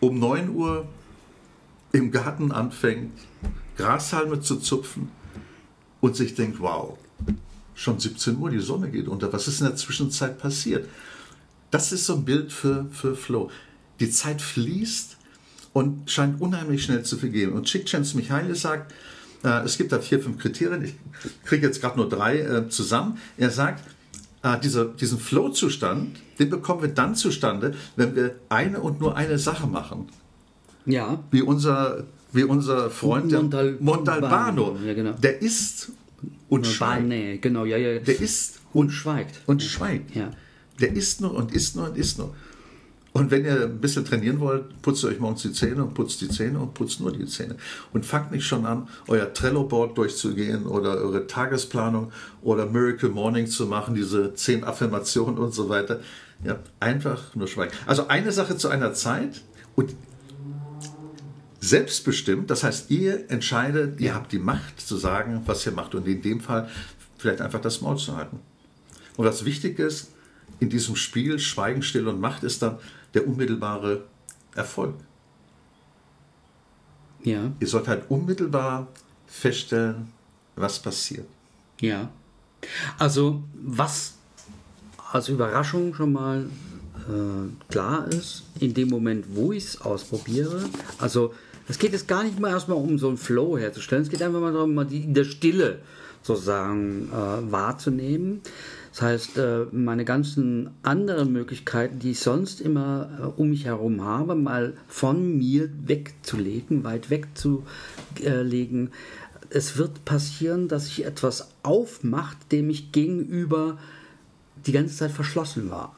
um 0.00 0.18
9 0.18 0.50
Uhr 0.50 0.86
im 1.92 2.10
Garten 2.10 2.52
anfängt, 2.52 3.12
Grashalme 3.76 4.40
zu 4.40 4.56
zupfen 4.56 5.10
und 6.00 6.14
sich 6.16 6.34
denkt, 6.34 6.60
wow, 6.60 6.98
schon 7.74 7.98
17 7.98 8.36
Uhr, 8.36 8.50
die 8.50 8.58
Sonne 8.60 8.90
geht 8.90 9.08
unter, 9.08 9.32
was 9.32 9.48
ist 9.48 9.60
in 9.60 9.66
der 9.66 9.76
Zwischenzeit 9.76 10.38
passiert? 10.38 10.88
Das 11.74 11.90
ist 11.90 12.06
so 12.06 12.14
ein 12.14 12.24
Bild 12.24 12.52
für, 12.52 12.86
für 12.92 13.16
Flow. 13.16 13.50
Die 13.98 14.08
Zeit 14.08 14.40
fließt 14.40 15.16
und 15.72 16.08
scheint 16.08 16.40
unheimlich 16.40 16.84
schnell 16.84 17.02
zu 17.02 17.16
vergehen. 17.16 17.50
Und 17.52 17.64
Csikszentmihalyi 17.66 18.54
sagt, 18.54 18.94
äh, 19.42 19.64
es 19.64 19.76
gibt 19.76 19.90
da 19.90 19.98
vier, 19.98 20.20
fünf 20.20 20.38
Kriterien, 20.38 20.84
ich 20.84 20.94
kriege 21.44 21.66
jetzt 21.66 21.80
gerade 21.80 21.96
nur 21.96 22.08
drei 22.08 22.38
äh, 22.38 22.68
zusammen. 22.68 23.18
Er 23.36 23.50
sagt, 23.50 23.82
äh, 24.44 24.56
dieser, 24.60 24.84
diesen 24.84 25.18
Flow-Zustand, 25.18 26.16
den 26.38 26.48
bekommen 26.48 26.82
wir 26.82 26.90
dann 26.90 27.16
zustande, 27.16 27.74
wenn 27.96 28.14
wir 28.14 28.36
eine 28.50 28.78
und 28.78 29.00
nur 29.00 29.16
eine 29.16 29.36
Sache 29.40 29.66
machen. 29.66 30.06
Ja. 30.86 31.24
Wie 31.32 31.42
unser, 31.42 32.04
wie 32.32 32.44
unser 32.44 32.88
Freund 32.88 33.32
Montal- 33.32 33.78
Montalbano. 33.80 34.78
Ja, 34.86 34.94
genau. 34.94 35.14
Der 35.14 35.42
isst 35.42 35.90
und 36.48 36.68
schweigt. 36.68 37.08
Nee, 37.08 37.38
genau, 37.38 37.64
ja, 37.64 37.78
ja. 37.78 37.98
Der 37.98 38.20
isst 38.20 38.60
und 38.72 38.90
schweigt. 38.90 39.40
und 39.46 39.60
schweigt. 39.60 40.14
Ja. 40.14 40.30
Der 40.80 40.92
isst 40.92 41.20
nur 41.20 41.34
und 41.34 41.52
isst 41.52 41.76
nur 41.76 41.86
und 41.86 41.96
isst 41.96 42.18
nur. 42.18 42.34
Und 43.12 43.30
wenn 43.30 43.44
ihr 43.44 43.66
ein 43.66 43.80
bisschen 43.80 44.04
trainieren 44.04 44.40
wollt, 44.40 44.82
putzt 44.82 45.04
euch 45.04 45.20
morgens 45.20 45.42
die 45.42 45.52
Zähne 45.52 45.84
und 45.84 45.94
putzt 45.94 46.20
die 46.20 46.28
Zähne 46.28 46.58
und 46.58 46.74
putzt 46.74 46.98
nur 46.98 47.12
die 47.12 47.26
Zähne. 47.26 47.54
Und 47.92 48.04
fangt 48.04 48.32
nicht 48.32 48.44
schon 48.44 48.66
an, 48.66 48.88
euer 49.06 49.32
Trello-Board 49.32 49.96
durchzugehen 49.96 50.66
oder 50.66 50.96
eure 50.96 51.28
Tagesplanung 51.28 52.10
oder 52.42 52.66
Miracle 52.66 53.10
Morning 53.10 53.46
zu 53.46 53.66
machen, 53.66 53.94
diese 53.94 54.34
zehn 54.34 54.64
Affirmationen 54.64 55.38
und 55.38 55.54
so 55.54 55.68
weiter. 55.68 56.00
Ja, 56.42 56.58
einfach 56.80 57.36
nur 57.36 57.46
schweigen. 57.46 57.72
Also 57.86 58.08
eine 58.08 58.32
Sache 58.32 58.56
zu 58.56 58.68
einer 58.68 58.94
Zeit 58.94 59.42
und 59.76 59.94
selbstbestimmt, 61.60 62.50
das 62.50 62.64
heißt, 62.64 62.90
ihr 62.90 63.30
entscheidet, 63.30 64.00
ihr 64.00 64.14
habt 64.16 64.32
die 64.32 64.40
Macht 64.40 64.80
zu 64.80 64.96
sagen, 64.96 65.42
was 65.46 65.64
ihr 65.64 65.72
macht 65.72 65.94
und 65.94 66.08
in 66.08 66.20
dem 66.20 66.40
Fall 66.40 66.68
vielleicht 67.16 67.40
einfach 67.40 67.60
das 67.60 67.80
Maul 67.80 67.96
zu 67.96 68.16
halten. 68.16 68.40
Und 69.16 69.24
was 69.24 69.44
wichtig 69.44 69.78
ist, 69.78 70.13
in 70.60 70.68
diesem 70.70 70.96
Spiel 70.96 71.38
Schweigen, 71.38 71.82
Still 71.82 72.08
und 72.08 72.20
Macht 72.20 72.44
ist 72.44 72.62
dann 72.62 72.78
der 73.14 73.26
unmittelbare 73.26 74.04
Erfolg. 74.54 74.94
Ja. 77.22 77.52
Ihr 77.58 77.66
sollt 77.66 77.88
halt 77.88 78.04
unmittelbar 78.10 78.88
feststellen, 79.26 80.12
was 80.56 80.78
passiert. 80.78 81.26
Ja. 81.80 82.10
Also, 82.98 83.42
was 83.54 84.14
als 85.12 85.28
Überraschung 85.28 85.94
schon 85.94 86.12
mal 86.12 86.46
äh, 87.08 87.72
klar 87.72 88.08
ist, 88.08 88.44
in 88.60 88.74
dem 88.74 88.88
Moment, 88.88 89.26
wo 89.30 89.52
ich 89.52 89.64
es 89.64 89.80
ausprobiere, 89.80 90.64
also 90.98 91.34
es 91.66 91.78
geht 91.78 91.92
jetzt 91.92 92.08
gar 92.08 92.24
nicht 92.24 92.38
mal 92.38 92.50
erstmal 92.50 92.76
um 92.76 92.98
so 92.98 93.08
einen 93.08 93.16
Flow 93.16 93.56
herzustellen, 93.56 94.02
es 94.02 94.10
geht 94.10 94.22
einfach 94.22 94.40
mal 94.40 94.52
darum, 94.52 94.74
mal 94.74 94.84
die 94.84 95.00
in 95.00 95.14
der 95.14 95.24
Stille 95.24 95.80
sozusagen 96.22 97.10
äh, 97.10 97.52
wahrzunehmen. 97.52 98.40
Das 98.94 99.02
heißt, 99.02 99.38
äh, 99.38 99.66
meine 99.72 100.04
ganzen 100.04 100.70
anderen 100.84 101.32
Möglichkeiten, 101.32 101.98
die 101.98 102.12
ich 102.12 102.20
sonst 102.20 102.60
immer 102.60 103.10
äh, 103.18 103.40
um 103.40 103.50
mich 103.50 103.64
herum 103.64 104.04
habe, 104.04 104.36
mal 104.36 104.74
von 104.86 105.36
mir 105.36 105.68
wegzulegen, 105.84 106.84
weit 106.84 107.10
wegzulegen. 107.10 108.92
Es 109.50 109.76
wird 109.78 110.04
passieren, 110.04 110.68
dass 110.68 110.86
sich 110.86 111.04
etwas 111.04 111.48
aufmacht, 111.64 112.52
dem 112.52 112.70
ich 112.70 112.92
gegenüber 112.92 113.78
die 114.64 114.72
ganze 114.72 114.96
Zeit 114.96 115.10
verschlossen 115.10 115.70
war. 115.70 115.96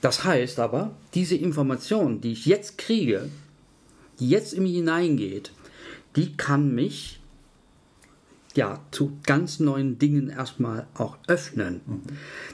Das 0.00 0.22
heißt 0.22 0.60
aber, 0.60 0.92
diese 1.14 1.34
Information, 1.34 2.20
die 2.20 2.32
ich 2.32 2.46
jetzt 2.46 2.78
kriege, 2.78 3.28
die 4.20 4.28
jetzt 4.30 4.54
in 4.54 4.62
mich 4.62 4.76
hineingeht, 4.76 5.50
die 6.14 6.36
kann 6.36 6.72
mich 6.72 7.17
ja 8.58 8.80
zu 8.90 9.18
ganz 9.24 9.60
neuen 9.60 9.98
Dingen 9.98 10.28
erstmal 10.28 10.86
auch 10.94 11.16
öffnen. 11.28 11.80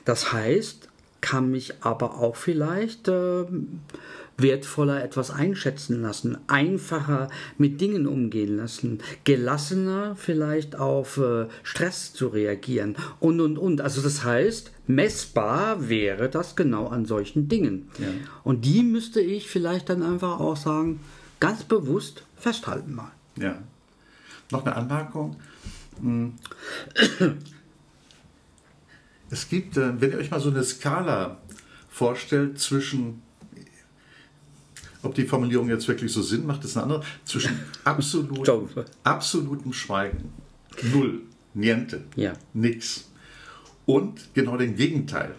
Das 0.05 0.33
heißt, 0.33 0.89
kann 1.21 1.51
mich 1.51 1.83
aber 1.83 2.19
auch 2.19 2.37
vielleicht 2.37 3.09
äh, 3.09 3.45
wertvoller 4.37 5.03
etwas 5.03 5.31
einschätzen 5.31 6.03
lassen, 6.03 6.37
einfacher 6.47 7.29
mit 7.57 7.81
Dingen 7.81 8.07
umgehen 8.07 8.59
lassen, 8.59 8.99
gelassener 9.25 10.17
vielleicht 10.17 10.77
auf 10.77 11.17
äh, 11.17 11.47
Stress 11.63 12.13
zu 12.13 12.29
reagieren 12.29 12.97
und 13.21 13.41
und 13.41 13.57
und. 13.57 13.81
Also 13.81 14.03
das 14.03 14.23
heißt, 14.25 14.73
messbar 14.87 15.89
wäre 15.89 16.29
das 16.29 16.57
genau 16.57 16.89
an 16.89 17.07
solchen 17.07 17.49
Dingen. 17.49 17.89
Ja. 17.99 18.09
Und 18.43 18.67
die 18.67 18.83
müsste 18.83 19.23
ich 19.23 19.49
vielleicht 19.49 19.89
dann 19.89 20.03
einfach 20.03 20.41
auch 20.41 20.57
sagen, 20.57 21.01
ganz 21.41 21.65
bewusst 21.65 22.25
festhalten 22.37 22.95
mal. 22.95 23.13
Ja. 23.39 23.57
Noch 24.51 24.67
eine 24.67 24.77
Anmerkung. 24.77 25.37
Hm. 26.01 26.35
Es 29.31 29.49
gibt, 29.49 29.77
äh, 29.77 30.01
wenn 30.01 30.13
ihr 30.13 30.19
euch 30.19 30.31
mal 30.31 30.41
so 30.41 30.51
eine 30.51 30.63
Skala 30.63 31.39
vorstellt 31.89 32.59
zwischen, 32.61 33.23
ob 35.03 35.15
die 35.15 35.25
Formulierung 35.25 35.69
jetzt 35.69 35.89
wirklich 35.89 36.13
so 36.13 36.23
Sinn 36.23 36.47
macht, 36.47 36.65
ist 36.65 36.77
eine 36.77 36.85
andere, 36.85 37.03
zwischen 37.25 37.59
absolut, 37.85 38.49
absolutem 39.03 39.73
Schweigen, 39.73 40.33
null, 40.93 41.23
niente, 41.55 42.05
Ja. 42.17 42.33
nix, 42.53 43.09
und 43.87 44.33
genau 44.35 44.57
dem 44.57 44.77
Gegenteil. 44.77 45.35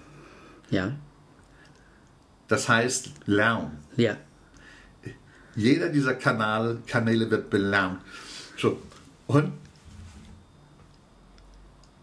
Ja, 0.71 0.91
Das 2.47 2.67
heißt 2.69 3.11
Lärm. 3.25 3.71
ja, 3.97 4.17
Jeder 5.55 5.89
dieser 5.89 6.15
Kanal, 6.15 6.79
Kanäle 6.85 7.29
wird 7.31 7.49
belärmt. 7.49 8.01
So. 8.57 8.81
Und 9.27 9.53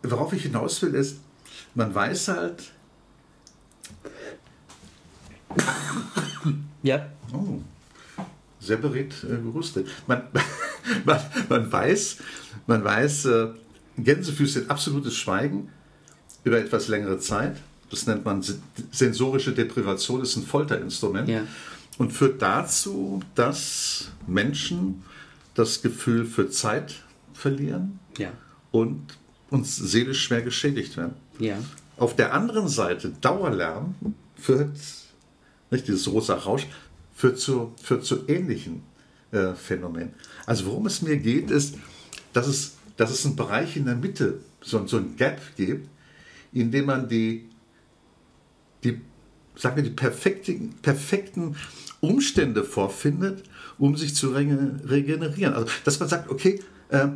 worauf 0.02 0.32
ich 0.32 0.42
hinaus 0.42 0.80
will, 0.82 0.94
ist, 0.94 1.18
man 1.74 1.94
weiß 1.94 2.28
halt, 2.28 2.72
ja, 6.82 7.06
oh, 7.32 7.60
sehr 8.60 8.76
beredt 8.76 9.14
äh, 9.24 9.36
gerüstet. 9.42 9.88
Man, 10.06 10.22
man, 11.04 11.20
man 11.48 11.72
weiß, 11.72 12.18
man 12.66 12.84
weiß, 12.84 13.24
äh, 13.26 13.48
Gänsefüßchen, 13.98 14.70
absolutes 14.70 15.14
Schweigen 15.16 15.68
über 16.44 16.58
etwas 16.58 16.88
längere 16.88 17.18
Zeit. 17.18 17.56
Das 17.90 18.06
nennt 18.06 18.24
man 18.24 18.40
se- 18.42 18.58
sensorische 18.90 19.52
Deprivation, 19.52 20.20
das 20.20 20.30
ist 20.30 20.36
ein 20.36 20.46
Folterinstrument. 20.46 21.28
Ja. 21.28 21.42
Und 21.98 22.10
führt 22.10 22.40
dazu, 22.40 23.20
dass 23.34 24.08
Menschen 24.26 25.02
das 25.54 25.82
Gefühl 25.82 26.24
für 26.24 26.48
Zeit 26.48 27.02
verlieren 27.34 27.98
ja, 28.16 28.32
und 28.70 29.18
uns 29.52 29.76
seelisch 29.76 30.22
schwer 30.24 30.42
geschädigt 30.42 30.96
werden. 30.96 31.14
ja, 31.38 31.56
Auf 31.96 32.16
der 32.16 32.32
anderen 32.34 32.68
Seite, 32.68 33.10
Dauerlärm 33.20 33.94
führt, 34.36 34.76
nicht 35.70 35.86
dieses 35.88 36.10
rosa 36.10 36.34
Rausch, 36.34 36.66
führt 37.14 37.38
zu, 37.38 37.72
führt 37.82 38.04
zu 38.04 38.26
ähnlichen 38.28 38.82
äh, 39.30 39.52
Phänomenen. 39.54 40.14
Also 40.46 40.66
worum 40.66 40.86
es 40.86 41.02
mir 41.02 41.16
geht, 41.18 41.50
ist, 41.50 41.76
dass 42.32 42.46
es, 42.48 42.76
dass 42.96 43.10
es 43.10 43.24
einen 43.26 43.36
Bereich 43.36 43.76
in 43.76 43.84
der 43.84 43.94
Mitte, 43.96 44.40
so, 44.62 44.86
so 44.86 44.96
ein 44.96 45.16
Gap 45.16 45.40
gibt, 45.56 45.88
in 46.52 46.70
dem 46.70 46.86
man 46.86 47.08
die, 47.08 47.48
die, 48.84 49.00
sagen 49.56 49.76
wir, 49.76 49.82
die 49.84 49.90
perfekten, 49.90 50.74
perfekten 50.82 51.56
Umstände 52.00 52.64
vorfindet, 52.64 53.44
um 53.78 53.96
sich 53.96 54.14
zu 54.14 54.30
rege- 54.34 54.80
regenerieren. 54.88 55.54
Also 55.54 55.68
dass 55.84 56.00
man 56.00 56.08
sagt, 56.08 56.30
okay, 56.30 56.60
äh, 56.88 57.08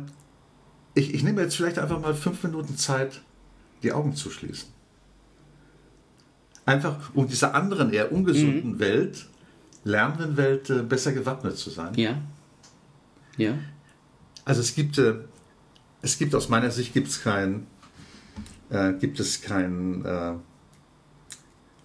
ich, 0.97 1.13
ich 1.13 1.23
nehme 1.23 1.41
jetzt 1.41 1.55
vielleicht 1.55 1.79
einfach 1.79 1.99
mal 1.99 2.13
fünf 2.15 2.43
Minuten 2.43 2.75
Zeit, 2.75 3.21
die 3.83 3.91
Augen 3.91 4.15
zu 4.15 4.29
schließen. 4.29 4.69
Einfach 6.65 7.11
um 7.13 7.27
dieser 7.27 7.53
anderen, 7.55 7.93
eher 7.93 8.11
ungesunden 8.11 8.79
Welt, 8.79 9.27
lernenden 9.83 10.35
Welt 10.35 10.69
äh, 10.69 10.81
besser 10.81 11.13
gewappnet 11.13 11.57
zu 11.57 11.69
sein. 11.69 11.93
ja, 11.95 12.17
ja, 13.37 13.53
Also 14.43 14.61
es 14.61 14.73
gibt, 14.73 14.97
äh, 14.97 15.13
es 16.01 16.17
gibt 16.17 16.33
aus 16.33 16.49
meiner 16.49 16.71
Sicht 16.71 16.91
gibt 16.93 17.07
es 17.07 17.21
kein, 17.21 17.67
äh, 18.69 18.93
gibt 18.93 19.19
es 19.19 19.41
kein, 19.41 20.03
äh, 20.03 20.33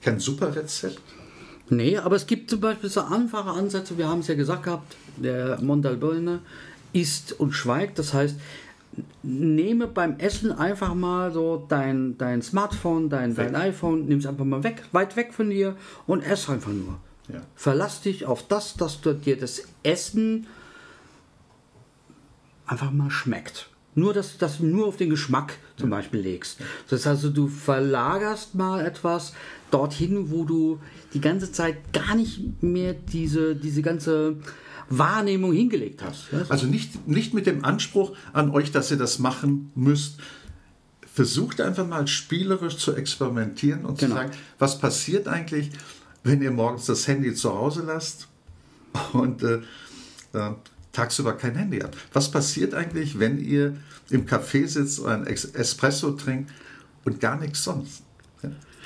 kein 0.01 0.19
Superrezept. 0.19 1.01
Nee, 1.69 1.99
aber 1.99 2.17
es 2.17 2.27
gibt 2.27 2.51
zum 2.51 2.61
Beispiel 2.61 2.89
so 2.89 3.03
einfache 3.03 3.51
Ansätze, 3.51 3.99
wir 3.99 4.09
haben 4.09 4.21
es 4.21 4.29
ja 4.29 4.35
gesagt 4.35 4.65
gehabt, 4.65 4.97
der 5.17 5.61
Montalbane 5.61 6.41
isst 6.93 7.39
und 7.39 7.53
schweigt, 7.53 7.99
das 7.99 8.15
heißt, 8.15 8.37
nehme 9.23 9.87
beim 9.87 10.19
Essen 10.19 10.53
einfach 10.53 10.95
mal 10.95 11.33
so 11.33 11.65
dein, 11.69 12.19
dein 12.19 12.43
Smartphone, 12.43 13.09
dein, 13.09 13.35
dein 13.35 13.55
iPhone, 13.55 14.07
nimm 14.07 14.19
es 14.19 14.27
einfach 14.27 14.45
mal 14.45 14.63
weg, 14.65 14.83
weit 14.93 15.17
weg 15.17 15.33
von 15.33 15.51
dir 15.51 15.77
und 16.07 16.23
ess 16.23 16.49
einfach 16.49 16.73
nur. 16.73 16.99
Ja. 17.33 17.41
Verlass 17.55 18.03
dich 18.03 18.27
auf 18.27 18.47
das, 18.47 18.75
dass 18.75 19.01
du 19.01 19.15
dir 19.15 19.39
das 19.39 19.63
Essen 19.83 20.47
einfach 22.67 22.91
mal 22.91 23.11
schmeckt. 23.11 23.69
Nur, 23.95 24.15
dass, 24.15 24.39
dass 24.39 24.59
du 24.59 24.65
nur 24.65 24.87
auf 24.87 24.97
den 24.97 25.11
Geschmack 25.11 25.59
zum 25.77 25.91
Beispiel 25.91 26.21
legst. 26.21 26.59
Das 26.89 27.01
heißt 27.01 27.09
also, 27.09 27.31
du 27.31 27.49
verlagerst 27.49 28.55
mal 28.55 28.85
etwas 28.85 29.35
dorthin, 29.71 30.31
wo 30.31 30.45
du 30.45 30.81
die 31.13 31.21
ganze 31.21 31.53
Zeit 31.53 31.93
gar 31.93 32.15
nicht 32.15 32.63
mehr 32.63 32.95
diese, 32.95 33.55
diese 33.55 33.83
ganze 33.83 34.37
Wahrnehmung 34.99 35.53
hingelegt 35.53 36.03
hast. 36.03 36.27
Also 36.49 36.67
nicht, 36.67 37.07
nicht 37.09 37.35
mit 37.35 37.47
dem 37.47 37.65
Anspruch 37.65 38.17
an 38.33 38.51
euch, 38.51 38.73
dass 38.73 38.91
ihr 38.91 38.97
das 38.99 39.19
machen 39.19 39.71
müsst. 39.75 40.19
Versucht 41.15 41.61
einfach 41.61 41.87
mal 41.87 42.07
spielerisch 42.07 42.77
zu 42.79 42.95
experimentieren 42.95 43.85
und 43.85 43.99
Genau. 43.99 44.15
zu 44.15 44.21
sagen, 44.23 44.33
was 44.59 44.79
passiert 44.79 45.29
eigentlich, 45.29 45.71
wenn 46.25 46.41
ihr 46.43 46.51
morgens 46.51 46.87
das 46.87 47.07
Handy 47.07 47.35
zu 47.35 47.53
Hause 47.53 47.83
lasst 47.87 48.29
und 49.13 49.43
äh, 49.43 49.57
äh, 50.33 50.51
tagsüber 50.93 51.35
kein 51.35 51.55
Handy 51.55 51.81
habt. 51.81 51.97
Was 52.13 52.31
passiert 52.31 52.75
eigentlich, 52.75 53.19
wenn 53.19 53.39
ihr 53.39 53.77
im 54.11 54.27
Café 54.27 54.67
sitzt 54.67 55.05
ein 55.05 55.27
Espresso 55.27 56.13
trinkt 56.13 56.51
und 57.05 57.21
gar 57.21 57.39
nichts 57.39 57.65
sonst? 57.65 58.03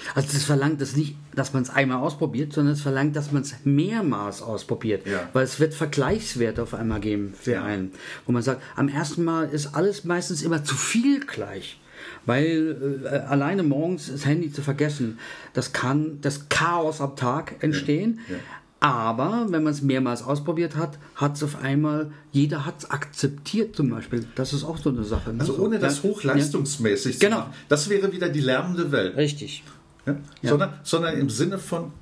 Ja? 0.06 0.12
Also 0.14 0.28
das 0.32 0.44
verlangt 0.44 0.80
das 0.80 0.96
nicht, 0.96 1.16
dass 1.34 1.52
man 1.52 1.62
es 1.62 1.70
einmal 1.70 1.98
ausprobiert, 1.98 2.52
sondern 2.52 2.74
es 2.74 2.80
verlangt, 2.80 3.16
dass 3.16 3.32
man 3.32 3.42
es 3.42 3.54
mehrmals 3.64 4.42
ausprobiert. 4.42 5.06
Ja. 5.06 5.28
Weil 5.32 5.44
es 5.44 5.60
wird 5.60 5.74
Vergleichswerte 5.74 6.62
auf 6.62 6.74
einmal 6.74 7.00
geben 7.00 7.34
für 7.38 7.52
Ja. 7.52 7.64
einen. 7.64 7.92
Wo 8.26 8.32
man 8.32 8.42
sagt, 8.42 8.62
am 8.76 8.88
ersten 8.88 9.24
Mal 9.24 9.48
ist 9.48 9.74
alles 9.74 10.04
meistens 10.04 10.42
immer 10.42 10.64
zu 10.64 10.74
viel 10.74 11.20
gleich. 11.20 11.78
Weil 12.24 13.02
äh, 13.04 13.08
alleine 13.28 13.62
morgens 13.62 14.10
das 14.10 14.24
Handy 14.26 14.52
zu 14.52 14.62
vergessen, 14.62 15.18
das 15.54 15.72
kann 15.72 16.18
das 16.20 16.48
Chaos 16.48 17.00
am 17.00 17.16
Tag 17.16 17.62
entstehen. 17.62 18.20
Ja. 18.28 18.36
Aber 18.78 19.46
wenn 19.48 19.62
man 19.64 19.72
es 19.72 19.80
mehrmals 19.80 20.22
ausprobiert 20.22 20.76
hat, 20.76 20.98
hat 21.14 21.36
es 21.36 21.42
auf 21.42 21.62
einmal, 21.62 22.10
jeder 22.30 22.66
hat 22.66 22.74
es 22.80 22.90
akzeptiert 22.90 23.74
zum 23.74 23.88
Beispiel. 23.90 24.26
Das 24.34 24.52
ist 24.52 24.64
auch 24.64 24.76
so 24.76 24.90
eine 24.90 25.02
Sache. 25.02 25.32
ne? 25.32 25.40
Also 25.40 25.54
So, 25.54 25.62
ohne 25.64 25.78
das 25.78 26.02
ja. 26.02 26.10
hochleistungsmäßig 26.10 27.18
Genau. 27.18 27.36
zu 27.36 27.42
machen. 27.42 27.54
Das 27.68 27.88
wäre 27.88 28.12
wieder 28.12 28.28
die 28.28 28.40
lärmende 28.40 28.92
Welt. 28.92 29.14
Ja, 29.14 29.20
richtig. 29.20 29.64
Ja? 30.06 30.16
Sondern, 30.42 30.72
sondern 30.82 31.18
im 31.18 31.28
Sinne 31.30 31.58
von 31.58 31.92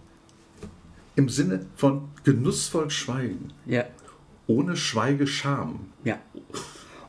im 1.16 1.28
Sinne 1.28 1.64
von 1.76 2.08
genussvoll 2.24 2.90
schweigen, 2.90 3.52
Ja. 3.66 3.84
ohne 4.48 4.76
Schweigescham. 4.76 5.86
Ja. 6.02 6.18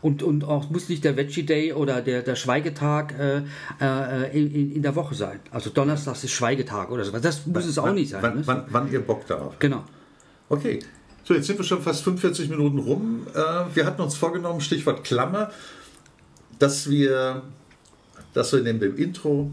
Und, 0.03 0.21
und 0.21 0.43
auch 0.43 0.69
muss 0.69 0.89
nicht 0.89 1.03
der 1.03 1.17
Veggie 1.17 1.41
Day 1.43 1.73
oder 1.73 2.03
der, 2.03 2.21
der 2.21 2.35
Schweigetag 2.35 3.17
äh, 3.17 3.41
äh, 3.81 4.39
in, 4.39 4.73
in- 4.75 4.81
der 4.83 4.95
Woche 4.95 5.15
sein. 5.15 5.39
Also 5.49 5.71
Donnerstag 5.71 6.13
ist 6.23 6.29
Schweigetag 6.29 6.91
oder 6.91 7.03
sowas. 7.03 7.21
Das 7.23 7.47
muss 7.47 7.65
es 7.65 7.79
auch 7.79 7.85
wann, 7.87 7.95
nicht 7.95 8.11
sein. 8.11 8.21
Wann, 8.21 8.35
ne? 8.37 8.41
wann, 8.45 8.65
wann 8.69 8.91
ihr 8.91 9.01
Bock 9.01 9.25
darauf. 9.25 9.57
Genau. 9.57 9.83
Okay. 10.49 10.77
So, 11.23 11.33
jetzt 11.33 11.47
sind 11.47 11.57
wir 11.57 11.65
schon 11.65 11.81
fast 11.81 12.03
45 12.03 12.49
Minuten 12.49 12.77
rum. 12.77 13.25
Äh, 13.33 13.39
wir 13.75 13.87
hatten 13.87 14.03
uns 14.03 14.15
vorgenommen, 14.15 14.61
Stichwort 14.61 15.03
Klammer, 15.03 15.49
dass 16.59 16.87
wir, 16.87 17.41
dass 18.35 18.53
wir 18.53 18.61
neben 18.61 18.79
dem 18.79 18.95
Intro, 18.97 19.49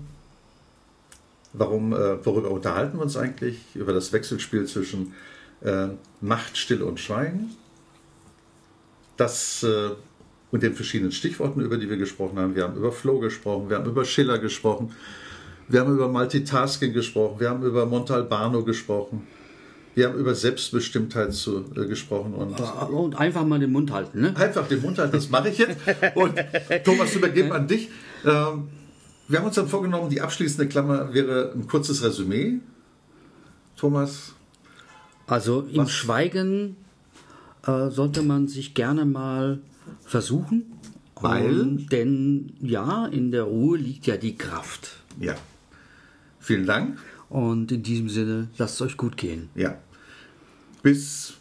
warum, 1.52 1.92
äh, 1.92 2.24
worüber 2.24 2.50
unterhalten 2.50 2.98
wir 2.98 3.02
uns 3.02 3.16
eigentlich? 3.16 3.58
Über 3.74 3.92
das 3.92 4.12
Wechselspiel 4.12 4.66
zwischen 4.66 5.14
äh, 5.62 5.88
Macht, 6.20 6.56
Stille 6.56 6.84
und 6.84 7.00
Schweigen. 7.00 7.50
Das 9.16 9.62
äh, 9.62 9.90
und 10.50 10.62
den 10.62 10.74
verschiedenen 10.74 11.12
Stichworten, 11.12 11.60
über 11.60 11.78
die 11.78 11.88
wir 11.88 11.96
gesprochen 11.96 12.38
haben. 12.38 12.54
Wir 12.54 12.64
haben 12.64 12.76
über 12.76 12.92
Flow 12.92 13.18
gesprochen, 13.18 13.70
wir 13.70 13.78
haben 13.78 13.88
über 13.88 14.04
Schiller 14.04 14.38
gesprochen, 14.38 14.94
wir 15.68 15.80
haben 15.80 15.94
über 15.94 16.08
Multitasking 16.08 16.92
gesprochen, 16.92 17.40
wir 17.40 17.48
haben 17.48 17.64
über 17.64 17.86
Montalbano 17.86 18.62
gesprochen. 18.62 19.26
Wir 19.94 20.06
haben 20.06 20.18
über 20.18 20.34
Selbstbestimmtheit 20.34 21.34
zu, 21.34 21.66
äh, 21.76 21.86
gesprochen 21.86 22.32
und 22.32 22.58
Und 22.88 23.14
einfach 23.14 23.44
mal 23.44 23.58
den 23.58 23.72
Mund 23.72 23.92
halten. 23.92 24.22
Ne? 24.22 24.34
einfach 24.36 24.66
den 24.66 24.80
Mund 24.80 24.98
halten, 24.98 25.12
das 25.12 25.28
mache 25.28 25.50
ich 25.50 25.58
jetzt. 25.58 25.76
Und 26.14 26.34
Thomas, 26.82 27.14
übergebe 27.14 27.54
an 27.54 27.66
dich. 27.66 27.90
Ähm, 28.24 28.68
wir 29.32 29.38
haben 29.38 29.46
uns 29.46 29.54
dann 29.56 29.66
vorgenommen, 29.68 30.10
die 30.10 30.20
abschließende 30.20 30.68
Klammer 30.68 31.12
wäre 31.14 31.52
ein 31.54 31.66
kurzes 31.66 32.02
Resümee. 32.02 32.60
Thomas, 33.76 34.34
Also 35.26 35.62
im 35.62 35.88
Schweigen 35.88 36.76
äh, 37.66 37.88
sollte 37.88 38.22
man 38.22 38.46
sich 38.46 38.74
gerne 38.74 39.04
mal 39.04 39.60
versuchen. 40.04 40.72
Weil? 41.20 41.60
Ähm, 41.60 41.86
denn 41.88 42.52
ja, 42.60 43.06
in 43.06 43.30
der 43.30 43.44
Ruhe 43.44 43.78
liegt 43.78 44.06
ja 44.06 44.16
die 44.16 44.36
Kraft. 44.36 44.96
ja. 45.18 45.34
Vielen 46.38 46.66
Dank. 46.66 46.98
Und 47.28 47.70
in 47.70 47.84
diesem 47.84 48.08
Sinne, 48.08 48.48
lasst 48.58 48.74
es 48.74 48.82
euch 48.82 48.96
gut 48.96 49.16
gehen. 49.16 49.48
Ja. 49.54 49.78
Bis 50.82 51.34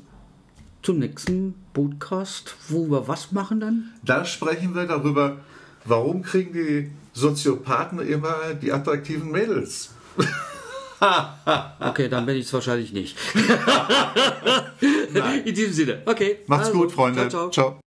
Zum 0.83 0.99
nächsten 0.99 1.55
Podcast, 1.73 2.55
wo 2.69 2.87
wir 2.89 3.07
was 3.07 3.31
machen 3.31 3.59
dann? 3.59 3.89
da 4.05 4.23
sprechen 4.23 4.75
wir 4.75 4.85
darüber, 4.85 5.37
warum 5.85 6.21
kriegen 6.21 6.53
die 6.53 6.91
Soziopathen 7.13 7.99
immer 7.99 8.53
die 8.53 8.71
attraktiven 8.71 9.31
Mädels? 9.31 9.91
Okay, 11.79 12.09
dann 12.09 12.27
bin 12.27 12.37
ich 12.37 12.45
es 12.45 12.53
wahrscheinlich 12.53 12.93
nicht. 12.93 13.17
in 15.45 15.55
diesem 15.55 15.73
Sinne. 15.73 16.03
Okay. 16.05 16.41
Macht's 16.45 16.67
also, 16.67 16.79
gut, 16.79 16.91
Freunde. 16.91 17.27
Ciao, 17.27 17.49
ciao. 17.49 17.51
ciao. 17.71 17.79